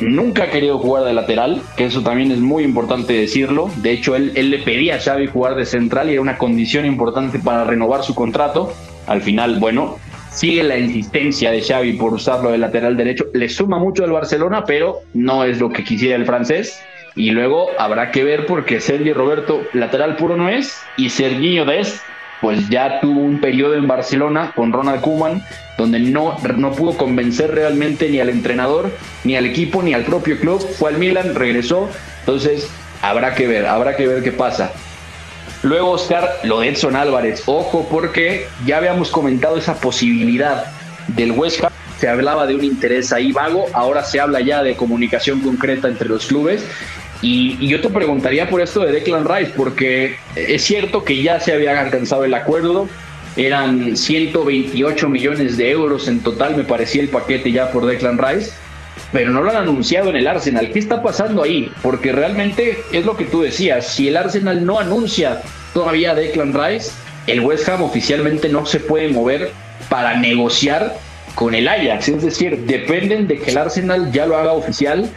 nunca 0.03 0.45
ha 0.45 0.51
querido 0.51 0.79
jugar 0.79 1.05
de 1.05 1.15
lateral, 1.15 1.63
que 1.77 1.87
eso 1.87 2.03
también 2.03 2.31
es 2.33 2.39
muy 2.39 2.65
importante 2.65 3.15
decirlo. 3.15 3.71
De 3.77 3.93
hecho, 3.93 4.17
él, 4.17 4.33
él 4.35 4.51
le 4.51 4.59
pedía 4.59 4.97
a 4.97 5.01
Xavi 5.01 5.29
jugar 5.29 5.55
de 5.55 5.65
central 5.65 6.11
y 6.11 6.13
era 6.13 6.21
una 6.21 6.37
condición 6.37 6.85
importante 6.85 7.39
para 7.39 7.65
renovar 7.65 8.03
su 8.03 8.15
contrato. 8.15 8.73
Al 9.07 9.23
final, 9.23 9.59
bueno, 9.59 9.97
sigue 10.31 10.63
la 10.63 10.79
insistencia 10.79 11.51
de 11.51 11.63
Xavi 11.63 11.95
por 11.95 12.13
usarlo 12.13 12.51
de 12.51 12.59
lateral 12.59 12.97
derecho. 12.97 13.27
Le 13.33 13.49
suma 13.49 13.79
mucho 13.79 14.05
al 14.05 14.13
Barcelona, 14.13 14.65
pero 14.65 15.01
no 15.15 15.45
es 15.45 15.59
lo 15.61 15.71
que 15.71 15.85
quisiera 15.85 16.17
el 16.17 16.27
francés. 16.27 16.81
Y 17.15 17.31
luego 17.31 17.71
habrá 17.79 18.11
que 18.11 18.25
ver 18.25 18.47
porque 18.47 18.81
Sergio 18.81 19.15
Roberto 19.15 19.63
lateral 19.73 20.17
puro 20.17 20.37
no 20.37 20.49
es 20.49 20.81
y 20.97 21.11
Serginho 21.11 21.65
Dest 21.65 22.03
pues 22.41 22.69
ya 22.71 23.01
tuvo 23.01 23.21
un 23.21 23.41
periodo 23.41 23.75
en 23.75 23.87
Barcelona 23.87 24.53
con 24.55 24.73
Ronald 24.73 25.03
Koeman 25.03 25.43
donde 25.81 25.99
no, 25.99 26.37
no 26.57 26.73
pudo 26.73 26.97
convencer 26.97 27.51
realmente 27.55 28.09
ni 28.11 28.21
al 28.21 28.29
entrenador, 28.29 28.91
ni 29.25 29.37
al 29.37 29.47
equipo, 29.47 29.83
ni 29.83 29.95
al 29.95 30.05
propio 30.05 30.39
club. 30.39 30.61
Fue 30.79 30.91
al 30.91 30.99
Milan, 30.99 31.35
regresó. 31.35 31.89
Entonces, 32.21 32.69
habrá 33.03 33.35
que 33.35 33.47
ver, 33.47 33.67
habrá 33.67 33.97
que 33.97 34.07
ver 34.07 34.23
qué 34.23 34.31
pasa. 34.31 34.73
Luego, 35.63 35.93
Oscar, 35.93 36.29
lo 36.45 36.61
de 36.61 36.69
Edson 36.69 36.97
Álvarez. 36.97 37.43
Ojo, 37.47 37.89
porque 37.91 38.47
ya 38.67 38.77
habíamos 38.77 39.11
comentado 39.11 39.57
esa 39.57 39.75
posibilidad 39.81 40.67
del 41.09 41.33
West. 41.33 41.65
Se 41.99 42.09
hablaba 42.09 42.47
de 42.47 42.55
un 42.55 42.65
interés 42.65 43.13
ahí 43.13 43.33
vago, 43.33 43.67
ahora 43.75 44.03
se 44.05 44.21
habla 44.21 44.41
ya 44.41 44.63
de 44.63 44.75
comunicación 44.75 45.41
concreta 45.41 45.89
entre 45.89 46.09
los 46.09 46.27
clubes 46.27 46.65
y, 47.23 47.67
yo 47.67 47.81
te 47.81 47.89
preguntaría 47.91 48.49
por 48.49 48.61
esto 48.61 48.81
de 48.81 48.93
Declan 48.93 49.27
Rice, 49.29 49.53
porque 49.57 50.17
es 50.35 50.63
cierto 50.63 51.05
que 51.05 51.23
ya 51.23 51.41
se 51.41 51.53
había 51.53 51.79
alcanzado 51.81 52.25
el 52.25 52.35
acuerdo, 52.35 52.89
eran 53.37 53.97
128 53.97 55.09
millones 55.09 55.57
de 55.57 55.71
euros 55.71 56.09
en 56.09 56.21
total, 56.21 56.57
me 56.57 56.65
parecía 56.65 57.03
el 57.03 57.09
paquete 57.09 57.53
ya 57.53 57.71
por 57.71 57.87
Declan 57.87 58.19
Rice, 58.19 58.53
pero 59.13 59.31
no 59.31 59.43
lo 59.43 59.51
han 59.51 59.57
anunciado 59.57 60.11
en 60.11 60.17
el 60.17 60.27
Arsenal. 60.27 60.71
¿Qué 60.73 60.79
está 60.79 61.03
pasando 61.03 61.43
ahí? 61.43 61.71
Porque 61.83 62.13
realmente 62.13 62.79
es 62.93 63.05
lo 63.05 63.17
que 63.17 63.25
tú 63.25 63.43
decías, 63.43 63.87
si 63.87 64.09
el 64.09 64.17
Arsenal 64.17 64.65
no 64.65 64.79
anuncia 64.79 65.43
todavía 65.75 66.15
Declan 66.15 66.55
Rice, 66.55 66.91
el 67.27 67.41
West 67.41 67.69
Ham 67.69 67.83
oficialmente 67.83 68.49
no 68.49 68.67
se 68.67 68.81
puede 68.81 69.09
mover 69.09 69.51
para 69.89 70.17
negociar 70.17 70.97
con 71.35 71.55
el 71.55 71.69
Ajax, 71.69 72.09
es 72.09 72.23
decir, 72.23 72.59
dependen 72.67 73.29
de 73.29 73.39
que 73.39 73.53
el 73.53 73.59
Arsenal 73.59 74.11
ya 74.13 74.27
lo 74.27 74.37
haga 74.37 74.53
oficial 74.53 75.09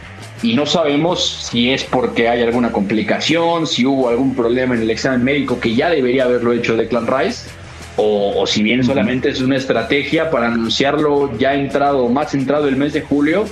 y 0.44 0.52
no 0.52 0.66
sabemos 0.66 1.26
si 1.50 1.70
es 1.70 1.84
porque 1.84 2.28
hay 2.28 2.42
alguna 2.42 2.70
complicación, 2.70 3.66
si 3.66 3.86
hubo 3.86 4.10
algún 4.10 4.34
problema 4.34 4.74
en 4.74 4.82
el 4.82 4.90
examen 4.90 5.24
médico 5.24 5.58
que 5.58 5.74
ya 5.74 5.88
debería 5.88 6.24
haberlo 6.24 6.52
hecho 6.52 6.76
Declan 6.76 7.06
Rice, 7.06 7.48
o, 7.96 8.46
si 8.46 8.62
bien 8.62 8.84
solamente 8.84 9.30
es 9.30 9.40
una 9.40 9.56
estrategia 9.56 10.30
para 10.30 10.48
anunciarlo 10.48 11.34
ya 11.38 11.54
entrado, 11.54 12.10
más 12.10 12.34
entrado 12.34 12.68
el 12.68 12.76
mes 12.76 12.92
de 12.92 13.00
julio, 13.00 13.46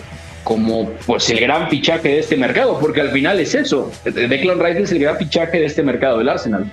como 0.45 0.91
pues 1.07 1.31
el 1.31 1.41
gran 1.41 1.71
fichaje 1.71 2.09
de 2.09 2.19
este 2.19 2.37
mercado, 2.37 2.79
porque 2.79 3.01
al 3.01 3.11
final 3.11 3.41
es 3.41 3.55
eso, 3.55 3.91
Declan 4.05 4.61
Rice 4.61 4.83
es 4.83 4.93
el 4.93 4.99
gran 4.99 5.17
fichaje 5.17 5.61
de 5.61 5.65
este 5.65 5.83
mercado 5.83 6.19
del 6.19 6.29
Arsenal. 6.29 6.71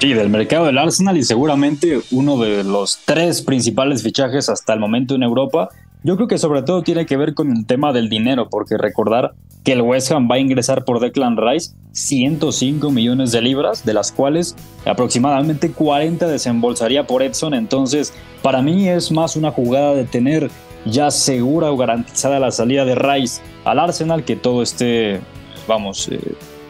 Sí, 0.00 0.14
del 0.14 0.30
mercado 0.30 0.64
del 0.64 0.78
Arsenal 0.78 1.18
y 1.18 1.24
seguramente 1.24 2.00
uno 2.10 2.38
de 2.38 2.64
los 2.64 3.00
tres 3.04 3.42
principales 3.42 4.02
fichajes 4.02 4.48
hasta 4.48 4.72
el 4.72 4.80
momento 4.80 5.14
en 5.14 5.22
Europa 5.22 5.68
yo 6.04 6.16
creo 6.16 6.28
que 6.28 6.36
sobre 6.36 6.62
todo 6.62 6.82
tiene 6.82 7.06
que 7.06 7.16
ver 7.16 7.32
con 7.32 7.50
el 7.50 7.64
tema 7.64 7.94
del 7.94 8.10
dinero, 8.10 8.48
porque 8.50 8.76
recordar 8.76 9.32
que 9.64 9.72
el 9.72 9.80
West 9.80 10.12
Ham 10.12 10.28
va 10.30 10.34
a 10.34 10.38
ingresar 10.38 10.84
por 10.84 11.00
Declan 11.00 11.38
Rice 11.38 11.74
105 11.92 12.90
millones 12.90 13.32
de 13.32 13.40
libras, 13.40 13.86
de 13.86 13.94
las 13.94 14.12
cuales 14.12 14.54
aproximadamente 14.84 15.70
40 15.70 16.28
desembolsaría 16.28 17.06
por 17.06 17.22
Edson. 17.22 17.54
Entonces, 17.54 18.12
para 18.42 18.60
mí 18.60 18.86
es 18.86 19.10
más 19.10 19.34
una 19.34 19.50
jugada 19.50 19.94
de 19.94 20.04
tener 20.04 20.50
ya 20.84 21.10
segura 21.10 21.72
o 21.72 21.76
garantizada 21.78 22.38
la 22.38 22.50
salida 22.50 22.84
de 22.84 22.94
Rice 22.94 23.40
al 23.64 23.78
Arsenal, 23.78 24.24
que 24.24 24.36
todo 24.36 24.62
esté, 24.62 25.20
vamos, 25.66 26.08
eh, 26.08 26.20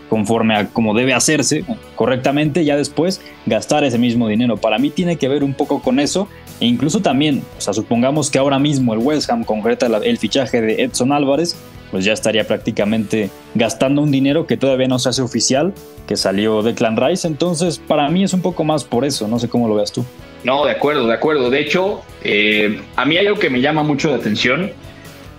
conforme 0.09 0.55
a 0.55 0.69
como 0.69 0.95
debe 0.95 1.13
hacerse 1.13 1.65
correctamente, 1.97 2.65
ya 2.65 2.77
después 2.77 3.21
gastar 3.47 3.83
ese 3.83 3.99
mismo 3.99 4.29
dinero. 4.29 4.59
Para 4.59 4.79
mí 4.79 4.91
tiene 4.91 5.17
que 5.17 5.27
ver 5.27 5.43
un 5.43 5.55
poco 5.55 5.83
con 5.83 5.99
eso 5.99 6.29
e 6.61 6.67
incluso 6.67 7.01
también, 7.01 7.43
o 7.59 7.61
sea, 7.61 7.73
supongamos 7.75 8.31
que 8.31 8.39
ahora 8.39 8.59
mismo 8.59 8.95
el 8.95 9.01
West 9.01 9.31
Ham 9.31 9.45
concreta 9.45 9.87
el 9.87 10.19
fichaje 10.19 10.61
de 10.61 10.83
Edson 10.83 11.13
Álvarez, 11.13 11.57
pues 11.91 12.05
ya 12.05 12.13
estaría 12.13 12.47
prácticamente 12.47 13.31
gastando 13.55 14.03
un 14.03 14.11
dinero 14.11 14.47
que 14.47 14.57
todavía 14.57 14.89
no 14.89 14.99
se 14.99 15.09
hace 15.09 15.23
oficial, 15.23 15.73
que 16.07 16.17
salió 16.17 16.63
de 16.63 16.75
Clan 16.75 16.97
Rice. 16.97 17.27
Entonces, 17.27 17.79
para 17.79 18.09
mí 18.09 18.25
es 18.25 18.33
un 18.33 18.43
poco 18.43 18.65
más 18.65 18.85
por 18.85 19.05
eso, 19.05 19.29
no 19.29 19.39
sé 19.39 19.49
cómo 19.49 19.69
lo 19.69 19.77
veas 19.77 19.93
tú. 19.93 20.05
No, 20.43 20.65
de 20.65 20.73
acuerdo, 20.73 21.07
de 21.07 21.15
acuerdo. 21.15 21.51
De 21.51 21.61
hecho, 21.61 22.03
eh, 22.23 22.81
a 22.97 23.05
mí 23.05 23.17
hay 23.17 23.27
algo 23.27 23.39
que 23.39 23.49
me 23.49 23.61
llama 23.61 23.83
mucho 23.83 24.11
la 24.11 24.17
atención 24.17 24.73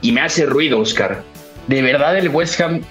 y 0.02 0.12
me 0.12 0.22
hace 0.22 0.46
ruido, 0.46 0.80
Oscar. 0.80 1.24
¿De 1.68 1.82
verdad 1.82 2.18
el 2.18 2.30
West 2.30 2.60
Ham 2.62 2.82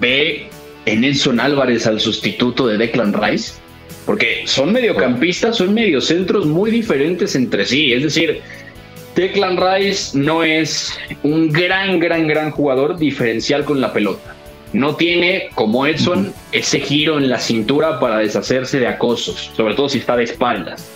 ve 0.00 0.48
en 0.86 1.04
Edson 1.04 1.40
Álvarez 1.40 1.86
al 1.86 2.00
sustituto 2.00 2.66
de 2.66 2.78
Declan 2.78 3.12
Rice? 3.12 3.54
Porque 4.08 4.44
son 4.46 4.72
mediocampistas, 4.72 5.58
son 5.58 5.74
mediocentros 5.74 6.46
muy 6.46 6.70
diferentes 6.70 7.34
entre 7.34 7.66
sí. 7.66 7.92
Es 7.92 8.04
decir, 8.04 8.40
Declan 9.14 9.58
Rice 9.58 10.16
no 10.18 10.42
es 10.42 10.98
un 11.22 11.52
gran, 11.52 12.00
gran, 12.00 12.26
gran 12.26 12.50
jugador 12.50 12.96
diferencial 12.96 13.66
con 13.66 13.82
la 13.82 13.92
pelota. 13.92 14.34
No 14.72 14.96
tiene, 14.96 15.50
como 15.54 15.86
Edson, 15.86 16.32
ese 16.52 16.80
giro 16.80 17.18
en 17.18 17.28
la 17.28 17.38
cintura 17.38 18.00
para 18.00 18.16
deshacerse 18.20 18.80
de 18.80 18.86
acosos, 18.86 19.50
sobre 19.54 19.74
todo 19.74 19.90
si 19.90 19.98
está 19.98 20.16
de 20.16 20.24
espaldas. 20.24 20.90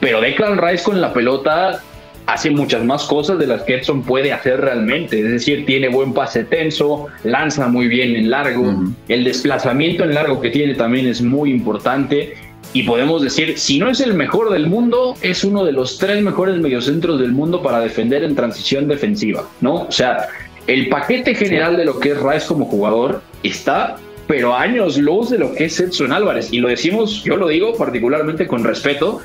Pero 0.00 0.20
Declan 0.20 0.58
Rice 0.58 0.84
con 0.84 1.00
la 1.00 1.14
pelota 1.14 1.82
hace 2.26 2.50
muchas 2.50 2.84
más 2.84 3.04
cosas 3.04 3.38
de 3.38 3.46
las 3.46 3.62
que 3.62 3.76
Edson 3.76 4.02
puede 4.02 4.32
hacer 4.32 4.60
realmente. 4.60 5.20
Es 5.20 5.30
decir, 5.30 5.66
tiene 5.66 5.88
buen 5.88 6.12
pase 6.12 6.44
tenso, 6.44 7.08
lanza 7.24 7.68
muy 7.68 7.88
bien 7.88 8.16
en 8.16 8.30
largo, 8.30 8.74
el 9.08 9.24
desplazamiento 9.24 10.04
en 10.04 10.14
largo 10.14 10.40
que 10.40 10.50
tiene 10.50 10.74
también 10.74 11.06
es 11.06 11.22
muy 11.22 11.50
importante. 11.50 12.34
Y 12.74 12.84
podemos 12.84 13.20
decir, 13.20 13.58
si 13.58 13.78
no 13.78 13.90
es 13.90 14.00
el 14.00 14.14
mejor 14.14 14.50
del 14.50 14.66
mundo, 14.66 15.14
es 15.20 15.44
uno 15.44 15.62
de 15.62 15.72
los 15.72 15.98
tres 15.98 16.22
mejores 16.22 16.56
mediocentros 16.56 17.20
del 17.20 17.32
mundo 17.32 17.62
para 17.62 17.80
defender 17.80 18.24
en 18.24 18.34
transición 18.34 18.88
defensiva, 18.88 19.46
¿no? 19.60 19.82
O 19.82 19.92
sea, 19.92 20.28
el 20.66 20.88
paquete 20.88 21.34
general 21.34 21.76
de 21.76 21.84
lo 21.84 22.00
que 22.00 22.12
es 22.12 22.22
Rice 22.22 22.46
como 22.46 22.64
jugador 22.64 23.20
está, 23.42 23.96
pero 24.26 24.54
años 24.54 24.96
luz 24.96 25.28
de 25.28 25.38
lo 25.38 25.52
que 25.52 25.66
es 25.66 25.78
Edson 25.80 26.12
Álvarez. 26.12 26.50
Y 26.50 26.60
lo 26.60 26.68
decimos, 26.68 27.22
yo 27.24 27.36
lo 27.36 27.48
digo 27.48 27.74
particularmente 27.74 28.46
con 28.46 28.64
respeto, 28.64 29.20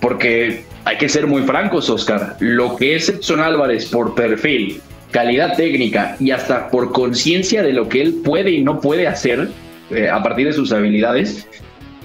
porque 0.00 0.64
hay 0.84 0.98
que 0.98 1.08
ser 1.08 1.26
muy 1.26 1.42
francos, 1.42 1.90
Oscar. 1.90 2.36
Lo 2.40 2.76
que 2.76 2.96
es 2.96 3.08
Edson 3.08 3.40
Álvarez 3.40 3.86
por 3.86 4.14
perfil, 4.14 4.80
calidad 5.10 5.56
técnica 5.56 6.16
y 6.20 6.30
hasta 6.30 6.68
por 6.70 6.92
conciencia 6.92 7.62
de 7.62 7.72
lo 7.72 7.88
que 7.88 8.02
él 8.02 8.20
puede 8.24 8.50
y 8.50 8.62
no 8.62 8.80
puede 8.80 9.06
hacer 9.06 9.48
eh, 9.90 10.08
a 10.08 10.22
partir 10.22 10.46
de 10.46 10.52
sus 10.52 10.72
habilidades, 10.72 11.46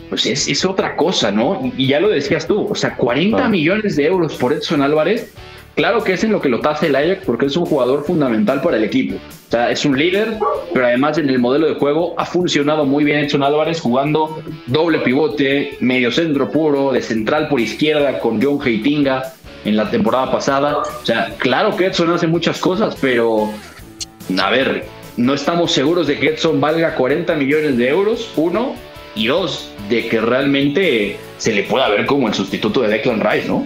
pues 0.10 0.26
es, 0.26 0.48
es, 0.48 0.66
otra 0.66 0.96
cosa, 0.96 1.32
¿no? 1.32 1.72
Y 1.78 1.88
ya 1.88 2.00
lo 2.00 2.10
decías 2.10 2.46
tú, 2.46 2.68
o 2.70 2.76
sea, 2.76 2.96
40 2.96 3.48
millones 3.50 3.96
de 3.96 4.06
euros 4.06 4.36
por 4.36 4.54
Edson 4.54 4.82
Álvarez 4.82 5.34
Claro 5.76 6.04
que 6.04 6.14
es 6.14 6.24
en 6.24 6.32
lo 6.32 6.42
que 6.42 6.50
lo 6.50 6.60
tasa 6.60 6.86
el 6.86 6.96
Ajax 6.96 7.24
porque 7.26 7.46
es 7.46 7.56
un 7.56 7.66
jugador 7.66 8.04
fundamental 8.04 8.62
para 8.62 8.78
el 8.78 8.84
equipo. 8.84 9.16
O 9.16 9.52
sea, 9.52 9.72
es 9.72 9.86
un 9.86 9.98
líder, 9.98 10.38
pero 10.74 10.86
además 10.86 11.18
en 11.18 11.30
el 11.30 11.40
modelo 11.40 11.68
de 11.68 11.76
juego 11.76 12.14
ha 12.18 12.26
funcionado 12.26 12.86
muy 12.86 13.04
bien 13.04 13.20
Edson 13.20 13.44
Álvarez 13.44 13.80
jugando 13.80 14.44
doble 14.68 15.00
pivote, 15.00 15.78
medio 15.80 16.12
centro 16.12 16.52
puro, 16.52 16.92
de 16.92 17.02
central 17.02 17.48
por 17.48 17.60
izquierda 17.60 18.20
con 18.20 18.42
John 18.42 18.60
Heitinga 18.66 19.34
en 19.64 19.78
la 19.78 19.90
temporada 19.90 20.32
pasada. 20.32 20.78
O 20.78 21.06
sea, 21.06 21.36
claro 21.38 21.76
que 21.76 21.88
Edson 21.88 22.12
hace 22.12 22.28
muchas 22.28 22.60
cosas, 22.60 22.98
pero 23.00 23.50
a 24.42 24.50
ver, 24.50 24.86
no 25.18 25.34
estamos 25.34 25.72
seguros 25.72 26.08
de 26.08 26.20
que 26.20 26.30
Edson 26.30 26.60
valga 26.60 26.96
40 26.96 27.34
millones 27.36 27.78
de 27.78 27.90
euros, 27.90 28.32
uno, 28.36 28.76
y 29.16 29.28
dos, 29.28 29.72
de 29.90 30.08
que 30.08 30.22
realmente 30.22 31.18
se 31.38 31.54
le 31.54 31.64
pueda 31.64 31.90
ver 31.90 32.06
como 32.06 32.28
el 32.28 32.34
sustituto 32.34 32.82
de 32.82 32.90
Declan 32.90 33.20
Rice, 33.20 33.48
¿no? 33.48 33.66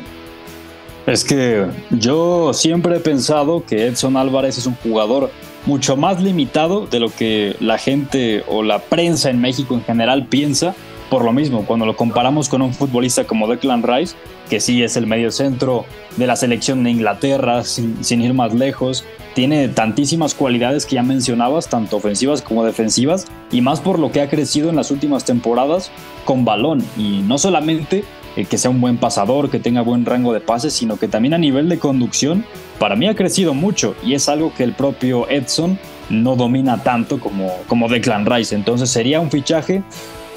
Es 1.08 1.24
que 1.24 1.68
yo 1.92 2.52
siempre 2.54 2.98
he 2.98 3.00
pensado 3.00 3.64
que 3.64 3.86
Edson 3.86 4.18
Álvarez 4.18 4.58
es 4.58 4.66
un 4.66 4.76
jugador 4.76 5.30
mucho 5.68 5.96
más 5.98 6.22
limitado 6.22 6.88
de 6.88 7.00
lo 7.00 7.10
que 7.10 7.56
la 7.60 7.78
gente 7.78 8.44
o 8.48 8.64
la 8.64 8.80
prensa 8.80 9.30
en 9.30 9.40
México 9.40 9.76
en 9.76 9.84
general 9.84 10.26
piensa. 10.26 10.76
Por 11.12 11.24
lo 11.24 11.32
mismo, 11.32 11.64
cuando 11.68 11.86
lo 11.86 11.96
comparamos 11.96 12.50
con 12.50 12.64
un 12.64 12.74
futbolista 12.74 13.26
como 13.26 13.48
Declan 13.48 13.84
Rice, 13.84 14.16
que 14.50 14.60
sí 14.60 14.82
es 14.82 14.98
el 14.98 15.06
medio 15.06 15.30
centro 15.30 15.86
de 16.18 16.26
la 16.26 16.36
selección 16.36 16.84
de 16.84 16.90
Inglaterra, 16.90 17.64
sin, 17.64 18.04
sin, 18.04 18.24
ir 18.24 18.34
más 18.34 18.56
lejos, 18.56 19.06
tiene 19.36 19.68
tantísimas 19.68 20.34
cualidades 20.34 20.88
que 20.88 20.96
ya 20.96 21.04
mencionabas, 21.04 21.70
tanto 21.70 21.98
ofensivas 21.98 22.42
como 22.42 22.66
defensivas, 22.66 23.28
y 23.52 23.62
más 23.62 23.80
por 23.80 24.00
lo 24.00 24.12
que 24.12 24.22
ha 24.22 24.30
crecido 24.30 24.70
en 24.70 24.76
las 24.76 24.90
últimas 24.90 25.26
temporadas 25.26 25.92
con 26.26 26.44
balón. 26.44 26.84
Y 26.98 27.22
no 27.28 27.38
solamente 27.38 28.04
eh, 28.36 28.46
que 28.46 28.58
sea 28.58 28.72
un 28.72 28.82
buen 28.82 28.98
pasador, 28.98 29.50
que 29.50 29.60
tenga 29.60 29.82
buen 29.82 30.06
rango 30.06 30.34
de 30.34 30.40
pases, 30.40 30.74
sino 30.74 30.98
que 30.98 31.08
también 31.08 31.34
a 31.34 31.38
nivel 31.38 31.70
de 31.70 31.80
conducción, 31.80 32.46
para 32.80 32.96
mí 32.96 33.08
ha 33.08 33.16
crecido 33.16 33.54
mucho 33.54 33.96
y 34.04 34.14
es 34.14 34.28
algo 34.30 34.54
que 34.54 34.64
el 34.64 34.74
propio 34.74 35.30
Edson 35.30 35.80
no 36.10 36.36
domina 36.36 36.84
tanto 36.84 37.20
como, 37.20 37.52
como 37.68 37.88
Declan 37.88 38.26
Rice. 38.26 38.56
Entonces 38.56 38.90
sería 38.90 39.20
un 39.20 39.32
fichaje 39.32 39.84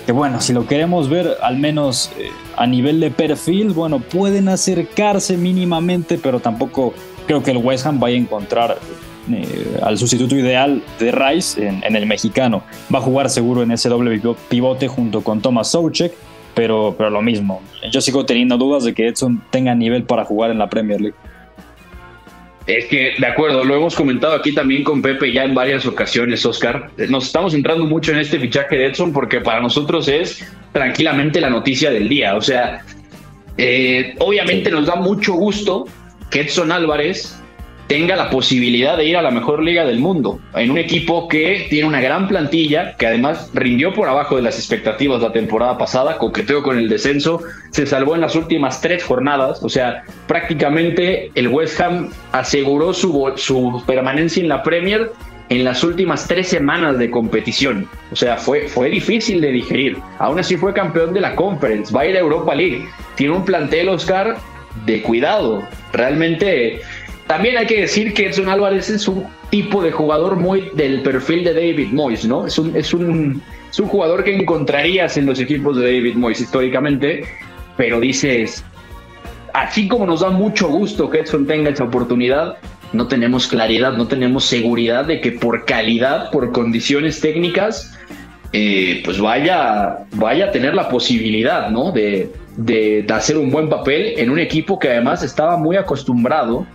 que 0.09 0.13
bueno, 0.13 0.41
si 0.41 0.55
lo 0.55 0.67
queremos 0.67 1.11
ver 1.11 1.37
al 1.43 1.59
menos 1.59 2.11
eh, 2.19 2.31
a 2.57 2.67
nivel 2.67 2.99
de 2.99 3.11
perfil, 3.11 3.75
bueno, 3.75 4.01
pueden 4.01 4.49
acercarse 4.49 5.37
mínimamente, 5.37 6.17
pero 6.17 6.41
tampoco 6.41 6.95
creo 7.27 7.43
que 7.43 7.51
el 7.51 7.59
West 7.59 7.85
Ham 7.85 8.01
vaya 8.01 8.17
a 8.17 8.19
encontrar 8.19 8.79
eh, 9.31 9.79
al 9.83 9.99
sustituto 9.99 10.35
ideal 10.35 10.83
de 10.99 11.13
Rice 11.13 11.69
en, 11.69 11.95
el 11.95 12.07
mexicano. 12.07 12.63
Va 12.93 13.01
a 13.01 13.03
jugar 13.03 13.29
seguro 13.29 13.63
en 13.63 13.71
ese 13.71 13.91
doble 13.91 14.19
pivote 14.49 14.89
junto 14.89 15.23
con 15.23 15.43
Thomas 15.43 15.73
Soucek, 15.73 16.15
pero, 16.59 16.93
pero 16.99 17.09
lo 17.09 17.23
mismo. 17.23 17.63
Yo 17.93 18.01
sigo 18.01 18.27
teniendo 18.27 18.59
dudas 18.59 18.83
de 18.83 18.93
que 18.93 19.07
Edson 19.07 19.41
tenga 19.51 19.77
nivel 19.77 20.03
para 20.03 20.25
jugar 20.25 20.51
en 20.51 20.59
la 20.59 20.69
Premier 20.69 21.01
League. 21.01 21.17
Es 22.67 22.87
que, 22.87 23.15
de 23.17 23.27
acuerdo, 23.29 23.63
lo 23.63 23.77
hemos 23.77 23.95
comentado 23.95 24.35
aquí 24.35 24.53
también 24.53 24.83
con 24.83 25.01
Pepe 25.01 25.33
ya 25.33 25.45
en 25.45 25.55
varias 25.55 25.87
ocasiones, 25.87 26.45
Oscar. 26.45 26.91
Nos 27.09 27.27
estamos 27.27 27.55
entrando 27.55 27.85
mucho 27.85 28.11
en 28.11 28.19
este 28.19 28.41
fichaje 28.41 28.77
de 28.77 28.87
Edson 28.87 29.13
porque 29.13 29.41
para 29.41 29.61
nosotros 29.61 30.09
es 30.09 30.45
tranquilamente 30.73 31.41
la 31.41 31.49
noticia 31.49 31.93
del 31.93 32.09
día. 32.09 32.35
O 32.35 32.41
sea, 32.41 32.83
eh, 33.57 34.17
obviamente 34.19 34.69
nos 34.73 34.87
da 34.87 34.97
mucho 34.97 35.35
gusto 35.35 35.87
que 36.29 36.41
Edson 36.41 36.73
Álvarez 36.73 37.38
tenga 37.89 38.17
la 38.17 38.31
posibilidad 38.31 38.97
de 38.97 39.07
ir 39.07 39.17
a 39.17 39.23
la 39.23 39.31
mejor 39.31 39.63
liga 39.63 39.85
del 39.85 39.99
mundo, 39.99 40.39
en 40.55 40.71
un 40.71 40.79
equipo 40.79 41.27
que 41.27 41.67
tiene 41.71 41.89
una 41.89 42.01
gran 42.01 42.29
plantilla, 42.29 42.95
que 42.97 43.07
además 43.07 43.51
rindió 43.55 43.95
por 43.95 44.09
abajo 44.09 44.37
de 44.37 44.43
las 44.43 44.59
expectativas 44.59 45.23
la 45.23 45.33
temporada 45.33 45.79
pasada, 45.79 46.19
coqueteó 46.19 46.63
con 46.63 46.79
el 46.79 46.89
descenso, 46.89 47.41
se 47.71 47.87
salvó 47.87 48.15
en 48.15 48.21
las 48.21 48.37
últimas 48.37 48.81
tres 48.83 49.03
jornadas, 49.03 49.63
o 49.63 49.71
sea, 49.71 50.05
prácticamente 50.27 51.31
el 51.35 51.49
West 51.49 51.81
Ham 51.81 52.11
aseguró 52.33 52.93
su, 52.93 53.33
su 53.37 53.83
permanencia 53.87 54.43
en 54.43 54.49
la 54.49 54.63
Premier 54.63 55.11
en 55.49 55.65
las 55.65 55.83
últimas 55.83 56.29
tres 56.29 56.49
semanas 56.49 56.99
de 56.99 57.11
competición. 57.11 57.89
O 58.13 58.17
sea, 58.17 58.37
fue, 58.37 58.69
fue 58.69 58.91
difícil 58.91 59.41
de 59.41 59.51
digerir. 59.51 59.97
Aún 60.19 60.39
así 60.39 60.59
fue 60.59 60.75
campeón 60.75 61.15
de 61.15 61.23
la 61.23 61.35
Conference, 61.35 61.95
va 61.95 62.03
a 62.03 62.07
ir 62.07 62.17
a 62.17 62.21
Europa 62.21 62.55
League. 62.55 62.87
Tiene 63.15 63.33
un 63.33 63.47
plantel, 63.47 63.89
Oscar, 63.89 64.37
de 64.85 65.01
cuidado. 65.01 65.63
Realmente 65.95 66.83
también 67.29 67.59
hay 67.59 67.67
que 67.67 67.83
decir 67.83 68.15
que 68.15 68.27
Edson 68.27 68.49
Álvarez 68.49 68.89
es 68.89 69.07
un 69.07 69.27
tipo 69.51 69.83
de 69.83 69.93
jugador 69.93 70.37
muy 70.37 70.71
del 70.75 71.03
perfil 71.03 71.45
de 71.45 71.53
David 71.53 71.93
Moyes, 71.93 72.25
¿no? 72.25 72.47
Es 72.47 72.59
un, 72.59 72.75
es 72.75 72.95
un, 72.95 73.43
es 73.71 73.79
un 73.79 73.87
jugador 73.87 74.25
que 74.25 74.35
encontrarías 74.35 75.19
en 75.19 75.27
los 75.27 75.39
equipos 75.39 75.77
de 75.77 75.83
David 75.83 76.15
Moyes 76.17 76.41
históricamente, 76.41 77.25
pero 77.77 78.01
dices, 78.01 78.65
así 79.53 79.89
como 79.89 80.07
nos 80.07 80.21
da 80.21 80.31
mucho 80.31 80.69
gusto 80.69 81.11
que 81.11 81.21
Edson 81.21 81.47
tenga 81.47 81.69
esa 81.69 81.85
oportunidad, 81.85 82.57
no 82.95 83.07
tenemos 83.09 83.47
claridad, 83.47 83.93
no 83.93 84.09
tenemos 84.09 84.47
seguridad 84.47 85.05
de 85.05 85.21
que 85.21 85.33
por 85.33 85.67
calidad, 85.67 86.31
por 86.31 86.51
condiciones 86.53 87.21
técnicas, 87.21 87.95
eh, 88.55 89.03
pues 89.05 89.21
vaya, 89.21 90.07
vaya 90.13 90.47
a 90.47 90.51
tener 90.51 90.75
la 90.75 90.89
posibilidad, 90.89 91.69
¿no? 91.69 91.93
De, 91.93 92.33
de, 92.57 93.05
de 93.07 93.15
hacer 93.15 93.37
un 93.37 93.51
buen 93.51 93.69
papel 93.69 94.15
en 94.17 94.31
un 94.31 94.39
equipo 94.39 94.79
que 94.79 94.89
además 94.89 95.23
estaba 95.23 95.59
muy 95.59 95.77
acostumbrado 95.77 96.67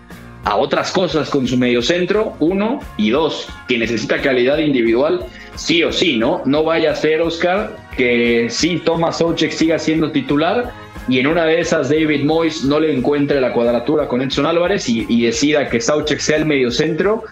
a 0.44 0.58
otras 0.58 0.92
cosas 0.92 1.30
con 1.30 1.48
su 1.48 1.58
mediocentro, 1.58 2.34
uno, 2.40 2.80
y 2.98 3.12
dos, 3.12 3.48
que 3.68 3.78
necesita 3.78 4.22
calidad 4.22 4.58
individual, 4.58 5.26
sí 5.56 5.84
o 5.84 5.92
sí, 5.92 6.18
¿no? 6.18 6.42
No 6.46 6.64
vaya 6.64 6.92
a 6.92 6.96
ser, 6.96 7.22
Oscar, 7.22 7.78
que 7.96 8.48
sí 8.50 8.82
Thomas 8.84 9.20
Soucek 9.20 9.52
siga 9.52 9.80
siendo 9.80 10.12
titular 10.12 10.74
y 11.08 11.20
en 11.20 11.28
una 11.28 11.46
de 11.46 11.60
esas 11.60 11.90
David 11.90 12.24
Moyes 12.24 12.64
no 12.64 12.80
le 12.80 12.94
encuentre 12.94 13.40
la 13.42 13.54
cuadratura 13.54 14.08
con 14.08 14.22
Edson 14.22 14.46
Álvarez 14.46 14.88
y, 14.88 15.22
decida 15.22 15.70
que 15.70 15.80
Soucek 15.80 16.20
sea 16.20 16.38
el 16.38 16.46
mediocentro 16.46 17.24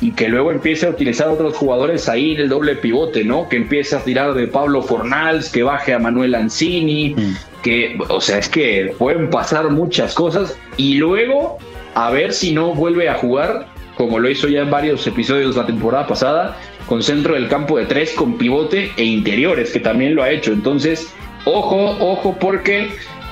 y 0.00 0.12
que 0.12 0.28
luego 0.28 0.52
empiece 0.52 0.86
a 0.86 0.90
utilizar 0.90 1.28
a 1.28 1.32
otros 1.32 1.56
jugadores 1.56 2.08
ahí 2.08 2.34
en 2.34 2.42
el 2.42 2.48
doble 2.48 2.76
pivote, 2.76 3.24
¿no? 3.24 3.48
Que 3.48 3.56
empiece 3.56 3.96
a 3.96 4.00
tirar 4.00 4.34
de 4.34 4.46
Pablo 4.46 4.82
Fornals, 4.82 5.50
que 5.50 5.62
baje 5.62 5.92
a 5.92 5.98
Manuel 5.98 6.34
Ancini, 6.34 7.14
mm. 7.16 7.36
que, 7.62 7.98
o 8.08 8.20
sea, 8.20 8.38
es 8.38 8.48
que 8.48 8.94
pueden 8.96 9.28
pasar 9.28 9.68
muchas 9.70 10.14
cosas 10.14 10.56
y 10.76 10.94
luego 10.94 11.58
a 11.94 12.10
ver 12.10 12.32
si 12.32 12.52
no 12.52 12.74
vuelve 12.74 13.08
a 13.08 13.14
jugar, 13.14 13.66
como 13.96 14.18
lo 14.18 14.30
hizo 14.30 14.48
ya 14.48 14.62
en 14.62 14.70
varios 14.70 15.06
episodios 15.06 15.56
la 15.56 15.66
temporada 15.66 16.06
pasada, 16.06 16.56
con 16.86 17.02
centro 17.02 17.34
del 17.34 17.48
campo 17.48 17.78
de 17.78 17.86
tres, 17.86 18.12
con 18.12 18.38
pivote 18.38 18.90
e 18.96 19.04
interiores, 19.04 19.70
que 19.72 19.80
también 19.80 20.14
lo 20.14 20.22
ha 20.22 20.30
hecho. 20.30 20.52
Entonces, 20.52 21.12
ojo, 21.44 21.96
ojo, 22.00 22.36
porque 22.40 22.88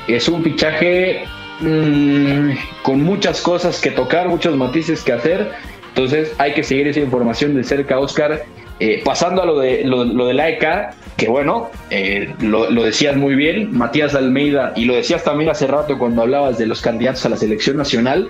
es 0.09 0.29
un 0.29 0.43
fichaje 0.43 1.25
mm, 1.61 2.51
con 2.83 3.03
muchas 3.03 3.41
cosas 3.41 3.81
que 3.81 3.91
tocar, 3.91 4.29
muchos 4.29 4.57
matices 4.57 5.03
que 5.03 5.13
hacer. 5.13 5.53
Entonces, 5.89 6.35
hay 6.39 6.53
que 6.53 6.63
seguir 6.63 6.89
esa 6.89 7.01
información 7.01 7.55
de 7.55 7.65
cerca, 7.65 7.99
Oscar. 7.99 8.45
Eh, 8.79 9.01
pasando 9.03 9.43
a 9.43 9.47
lo 9.47 9.59
de, 9.59 9.85
lo, 9.85 10.05
de 10.05 10.35
la 10.35 10.51
ECA, 10.51 10.91
que 11.17 11.29
bueno, 11.29 11.71
eh, 11.89 12.35
lo, 12.41 12.71
lo, 12.71 12.83
decías 12.83 13.17
muy 13.17 13.35
bien, 13.35 13.73
Matías 13.73 14.15
Almeida, 14.15 14.75
y 14.77 14.85
lo 14.85 14.95
decías 14.95 15.25
también 15.25 15.49
hace 15.49 15.67
rato 15.67 15.99
cuando 15.99 16.21
hablabas 16.21 16.59
de 16.59 16.67
los 16.67 16.83
candidatos 16.83 17.25
a 17.25 17.31
la 17.31 17.39
selección 17.39 17.79
nacional, 17.79 18.29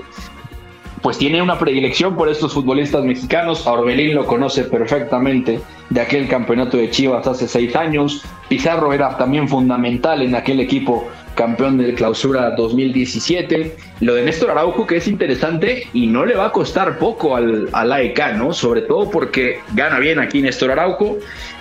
pues 1.06 1.18
tiene 1.18 1.40
una 1.40 1.56
predilección 1.56 2.16
por 2.16 2.28
estos 2.28 2.52
futbolistas 2.52 3.04
mexicanos. 3.04 3.64
Orbelín 3.64 4.16
lo 4.16 4.26
conoce 4.26 4.64
perfectamente 4.64 5.60
de 5.88 6.00
aquel 6.00 6.26
campeonato 6.26 6.78
de 6.78 6.90
Chivas 6.90 7.24
hace 7.28 7.46
seis 7.46 7.76
años. 7.76 8.24
Pizarro 8.48 8.92
era 8.92 9.16
también 9.16 9.48
fundamental 9.48 10.20
en 10.22 10.34
aquel 10.34 10.58
equipo 10.58 11.06
campeón 11.36 11.78
de 11.78 11.94
clausura 11.94 12.50
2017. 12.56 13.76
Lo 14.00 14.14
de 14.14 14.24
Néstor 14.24 14.50
Araujo 14.50 14.84
que 14.84 14.96
es 14.96 15.06
interesante 15.06 15.86
y 15.92 16.08
no 16.08 16.26
le 16.26 16.34
va 16.34 16.46
a 16.46 16.50
costar 16.50 16.98
poco 16.98 17.36
al, 17.36 17.68
al 17.70 17.92
AEK, 17.92 18.32
¿no? 18.34 18.52
Sobre 18.52 18.82
todo 18.82 19.08
porque 19.08 19.60
gana 19.74 20.00
bien 20.00 20.18
aquí 20.18 20.42
Néstor 20.42 20.72
Araujo. 20.72 21.18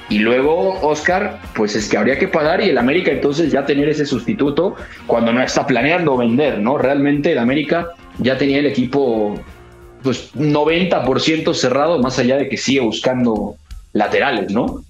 Y 0.10 0.20
luego, 0.20 0.80
Oscar, 0.82 1.40
pues 1.54 1.76
es 1.76 1.88
que 1.88 1.98
habría 1.98 2.18
que 2.18 2.28
pagar 2.28 2.62
y 2.62 2.70
el 2.70 2.80
América 2.80 3.12
entonces 3.12 3.52
ya 3.52 3.64
tener 3.64 3.90
ese 3.90 4.08
sustituto 4.08 4.76
cuando 5.06 5.32
no 5.32 5.42
está 5.44 5.68
planeando 5.68 6.18
vender, 6.18 6.58
¿no? 6.58 6.80
Realmente 6.80 7.32
el 7.32 7.38
América 7.38 7.92
ya 8.20 8.38
tenía 8.38 8.60
el 8.60 8.66
equipo 8.66 9.36
pues 10.04 10.34
90% 10.36 11.54
cerrado, 11.54 12.00
más 12.00 12.20
allá 12.20 12.38
de 12.38 12.48
que 12.48 12.58
sigue 12.58 12.82
buscando 12.82 13.56
laterales, 13.94 14.52
¿no? 14.52 14.84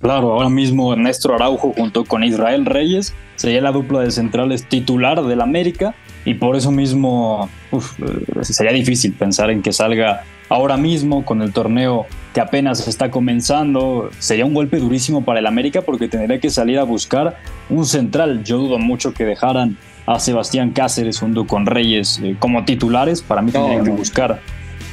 Claro, 0.00 0.32
ahora 0.32 0.48
mismo 0.48 0.94
Néstor 0.94 1.34
Araujo 1.34 1.72
junto 1.76 2.04
con 2.04 2.22
Israel 2.22 2.64
Reyes 2.66 3.14
sería 3.34 3.60
la 3.60 3.72
dupla 3.72 4.00
de 4.00 4.12
centrales 4.12 4.64
titular 4.68 5.22
del 5.24 5.40
América 5.40 5.94
y 6.24 6.34
por 6.34 6.54
eso 6.54 6.70
mismo 6.70 7.50
eh, 7.72 8.44
sería 8.44 8.72
difícil 8.72 9.12
pensar 9.12 9.50
en 9.50 9.60
que 9.60 9.72
salga 9.72 10.22
ahora 10.48 10.76
mismo 10.76 11.24
con 11.24 11.42
el 11.42 11.52
torneo 11.52 12.06
que 12.32 12.40
apenas 12.40 12.86
está 12.86 13.10
comenzando. 13.10 14.10
Sería 14.18 14.44
un 14.44 14.54
golpe 14.54 14.78
durísimo 14.78 15.24
para 15.24 15.40
el 15.40 15.46
América 15.46 15.82
porque 15.82 16.08
tendría 16.08 16.38
que 16.38 16.50
salir 16.50 16.78
a 16.78 16.84
buscar 16.84 17.38
un 17.68 17.84
central. 17.84 18.44
Yo 18.44 18.58
dudo 18.58 18.78
mucho 18.78 19.12
que 19.14 19.24
dejaran 19.24 19.76
a 20.08 20.18
Sebastián 20.18 20.70
Cáceres 20.70 21.18
junto 21.18 21.46
con 21.46 21.66
Reyes 21.66 22.20
eh, 22.22 22.36
como 22.38 22.64
titulares. 22.64 23.22
Para 23.22 23.42
mí 23.42 23.52
tendrían 23.52 23.84
que 23.84 23.90
buscar 23.90 24.40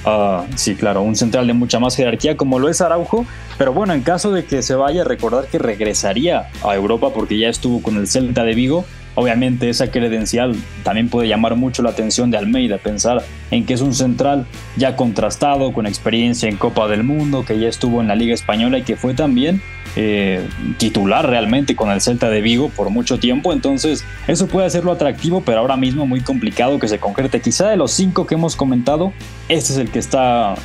Ah, 0.08 0.46
sí, 0.56 0.76
claro, 0.76 1.02
un 1.02 1.16
central 1.16 1.48
de 1.48 1.54
mucha 1.54 1.80
más 1.80 1.96
jerarquía 1.96 2.38
como 2.38 2.60
lo 2.60 2.70
es 2.70 2.80
Araujo, 2.80 3.26
pero 3.58 3.74
bueno, 3.74 3.94
en 3.94 4.02
caso 4.02 4.32
de 4.32 4.46
que 4.46 4.62
se 4.62 4.76
vaya, 4.76 5.04
recordar 5.04 5.48
que 5.48 5.58
regresaría 5.58 6.50
a 6.64 6.76
Europa 6.76 7.10
porque 7.12 7.40
ya 7.40 7.50
estuvo 7.50 7.82
con 7.82 7.98
el 7.98 8.06
Celta 8.08 8.44
de 8.44 8.54
Vigo 8.54 8.86
Obviamente 9.16 9.70
esa 9.70 9.92
credencial 9.92 10.56
también 10.84 11.10
puede 11.10 11.28
llamar 11.28 11.56
mucho 11.56 11.82
la 11.82 11.92
atención 11.92 12.32
de 12.32 12.38
Almeida, 12.38 12.78
pensar 12.78 13.24
en 13.50 13.66
que 13.66 13.74
es 13.74 13.82
un 13.82 13.94
central 13.94 14.46
ya 14.76 14.98
contrastado, 14.98 15.72
con 15.72 15.88
experiencia 15.88 16.50
en 16.50 16.58
Copa 16.58 16.88
del 16.88 17.04
Mundo, 17.04 17.46
que 17.46 17.58
ya 17.58 17.70
estuvo 17.70 18.02
en 18.02 18.10
la 18.10 18.16
Liga 18.16 18.34
Española 18.34 18.78
y 18.78 18.84
que 18.84 18.98
fue 18.98 19.14
también 19.14 19.62
eh, 19.96 20.46
titular 20.78 21.30
realmente 21.30 21.78
con 21.78 21.90
el 21.90 22.02
Celta 22.02 22.30
de 22.30 22.42
Vigo 22.42 22.70
por 22.70 22.90
mucho 22.90 23.18
tiempo. 23.18 23.54
Entonces 23.54 24.04
eso 24.28 24.48
puede 24.48 24.68
hacerlo 24.68 24.92
atractivo, 24.92 25.42
pero 25.46 25.60
ahora 25.60 25.78
mismo 25.78 26.06
muy 26.06 26.20
complicado 26.20 26.78
que 26.80 26.90
se 26.90 27.00
concrete. 27.00 27.40
Quizá 27.40 27.70
de 27.70 27.78
los 27.78 27.92
cinco 27.92 28.28
que 28.28 28.36
hemos 28.36 28.58
comentado, 28.58 29.14
este 29.48 29.72
es 29.72 29.80
el 29.80 29.90
que 29.90 30.00
está, 30.00 30.56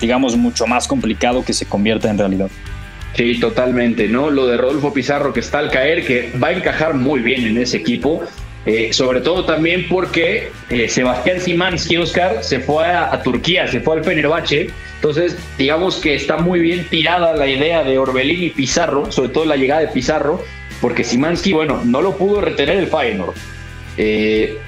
digamos, 0.00 0.36
mucho 0.36 0.66
más 0.66 0.88
complicado 0.88 1.44
que 1.44 1.52
se 1.52 1.66
convierta 1.66 2.10
en 2.10 2.18
realidad. 2.18 2.50
Sí, 3.14 3.38
totalmente, 3.38 4.08
¿no? 4.08 4.30
Lo 4.30 4.46
de 4.46 4.56
Rodolfo 4.56 4.92
Pizarro 4.92 5.32
que 5.32 5.40
está 5.40 5.58
al 5.60 5.70
caer, 5.70 6.04
que 6.04 6.32
va 6.42 6.48
a 6.48 6.52
encajar 6.52 6.94
muy 6.94 7.20
bien 7.20 7.46
en 7.46 7.58
ese 7.58 7.76
equipo. 7.76 8.22
Eh, 8.66 8.94
sobre 8.94 9.20
todo 9.20 9.44
también 9.44 9.86
porque 9.90 10.50
eh, 10.70 10.88
Sebastián 10.88 11.38
Simansky, 11.38 11.98
Oscar, 11.98 12.42
se 12.42 12.60
fue 12.60 12.86
a, 12.86 13.22
Turquía, 13.22 13.68
se 13.68 13.80
fue 13.80 13.98
al 13.98 14.04
Fenerbahce. 14.04 14.68
Entonces, 14.96 15.36
digamos 15.58 15.96
que 15.96 16.14
está 16.14 16.38
muy 16.38 16.60
bien 16.60 16.86
tirada 16.88 17.36
la 17.36 17.46
idea 17.46 17.84
de 17.84 17.98
Orbelín 17.98 18.42
y 18.42 18.50
Pizarro, 18.50 19.12
sobre 19.12 19.28
todo 19.28 19.44
la 19.44 19.56
llegada 19.56 19.82
de 19.82 19.88
Pizarro, 19.88 20.42
porque 20.80 21.04
Simansky, 21.04 21.52
bueno, 21.52 21.82
no 21.84 22.00
lo 22.00 22.16
pudo 22.16 22.40
retener 22.40 22.78
el 22.78 22.86
Feyenoord. 22.86 23.34
Eh, 23.98 24.58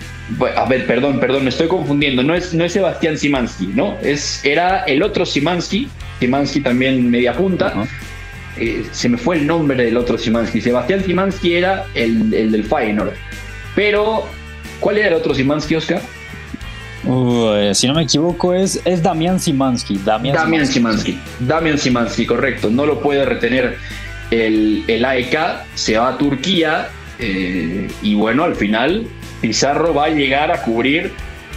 a 0.57 0.65
ver, 0.67 0.87
perdón, 0.87 1.19
perdón, 1.19 1.45
me 1.45 1.51
estoy 1.51 1.69
confundiendo. 1.69 2.23
No 2.23 2.35
es, 2.35 2.53
no 2.53 2.65
es 2.65 2.73
Sebastián 2.75 3.17
Simansky, 3.17 3.69
¿no? 3.69 3.97
Es, 4.03 4.45
era 4.45 4.85
el 4.85 5.03
otro 5.03 5.25
Simansky, 5.25 5.89
Simansky 6.21 6.61
también 6.61 7.11
media 7.11 7.33
punta. 7.33 7.73
Eh, 8.59 8.85
se 8.93 9.09
me 9.09 9.17
fue 9.19 9.37
el 9.37 9.47
nombre 9.47 9.85
del 9.85 9.97
otro 9.97 10.19
Simansky. 10.19 10.61
Sebastián 10.61 11.03
Simansky 11.05 11.55
era 11.55 11.87
el, 11.95 12.33
el 12.33 12.53
del 12.53 12.65
Feyenoord. 12.65 13.13
Pero, 13.75 14.27
¿cuál 14.81 14.99
era 14.99 15.09
el 15.09 15.15
otro 15.15 15.35
Simansky, 15.35 15.77
Oscar? 15.77 16.01
si 17.73 17.87
no 17.87 17.95
me 17.95 18.03
equivoco, 18.03 18.53
es, 18.53 18.81
es 18.85 19.01
Damián 19.01 19.39
Simansky. 19.39 19.99
Damián, 20.05 20.67
Simansky. 20.67 21.17
Damián 21.39 21.79
Simansky, 21.79 22.27
correcto. 22.27 22.69
No 22.69 22.85
lo 22.85 23.01
puede 23.01 23.25
retener 23.25 23.77
el, 24.33 24.83
el 24.89 25.05
AEK, 25.05 25.39
se 25.75 25.97
va 25.99 26.09
a 26.09 26.19
Turquía 26.19 26.89
eh, 27.19 27.89
y 28.03 28.15
bueno, 28.15 28.45
al 28.45 28.57
final 28.57 29.07
Pizarro 29.41 29.95
va 29.95 30.07
a 30.07 30.09
llegar 30.09 30.51
a 30.51 30.63
cubrir 30.63 31.13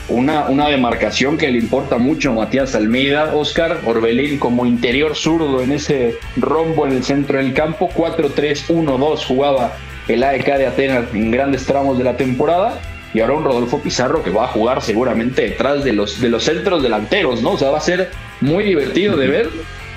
una, 0.10 0.50
una, 0.50 0.70
demarcación 0.70 1.38
que 1.38 1.50
le 1.50 1.60
importa 1.60 1.98
mucho 1.98 2.32
a 2.32 2.34
Matías 2.34 2.76
Almeida, 2.76 3.34
Oscar 3.36 3.80
Orbelín 3.86 4.38
como 4.40 4.66
interior 4.66 5.16
zurdo 5.16 5.62
en 5.62 5.72
ese 5.72 6.16
rombo 6.38 6.86
en 6.86 6.94
el 6.94 7.04
centro 7.04 7.38
del 7.38 7.54
campo, 7.54 7.90
4-3-1-2 7.96 9.26
jugaba 9.26 9.74
el 10.10 10.24
AEK 10.24 10.58
de 10.58 10.68
Atenas 10.68 11.06
en 11.14 11.32
grandes 11.32 11.66
tramos 11.66 11.98
de 11.98 12.04
la 12.04 12.18
temporada. 12.18 12.80
Y 13.14 13.22
ahora 13.22 13.34
un 13.34 13.44
Rodolfo 13.44 13.80
Pizarro 13.80 14.22
que 14.24 14.30
va 14.30 14.46
a 14.46 14.48
jugar 14.48 14.82
seguramente 14.82 15.42
detrás 15.42 15.84
de 15.84 15.94
los, 15.94 16.22
de 16.22 16.30
los 16.30 16.44
centros 16.44 16.84
delanteros, 16.84 17.42
¿no? 17.42 17.54
O 17.54 17.58
sea, 17.58 17.70
va 17.70 17.80
a 17.80 17.82
ser 17.82 18.12
muy 18.40 18.64
divertido 18.64 19.18
de 19.18 19.28
ver. 19.28 19.50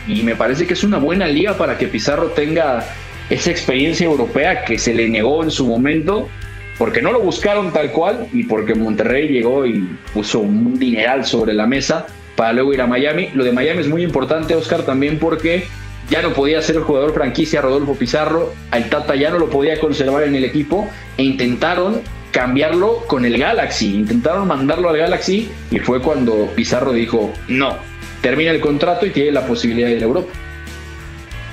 Y 0.08 0.22
me 0.22 0.34
parece 0.34 0.66
que 0.66 0.72
es 0.72 0.82
una 0.82 0.98
buena 0.98 1.26
liga 1.26 1.58
para 1.58 1.76
que 1.76 1.88
Pizarro 1.88 2.28
tenga 2.28 2.86
esa 3.28 3.50
experiencia 3.50 4.06
europea 4.06 4.64
que 4.64 4.78
se 4.78 4.94
le 4.94 5.08
negó 5.08 5.42
en 5.42 5.50
su 5.50 5.66
momento 5.66 6.28
porque 6.78 7.02
no 7.02 7.12
lo 7.12 7.20
buscaron 7.20 7.72
tal 7.72 7.92
cual 7.92 8.26
y 8.32 8.44
porque 8.44 8.74
Monterrey 8.74 9.28
llegó 9.28 9.66
y 9.66 9.88
puso 10.12 10.40
un 10.40 10.78
dineral 10.78 11.24
sobre 11.24 11.52
la 11.52 11.66
mesa 11.66 12.06
para 12.36 12.52
luego 12.52 12.72
ir 12.72 12.80
a 12.80 12.86
Miami. 12.86 13.30
Lo 13.34 13.44
de 13.44 13.52
Miami 13.52 13.80
es 13.80 13.88
muy 13.88 14.02
importante, 14.02 14.54
Oscar, 14.54 14.82
también 14.82 15.18
porque 15.18 15.64
ya 16.10 16.22
no 16.22 16.32
podía 16.32 16.60
ser 16.62 16.76
el 16.76 16.82
jugador 16.82 17.14
franquicia 17.14 17.60
Rodolfo 17.60 17.94
Pizarro, 17.94 18.52
al 18.70 18.88
Tata 18.90 19.14
ya 19.14 19.30
no 19.30 19.38
lo 19.38 19.48
podía 19.48 19.78
conservar 19.80 20.24
en 20.24 20.34
el 20.34 20.44
equipo 20.44 20.88
e 21.16 21.22
intentaron 21.22 22.00
cambiarlo 22.32 23.04
con 23.06 23.24
el 23.24 23.38
Galaxy. 23.38 23.94
Intentaron 23.94 24.48
mandarlo 24.48 24.88
al 24.88 24.96
Galaxy 24.96 25.50
y 25.70 25.78
fue 25.78 26.00
cuando 26.00 26.48
Pizarro 26.56 26.92
dijo, 26.92 27.32
no, 27.48 27.76
termina 28.22 28.50
el 28.50 28.60
contrato 28.60 29.06
y 29.06 29.10
tiene 29.10 29.32
la 29.32 29.46
posibilidad 29.46 29.88
de 29.88 29.96
ir 29.96 30.02
a 30.02 30.06
Europa. 30.06 30.32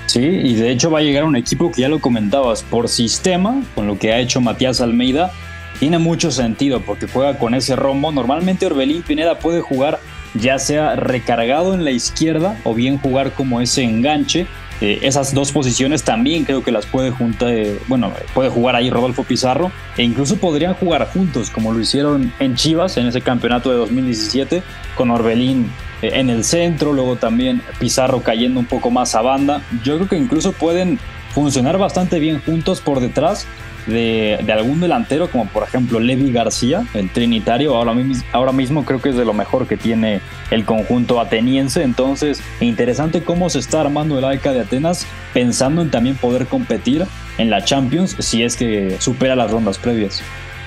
Sí, 0.10 0.22
y 0.22 0.56
de 0.56 0.72
hecho 0.72 0.90
va 0.90 0.98
a 0.98 1.02
llegar 1.04 1.24
un 1.24 1.36
equipo 1.36 1.72
que 1.72 1.82
ya 1.82 1.88
lo 1.88 2.00
comentabas, 2.00 2.64
por 2.64 2.90
sistema, 2.90 3.62
con 3.76 3.86
lo 3.86 4.00
que 4.00 4.12
ha 4.12 4.18
hecho 4.18 4.42
Matías 4.42 4.82
Almeida, 4.82 5.32
tiene 5.80 6.00
mucho 6.00 6.32
sentido 6.32 6.82
porque 6.82 7.06
juega 7.06 7.38
con 7.38 7.54
ese 7.54 7.76
rombo. 7.76 8.12
Normalmente 8.12 8.66
Orbelín 8.66 9.04
Pineda 9.04 9.38
puede 9.38 9.62
jugar 9.62 10.00
ya 10.34 10.58
sea 10.58 10.96
recargado 10.96 11.76
en 11.76 11.86
la 11.86 11.92
izquierda 11.92 12.60
o 12.64 12.74
bien 12.74 12.98
jugar 12.98 13.34
como 13.34 13.62
ese 13.62 13.84
enganche 13.84 14.48
eh, 14.82 15.00
esas 15.02 15.34
dos 15.34 15.52
posiciones 15.52 16.04
también 16.04 16.46
creo 16.46 16.64
que 16.64 16.72
las 16.72 16.86
puede 16.86 17.12
juntar, 17.12 17.50
eh, 17.50 17.78
bueno, 17.88 18.14
puede 18.34 18.50
jugar 18.50 18.76
ahí 18.76 18.90
Rodolfo 18.90 19.24
Pizarro 19.24 19.72
e 19.98 20.04
incluso 20.04 20.38
podrían 20.38 20.74
jugar 20.74 21.08
juntos 21.12 21.50
como 21.50 21.74
lo 21.74 21.82
hicieron 21.82 22.32
en 22.40 22.56
Chivas 22.56 22.96
en 22.96 23.06
ese 23.06 23.20
campeonato 23.22 23.72
de 23.72 23.78
2017 23.78 24.64
con 24.96 25.12
Orbelín 25.12 25.70
en 26.02 26.30
el 26.30 26.44
centro, 26.44 26.94
luego 26.94 27.16
también 27.16 27.62
Pizarro 27.80 28.22
cayendo 28.22 28.60
un 28.60 28.66
poco 28.66 28.92
más 28.92 29.16
a 29.16 29.22
banda. 29.22 29.62
Yo 29.84 29.96
creo 29.98 30.10
que 30.10 30.18
incluso 30.18 30.54
pueden 30.54 31.00
funcionar 31.34 31.78
bastante 31.78 32.20
bien 32.20 32.42
juntos 32.42 32.82
por 32.82 33.00
detrás 33.00 33.46
de, 33.90 34.40
algún 34.52 34.80
delantero, 34.80 35.30
como 35.30 35.48
por 35.48 35.64
ejemplo 35.64 36.00
Levi 36.00 36.32
García, 36.32 36.84
el 36.94 37.10
trinitario, 37.10 37.76
ahora, 37.76 37.94
ahora 38.32 38.52
mismo 38.52 38.86
creo 38.86 39.02
que 39.02 39.10
es 39.10 39.16
de 39.16 39.26
lo 39.26 39.34
mejor 39.34 39.68
que 39.68 39.78
tiene 39.78 40.22
el 40.52 40.66
conjunto 40.66 41.20
ateniense. 41.20 41.84
Entonces, 41.84 42.42
interesante 42.60 43.24
cómo 43.24 43.50
se 43.50 43.60
está 43.60 43.82
armando 43.82 44.18
el 44.18 44.26
AECA 44.26 44.52
de 44.52 44.62
Atenas, 44.62 45.06
pensando 45.34 45.82
en 45.82 45.92
también 45.92 46.16
poder 46.16 46.48
competir 46.48 47.06
en 47.38 47.50
la 47.50 47.64
Champions 47.64 48.16
si 48.20 48.44
es 48.44 48.56
que 48.56 48.98
supera 49.00 49.36
las 49.36 49.52
rondas 49.52 49.78
previas. 49.78 50.22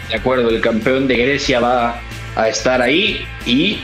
De 0.09 0.16
acuerdo, 0.16 0.49
el 0.51 0.61
campeón 0.61 1.07
de 1.07 1.16
Grecia 1.16 1.61
va 1.61 2.01
a 2.35 2.49
estar 2.49 2.83
ahí 2.83 3.24
y 3.47 3.78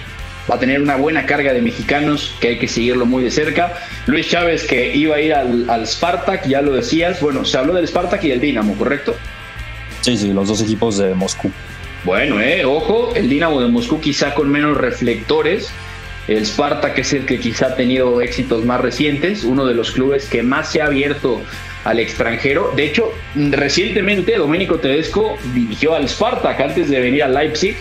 va 0.51 0.57
a 0.57 0.59
tener 0.59 0.81
una 0.81 0.97
buena 0.97 1.27
carga 1.27 1.53
de 1.53 1.61
mexicanos 1.61 2.35
que 2.41 2.49
hay 2.49 2.59
que 2.59 2.69
seguirlo 2.69 3.07
muy 3.07 3.25
de 3.25 3.31
cerca. 3.31 3.75
Luis 4.07 4.29
Chávez 4.29 4.65
que 4.67 4.95
iba 4.95 5.17
a 5.17 5.21
ir 5.21 5.35
al, 5.35 5.69
al 5.69 5.87
Spartak, 5.87 6.47
ya 6.47 6.63
lo 6.63 6.73
decías. 6.73 7.21
Bueno, 7.21 7.45
se 7.45 7.59
habló 7.59 7.75
del 7.75 7.87
Spartak 7.87 8.25
y 8.25 8.29
del 8.31 8.41
Dinamo, 8.41 8.75
¿correcto? 8.75 9.15
Sí, 10.01 10.17
sí, 10.17 10.33
los 10.33 10.49
dos 10.49 10.63
equipos 10.63 10.99
de 10.99 11.15
Moscú. 11.15 11.51
Bueno, 12.05 12.41
eh, 12.41 12.65
ojo, 12.65 13.13
el 13.15 13.29
Dinamo 13.29 13.61
de 13.61 13.69
Moscú 13.69 14.01
quizá 14.01 14.35
con 14.35 14.51
menos 14.51 14.77
reflectores. 14.77 15.71
El 16.29 16.45
Spartak 16.45 16.99
es 16.99 17.13
el 17.13 17.25
que 17.25 17.41
quizá 17.41 17.69
ha 17.69 17.75
tenido 17.75 18.21
éxitos 18.21 18.65
más 18.65 18.81
recientes, 18.81 19.45
uno 19.45 19.65
de 19.67 19.75
los 19.75 19.91
clubes 19.93 20.27
que 20.27 20.43
más 20.43 20.71
se 20.71 20.83
ha 20.83 20.87
abierto 20.87 21.41
al 21.85 21.99
extranjero. 21.99 22.73
De 22.77 22.85
hecho, 22.85 23.13
recientemente 23.35 24.37
Domenico 24.37 24.79
Tedesco 24.79 25.37
dirigió 25.55 25.95
al 25.95 26.09
Spartak 26.09 26.61
antes 26.61 26.91
de 26.91 27.01
venir 27.01 27.23
al 27.23 27.35
Leipzig 27.35 27.77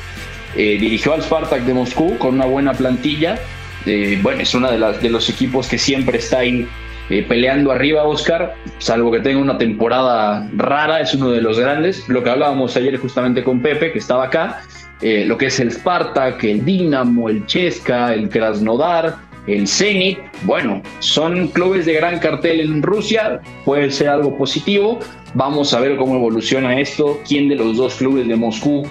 eh, 0.57 0.77
dirigió 0.79 1.13
al 1.13 1.21
Spartak 1.21 1.61
de 1.61 1.73
Moscú 1.73 2.17
con 2.17 2.35
una 2.35 2.45
buena 2.45 2.73
plantilla. 2.73 3.37
Eh, 3.85 4.19
bueno, 4.21 4.41
es 4.41 4.53
uno 4.53 4.69
de, 4.69 4.99
de 4.99 5.09
los 5.09 5.29
equipos 5.29 5.67
que 5.67 5.77
siempre 5.77 6.17
está 6.17 6.39
ahí 6.39 6.67
eh, 7.09 7.23
peleando 7.23 7.71
arriba, 7.71 8.03
Oscar, 8.03 8.55
salvo 8.79 9.11
que 9.11 9.21
tenga 9.21 9.39
una 9.39 9.57
temporada 9.57 10.49
rara, 10.57 10.99
es 10.99 11.13
uno 11.13 11.29
de 11.29 11.41
los 11.41 11.57
grandes. 11.59 12.09
Lo 12.09 12.23
que 12.23 12.29
hablábamos 12.29 12.75
ayer 12.75 12.97
justamente 12.97 13.43
con 13.43 13.61
Pepe, 13.61 13.93
que 13.93 13.99
estaba 13.99 14.25
acá, 14.25 14.61
lo 15.01 15.37
que 15.37 15.45
es 15.45 15.59
el 15.59 15.71
Spartak, 15.71 16.43
el 16.43 16.65
Dinamo, 16.65 17.29
el 17.29 17.45
Chesca, 17.45 18.13
el 18.15 18.27
Krasnodar, 18.29 19.15
el 19.47 19.67
Zenit, 19.67 20.19
bueno, 20.41 20.81
son 20.99 21.47
clubes 21.47 21.85
de 21.85 21.93
gran 21.93 22.19
cartel 22.19 22.59
en 22.59 22.81
Rusia, 22.83 23.39
puede 23.63 23.89
ser 23.91 24.09
algo 24.09 24.37
positivo. 24.37 24.99
Vamos 25.33 25.73
a 25.73 25.79
ver 25.79 25.95
cómo 25.95 26.15
evoluciona 26.15 26.79
esto, 26.79 27.19
quién 27.25 27.47
de 27.47 27.55
los 27.55 27.77
dos 27.77 27.95
clubes 27.95 28.27
de 28.27 28.35
Moscú 28.35 28.87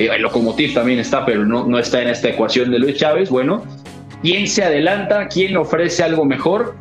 eh, 0.00 0.10
el 0.14 0.22
Lokomotiv 0.22 0.72
también 0.72 0.98
está, 0.98 1.26
pero 1.26 1.44
no, 1.44 1.66
no 1.66 1.78
está 1.78 2.00
en 2.00 2.08
esta 2.08 2.30
ecuación 2.30 2.70
de 2.70 2.78
Luis 2.78 2.96
Chávez. 2.96 3.28
Bueno, 3.28 3.62
¿quién 4.22 4.46
se 4.46 4.64
adelanta? 4.64 5.28
¿Quién 5.28 5.56
ofrece 5.56 6.02
algo 6.02 6.24
mejor? 6.24 6.74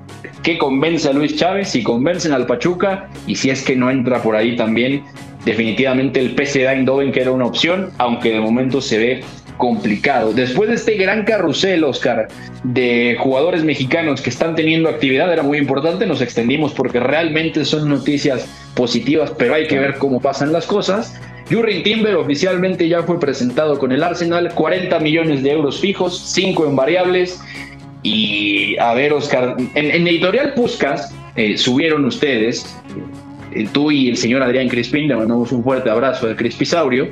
¿Qué 0.44 0.58
convence 0.58 1.10
a 1.10 1.14
Luis 1.14 1.36
Chávez? 1.36 1.70
Si 1.70 1.84
convencen 1.84 2.32
al 2.32 2.46
Pachuca 2.46 3.10
y 3.28 3.36
si 3.36 3.50
es 3.50 3.64
que 3.64 3.76
no 3.76 3.90
entra 3.92 4.22
por 4.22 4.36
ahí 4.36 4.56
también, 4.56 5.04
definitivamente 5.44 6.20
el 6.20 6.32
PSV 6.32 6.70
Eindhoven 6.70 7.12
que 7.12 7.22
era 7.22 7.32
una 7.32 7.46
opción, 7.46 7.92
aunque 7.98 8.32
de 8.32 8.40
momento 8.40 8.80
se 8.80 8.98
ve 8.98 9.24
complicado. 9.58 10.32
Después 10.32 10.70
de 10.70 10.76
este 10.76 10.96
gran 10.96 11.26
carrusel, 11.26 11.84
Oscar, 11.84 12.30
de 12.64 13.18
jugadores 13.20 13.64
mexicanos 13.66 14.22
que 14.22 14.30
están 14.30 14.56
teniendo 14.56 14.88
actividad, 14.88 15.32
era 15.32 15.44
muy 15.44 15.58
importante, 15.58 16.06
nos 16.06 16.22
extendimos 16.22 16.72
porque 16.72 17.02
realmente 17.02 17.66
son 17.66 17.90
noticias 17.90 18.48
positivas, 18.74 19.34
pero 19.38 19.54
hay 19.54 19.68
que 19.68 19.78
ver 19.78 19.98
cómo 19.98 20.22
pasan 20.22 20.54
las 20.54 20.66
cosas. 20.66 21.20
Jurgen 21.50 21.82
Timber 21.82 22.16
oficialmente 22.16 22.88
ya 22.88 23.02
fue 23.02 23.20
presentado 23.20 23.80
con 23.80 23.92
el 23.92 24.04
Arsenal, 24.04 24.54
40 24.54 25.00
millones 25.00 25.42
de 25.42 25.52
euros 25.52 25.80
fijos, 25.80 26.32
5 26.34 26.68
en 26.68 26.76
variables. 26.76 27.42
Y 28.04 28.78
a 28.78 28.94
ver, 28.94 29.14
Oscar, 29.14 29.58
en, 29.74 30.08
editorial 30.08 30.54
Puscas 30.54 31.14
eh, 31.36 31.58
subieron 31.58 32.06
ustedes, 32.06 32.78
eh, 33.54 33.68
tú 33.74 33.92
y 33.92 34.10
el 34.10 34.18
señor 34.18 34.44
Adrián 34.44 34.70
Crispín, 34.70 35.08
le 35.08 35.16
mandamos 35.16 35.52
un 35.52 35.64
fuerte 35.64 35.90
abrazo 35.90 36.28
al 36.28 36.36
Crispisaurio. 36.36 37.10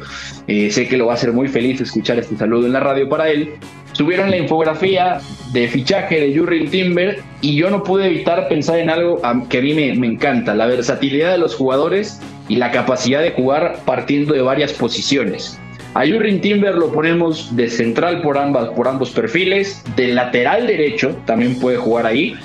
Eh, 0.47 0.69
sé 0.69 0.87
que 0.87 0.97
lo 0.97 1.07
va 1.07 1.13
a 1.13 1.15
hacer 1.15 1.33
muy 1.33 1.47
feliz 1.47 1.81
escuchar 1.81 2.19
este 2.19 2.37
saludo 2.37 2.67
en 2.67 2.73
la 2.73 2.79
radio 2.79 3.09
para 3.09 3.29
él. 3.29 3.53
Subieron 3.93 4.29
la 4.29 4.37
infografía 4.37 5.19
de 5.51 5.67
fichaje 5.67 6.19
de 6.21 6.37
Jurgen 6.37 6.69
Timber 6.69 7.23
y 7.41 7.55
yo 7.55 7.71
no 7.71 7.81
pude 7.81 8.05
evitar 8.05 8.47
pensar 8.47 8.77
en 8.77 8.91
algo 8.91 9.19
que 9.49 9.57
a 9.57 9.61
mí 9.61 9.73
me, 9.73 9.95
me 9.95 10.05
encanta, 10.05 10.53
la 10.53 10.67
versatilidad 10.67 11.31
de 11.31 11.39
los 11.39 11.55
jugadores 11.55 12.21
y 12.47 12.55
la 12.55 12.71
capacidad 12.71 13.21
de 13.21 13.31
jugar 13.31 13.79
partiendo 13.85 14.33
de 14.33 14.41
varias 14.41 14.73
posiciones. 14.73 15.59
A 15.93 16.05
Jurgen 16.05 16.41
Timber 16.41 16.75
lo 16.75 16.91
ponemos 16.91 17.55
de 17.55 17.69
central 17.69 18.21
por, 18.21 18.37
ambas, 18.37 18.69
por 18.69 18.87
ambos 18.87 19.09
perfiles, 19.09 19.83
de 19.95 20.09
lateral 20.09 20.67
derecho, 20.67 21.15
también 21.25 21.59
puede 21.59 21.77
jugar 21.77 22.05
ahí, 22.05 22.35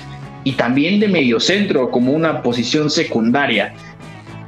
y 0.43 0.53
también 0.53 0.99
de 0.99 1.07
mediocentro 1.07 1.91
como 1.91 2.13
una 2.13 2.41
posición 2.41 2.89
secundaria. 2.89 3.73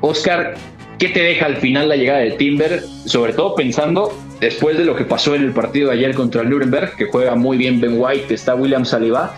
Oscar, 0.02 0.56
¿qué 0.98 1.10
te 1.10 1.22
deja 1.22 1.46
al 1.46 1.58
final 1.58 1.90
la 1.90 1.96
llegada 1.96 2.20
de 2.20 2.32
Timber? 2.32 2.82
Sobre 3.06 3.34
todo 3.34 3.56
pensando 3.56 4.12
después 4.40 4.78
de 4.78 4.86
lo 4.86 4.96
que 4.96 5.06
pasó 5.06 5.36
en 5.36 5.44
el 5.44 5.52
partido 5.52 5.90
de 5.90 5.98
ayer 5.98 6.16
contra 6.16 6.44
Nuremberg, 6.44 6.96
que 6.96 7.06
juega 7.06 7.36
muy 7.36 7.58
bien 7.58 7.80
Ben 7.80 7.96
White, 7.98 8.34
está 8.34 8.56
William 8.56 8.86
Saliba. 8.86 9.36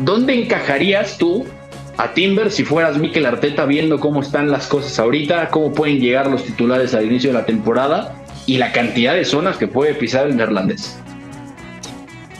¿Dónde 0.00 0.34
encajarías 0.34 1.18
tú 1.18 1.46
a 2.00 2.14
Timber 2.14 2.50
si 2.50 2.64
fueras 2.64 2.96
Mikel 2.96 3.26
Arteta 3.26 3.66
viendo 3.66 4.00
cómo 4.00 4.22
están 4.22 4.50
las 4.50 4.66
cosas 4.68 4.98
ahorita, 4.98 5.50
cómo 5.50 5.72
pueden 5.72 6.00
llegar 6.00 6.28
los 6.28 6.44
titulares 6.44 6.94
al 6.94 7.04
inicio 7.04 7.28
de 7.28 7.34
la 7.34 7.44
temporada 7.44 8.14
y 8.46 8.56
la 8.56 8.72
cantidad 8.72 9.12
de 9.12 9.26
zonas 9.26 9.58
que 9.58 9.68
puede 9.68 9.92
pisar 9.92 10.26
el 10.26 10.34
neerlandés? 10.34 10.98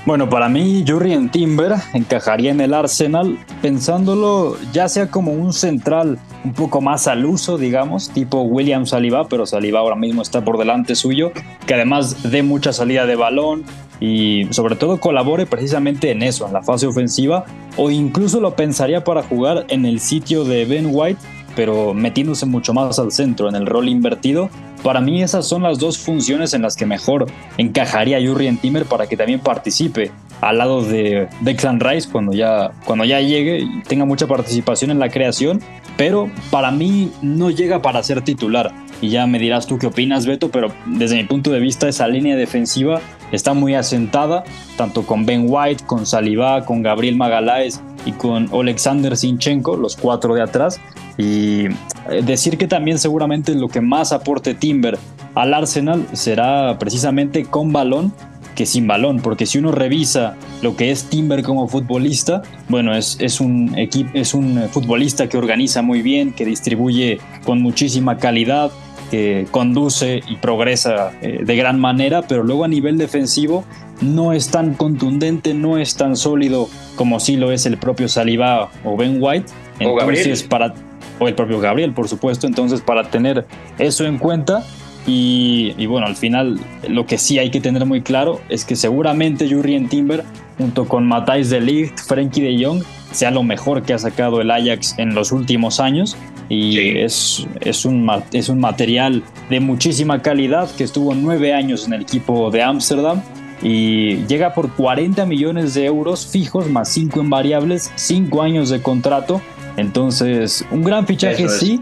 Bueno, 0.06 0.30
para 0.30 0.48
mí 0.48 0.82
Jurrien 0.88 1.28
Timber 1.28 1.74
encajaría 1.92 2.52
en 2.52 2.62
el 2.62 2.72
Arsenal 2.72 3.38
pensándolo 3.60 4.56
ya 4.72 4.88
sea 4.88 5.10
como 5.10 5.32
un 5.32 5.52
central 5.52 6.18
un 6.42 6.54
poco 6.54 6.80
más 6.80 7.06
al 7.06 7.26
uso, 7.26 7.58
digamos, 7.58 8.08
tipo 8.08 8.40
William 8.40 8.86
Saliba, 8.86 9.28
pero 9.28 9.44
Saliba 9.44 9.80
ahora 9.80 9.94
mismo 9.94 10.22
está 10.22 10.42
por 10.42 10.56
delante 10.56 10.94
suyo, 10.94 11.32
que 11.66 11.74
además 11.74 12.30
dé 12.30 12.42
mucha 12.42 12.72
salida 12.72 13.04
de 13.04 13.14
balón, 13.14 13.64
y 14.00 14.48
sobre 14.50 14.76
todo 14.76 14.98
colabore 14.98 15.46
precisamente 15.46 16.10
en 16.10 16.22
eso, 16.22 16.46
en 16.46 16.54
la 16.54 16.62
fase 16.62 16.86
ofensiva, 16.86 17.44
o 17.76 17.90
incluso 17.90 18.40
lo 18.40 18.56
pensaría 18.56 19.04
para 19.04 19.22
jugar 19.22 19.66
en 19.68 19.84
el 19.84 20.00
sitio 20.00 20.44
de 20.44 20.64
Ben 20.64 20.88
White, 20.90 21.20
pero 21.54 21.94
metiéndose 21.94 22.46
mucho 22.46 22.72
más 22.72 22.98
al 22.98 23.12
centro, 23.12 23.48
en 23.48 23.54
el 23.54 23.66
rol 23.66 23.88
invertido. 23.88 24.48
Para 24.82 25.00
mí 25.00 25.22
esas 25.22 25.46
son 25.46 25.62
las 25.62 25.78
dos 25.78 25.98
funciones 25.98 26.54
en 26.54 26.62
las 26.62 26.76
que 26.76 26.86
mejor 26.86 27.26
encajaría 27.58 28.18
Jurrien 28.26 28.56
Timmer 28.56 28.86
para 28.86 29.06
que 29.06 29.16
también 29.16 29.40
participe 29.40 30.10
al 30.40 30.56
lado 30.56 30.82
de 30.82 31.28
Declan 31.42 31.80
Rice 31.80 32.08
cuando 32.10 32.32
ya, 32.32 32.70
cuando 32.86 33.04
ya 33.04 33.20
llegue 33.20 33.58
y 33.58 33.82
tenga 33.82 34.06
mucha 34.06 34.26
participación 34.26 34.90
en 34.90 34.98
la 34.98 35.10
creación, 35.10 35.60
pero 35.98 36.30
para 36.50 36.70
mí 36.70 37.12
no 37.20 37.50
llega 37.50 37.82
para 37.82 38.02
ser 38.02 38.22
titular. 38.22 38.72
Y 39.00 39.08
ya 39.08 39.26
me 39.26 39.38
dirás 39.38 39.66
tú 39.66 39.78
qué 39.78 39.86
opinas, 39.86 40.26
Beto, 40.26 40.50
pero 40.50 40.72
desde 40.86 41.16
mi 41.16 41.24
punto 41.24 41.50
de 41.50 41.60
vista 41.60 41.88
esa 41.88 42.06
línea 42.06 42.36
defensiva 42.36 43.00
está 43.32 43.54
muy 43.54 43.74
asentada, 43.74 44.44
tanto 44.76 45.06
con 45.06 45.24
Ben 45.24 45.46
White, 45.48 45.84
con 45.86 46.06
Saliba, 46.06 46.64
con 46.64 46.82
Gabriel 46.82 47.16
Magaláes 47.16 47.80
y 48.04 48.12
con 48.12 48.48
Alexander 48.52 49.16
Sinchenko, 49.16 49.76
los 49.76 49.96
cuatro 49.96 50.34
de 50.34 50.42
atrás. 50.42 50.80
Y 51.16 51.66
eh, 51.66 52.22
decir 52.24 52.58
que 52.58 52.66
también 52.66 52.98
seguramente 52.98 53.54
lo 53.54 53.68
que 53.68 53.80
más 53.80 54.12
aporte 54.12 54.54
Timber 54.54 54.98
al 55.34 55.54
Arsenal 55.54 56.06
será 56.12 56.78
precisamente 56.78 57.44
con 57.44 57.72
balón 57.72 58.12
que 58.54 58.66
sin 58.66 58.86
balón, 58.86 59.20
porque 59.20 59.46
si 59.46 59.56
uno 59.56 59.72
revisa 59.72 60.36
lo 60.60 60.76
que 60.76 60.90
es 60.90 61.04
Timber 61.04 61.42
como 61.42 61.66
futbolista, 61.66 62.42
bueno, 62.68 62.94
es, 62.94 63.16
es, 63.20 63.40
un, 63.40 63.74
es 63.78 64.34
un 64.34 64.68
futbolista 64.70 65.30
que 65.30 65.38
organiza 65.38 65.80
muy 65.80 66.02
bien, 66.02 66.32
que 66.34 66.44
distribuye 66.44 67.20
con 67.46 67.62
muchísima 67.62 68.18
calidad, 68.18 68.70
que 69.10 69.46
conduce 69.50 70.22
y 70.28 70.36
progresa 70.36 71.12
eh, 71.20 71.40
de 71.42 71.56
gran 71.56 71.80
manera, 71.80 72.22
pero 72.22 72.42
luego 72.42 72.64
a 72.64 72.68
nivel 72.68 72.96
defensivo 72.96 73.64
no 74.00 74.32
es 74.32 74.50
tan 74.50 74.74
contundente, 74.74 75.52
no 75.52 75.78
es 75.78 75.96
tan 75.96 76.16
sólido 76.16 76.68
como 76.96 77.20
sí 77.20 77.36
lo 77.36 77.52
es 77.52 77.66
el 77.66 77.76
propio 77.76 78.08
Saliba 78.08 78.70
o 78.84 78.96
Ben 78.96 79.18
White. 79.20 79.46
Entonces, 79.78 80.42
para 80.42 80.74
o 81.18 81.28
el 81.28 81.34
propio 81.34 81.60
Gabriel, 81.60 81.92
por 81.92 82.08
supuesto. 82.08 82.46
Entonces, 82.46 82.80
para 82.80 83.10
tener 83.10 83.46
eso 83.78 84.06
en 84.06 84.18
cuenta, 84.18 84.64
y, 85.06 85.86
bueno, 85.86 86.06
al 86.06 86.16
final 86.16 86.60
lo 86.88 87.06
que 87.06 87.18
sí 87.18 87.38
hay 87.38 87.50
que 87.50 87.60
tener 87.60 87.84
muy 87.86 88.02
claro 88.02 88.40
es 88.48 88.64
que 88.64 88.76
seguramente 88.76 89.48
Jurrien 89.50 89.88
Timber, 89.88 90.24
junto 90.58 90.86
con 90.86 91.06
Matthijs 91.06 91.50
de 91.50 91.60
Ligt, 91.60 91.98
Frenkie 91.98 92.42
de 92.42 92.64
Jong, 92.64 92.82
sea 93.10 93.30
lo 93.30 93.42
mejor 93.42 93.82
que 93.82 93.92
ha 93.92 93.98
sacado 93.98 94.40
el 94.40 94.50
Ajax 94.50 94.94
en 94.98 95.14
los 95.14 95.32
últimos 95.32 95.80
años. 95.80 96.16
Y 96.50 96.98
es, 96.98 97.46
es, 97.60 97.84
un, 97.86 98.10
es 98.32 98.50
un 98.50 98.60
material 98.60 99.22
de 99.48 99.60
muchísima 99.60 100.20
calidad 100.20 100.68
que 100.76 100.84
estuvo 100.84 101.14
nueve 101.14 101.54
años 101.54 101.86
en 101.86 101.94
el 101.94 102.02
equipo 102.02 102.50
de 102.50 102.62
Ámsterdam 102.62 103.22
y 103.62 104.26
llega 104.26 104.52
por 104.52 104.74
40 104.74 105.24
millones 105.26 105.74
de 105.74 105.84
euros 105.84 106.26
fijos 106.26 106.68
más 106.68 106.88
5 106.88 107.20
en 107.20 107.30
variables, 107.30 107.92
5 107.94 108.42
años 108.42 108.70
de 108.70 108.82
contrato. 108.82 109.40
Entonces, 109.76 110.64
un 110.70 110.82
gran 110.82 111.06
fichaje 111.06 111.48
sí, 111.48 111.80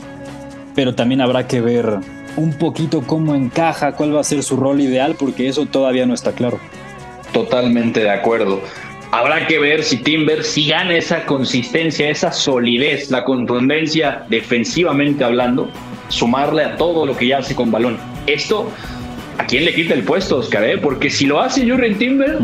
pero 0.74 0.94
también 0.94 1.20
habrá 1.20 1.46
que 1.46 1.60
ver 1.60 1.98
un 2.36 2.52
poquito 2.52 3.02
cómo 3.02 3.34
encaja, 3.34 3.92
cuál 3.92 4.14
va 4.14 4.20
a 4.20 4.24
ser 4.24 4.42
su 4.42 4.56
rol 4.56 4.80
ideal, 4.80 5.16
porque 5.18 5.48
eso 5.48 5.66
todavía 5.66 6.06
no 6.06 6.14
está 6.14 6.32
claro. 6.32 6.58
Totalmente 7.32 8.00
de 8.00 8.10
acuerdo. 8.10 8.60
Habrá 9.10 9.46
que 9.46 9.58
ver 9.58 9.82
si 9.82 9.96
Timber 9.96 10.44
si 10.44 10.68
gana 10.68 10.94
esa 10.94 11.24
consistencia, 11.24 12.10
esa 12.10 12.30
solidez, 12.30 13.10
la 13.10 13.24
contundencia 13.24 14.24
defensivamente 14.28 15.24
hablando, 15.24 15.70
sumarle 16.08 16.64
a 16.64 16.76
todo 16.76 17.06
lo 17.06 17.16
que 17.16 17.28
ya 17.28 17.38
hace 17.38 17.54
con 17.54 17.70
balón. 17.70 17.96
Esto, 18.26 18.70
¿a 19.38 19.46
quién 19.46 19.64
le 19.64 19.74
quita 19.74 19.94
el 19.94 20.02
puesto, 20.02 20.38
Oscar? 20.38 20.62
Eh? 20.64 20.76
Porque 20.76 21.08
si 21.08 21.24
lo 21.24 21.40
hace 21.40 21.68
Jurgen 21.68 21.96
Timber, 21.96 22.38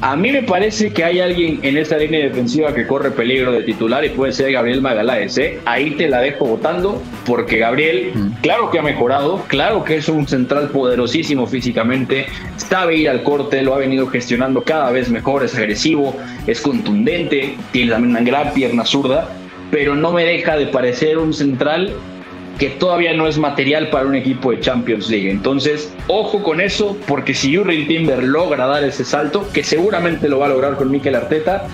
a 0.00 0.14
mí 0.14 0.30
me 0.30 0.42
parece 0.42 0.92
que 0.92 1.04
hay 1.04 1.20
alguien 1.20 1.58
en 1.62 1.76
esta 1.78 1.96
línea 1.96 2.20
defensiva 2.20 2.74
que 2.74 2.86
corre 2.86 3.10
peligro 3.10 3.52
de 3.52 3.62
titular 3.62 4.04
y 4.04 4.10
puede 4.10 4.32
ser 4.32 4.52
Gabriel 4.52 4.82
Magaláes. 4.82 5.38
¿eh? 5.38 5.58
Ahí 5.64 5.92
te 5.92 6.08
la 6.08 6.20
dejo 6.20 6.44
votando 6.44 7.02
porque 7.24 7.58
Gabriel, 7.58 8.12
claro 8.42 8.70
que 8.70 8.78
ha 8.78 8.82
mejorado, 8.82 9.42
claro 9.48 9.84
que 9.84 9.96
es 9.96 10.08
un 10.08 10.28
central 10.28 10.68
poderosísimo 10.68 11.46
físicamente, 11.46 12.26
sabe 12.56 12.96
ir 12.96 13.08
al 13.08 13.22
corte, 13.22 13.62
lo 13.62 13.74
ha 13.74 13.78
venido 13.78 14.06
gestionando 14.08 14.62
cada 14.62 14.90
vez 14.90 15.08
mejor, 15.08 15.42
es 15.44 15.56
agresivo, 15.56 16.14
es 16.46 16.60
contundente, 16.60 17.56
tiene 17.72 17.92
también 17.92 18.10
una 18.10 18.20
gran 18.20 18.52
pierna 18.52 18.84
zurda, 18.84 19.30
pero 19.70 19.96
no 19.96 20.12
me 20.12 20.24
deja 20.24 20.56
de 20.56 20.66
parecer 20.66 21.16
un 21.16 21.32
central 21.32 21.94
que 22.58 22.70
todavía 22.70 23.12
no 23.14 23.26
es 23.26 23.38
material 23.38 23.90
para 23.90 24.06
un 24.06 24.14
equipo 24.14 24.50
de 24.50 24.60
Champions 24.60 25.08
League. 25.08 25.30
Entonces, 25.30 25.94
ojo 26.08 26.42
con 26.42 26.60
eso, 26.60 26.96
porque 27.06 27.34
si 27.34 27.54
Jurgen 27.54 27.86
Timber 27.86 28.22
logra 28.22 28.66
dar 28.66 28.84
ese 28.84 29.04
salto, 29.04 29.46
que 29.52 29.62
seguramente 29.62 30.28
lo 30.28 30.38
va 30.38 30.46
a 30.46 30.50
lograr 30.50 30.76
con 30.76 30.90
Mikel 30.90 31.14
Arteta, 31.14 31.66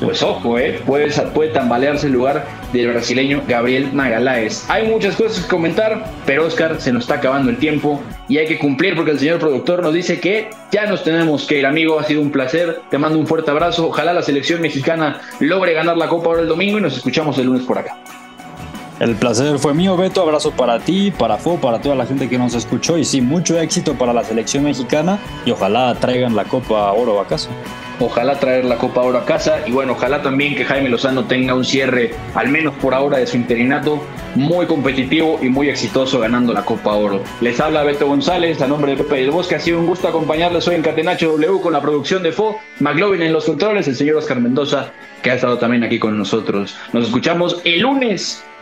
pues 0.00 0.22
ojo, 0.22 0.58
eh, 0.58 0.80
puede, 0.86 1.10
puede 1.34 1.50
tambalearse 1.50 2.06
el 2.06 2.12
lugar 2.12 2.46
del 2.72 2.88
brasileño 2.88 3.42
Gabriel 3.48 3.90
Magaláes. 3.92 4.64
Hay 4.68 4.86
muchas 4.86 5.16
cosas 5.16 5.42
que 5.42 5.48
comentar, 5.48 6.04
pero 6.24 6.46
Oscar, 6.46 6.80
se 6.80 6.92
nos 6.92 7.04
está 7.04 7.14
acabando 7.14 7.50
el 7.50 7.56
tiempo 7.56 8.00
y 8.28 8.38
hay 8.38 8.46
que 8.46 8.58
cumplir 8.58 8.94
porque 8.94 9.12
el 9.12 9.18
señor 9.18 9.38
productor 9.38 9.82
nos 9.82 9.92
dice 9.92 10.20
que 10.20 10.50
ya 10.70 10.86
nos 10.86 11.02
tenemos 11.02 11.46
que 11.46 11.58
ir, 11.58 11.66
amigo. 11.66 11.98
Ha 11.98 12.04
sido 12.04 12.20
un 12.20 12.30
placer. 12.30 12.80
Te 12.90 12.98
mando 12.98 13.18
un 13.18 13.26
fuerte 13.26 13.50
abrazo. 13.50 13.88
Ojalá 13.88 14.12
la 14.12 14.22
selección 14.22 14.60
mexicana 14.60 15.20
logre 15.40 15.72
ganar 15.72 15.96
la 15.96 16.08
Copa 16.08 16.26
ahora 16.26 16.42
el 16.42 16.48
domingo 16.48 16.78
y 16.78 16.82
nos 16.82 16.96
escuchamos 16.96 17.38
el 17.38 17.46
lunes 17.46 17.64
por 17.64 17.78
acá. 17.78 17.96
El 19.00 19.14
placer 19.14 19.60
fue 19.60 19.74
mío, 19.74 19.96
Beto. 19.96 20.22
Abrazo 20.22 20.50
para 20.50 20.80
ti, 20.80 21.12
para 21.12 21.36
Fo, 21.36 21.56
para 21.60 21.80
toda 21.80 21.94
la 21.94 22.04
gente 22.04 22.28
que 22.28 22.36
nos 22.36 22.54
escuchó. 22.54 22.98
Y 22.98 23.04
sí, 23.04 23.20
mucho 23.20 23.58
éxito 23.58 23.94
para 23.94 24.12
la 24.12 24.24
selección 24.24 24.64
mexicana. 24.64 25.20
Y 25.46 25.52
ojalá 25.52 25.94
traigan 25.94 26.34
la 26.34 26.44
Copa 26.44 26.90
Oro 26.90 27.20
a 27.20 27.26
casa. 27.26 27.48
Ojalá 28.00 28.40
traer 28.40 28.64
la 28.64 28.76
Copa 28.76 29.02
Oro 29.02 29.18
a 29.18 29.24
casa. 29.24 29.60
Y 29.66 29.70
bueno, 29.70 29.92
ojalá 29.92 30.20
también 30.22 30.56
que 30.56 30.64
Jaime 30.64 30.88
Lozano 30.88 31.26
tenga 31.26 31.54
un 31.54 31.64
cierre, 31.64 32.12
al 32.34 32.48
menos 32.48 32.74
por 32.74 32.92
ahora, 32.92 33.18
de 33.18 33.28
su 33.28 33.36
interinato, 33.36 34.02
muy 34.34 34.66
competitivo 34.66 35.38
y 35.40 35.48
muy 35.48 35.68
exitoso 35.68 36.18
ganando 36.18 36.52
la 36.52 36.64
Copa 36.64 36.94
Oro. 36.94 37.22
Les 37.40 37.60
habla 37.60 37.84
Beto 37.84 38.08
González, 38.08 38.60
a 38.62 38.66
nombre 38.66 38.96
de 38.96 39.04
Pepe 39.04 39.18
del 39.18 39.30
Bosque. 39.30 39.54
Ha 39.54 39.60
sido 39.60 39.78
un 39.78 39.86
gusto 39.86 40.08
acompañarles 40.08 40.66
hoy 40.66 40.74
en 40.74 40.82
Catenacho 40.82 41.36
W 41.36 41.60
con 41.60 41.72
la 41.72 41.80
producción 41.80 42.24
de 42.24 42.32
Fo, 42.32 42.58
McLovin 42.80 43.22
en 43.22 43.32
los 43.32 43.44
controles, 43.44 43.86
el 43.86 43.94
señor 43.94 44.16
Oscar 44.16 44.40
Mendoza, 44.40 44.90
que 45.22 45.30
ha 45.30 45.34
estado 45.34 45.58
también 45.58 45.84
aquí 45.84 46.00
con 46.00 46.18
nosotros. 46.18 46.76
Nos 46.92 47.06
escuchamos 47.06 47.60
el 47.64 47.80
lunes 47.80 48.44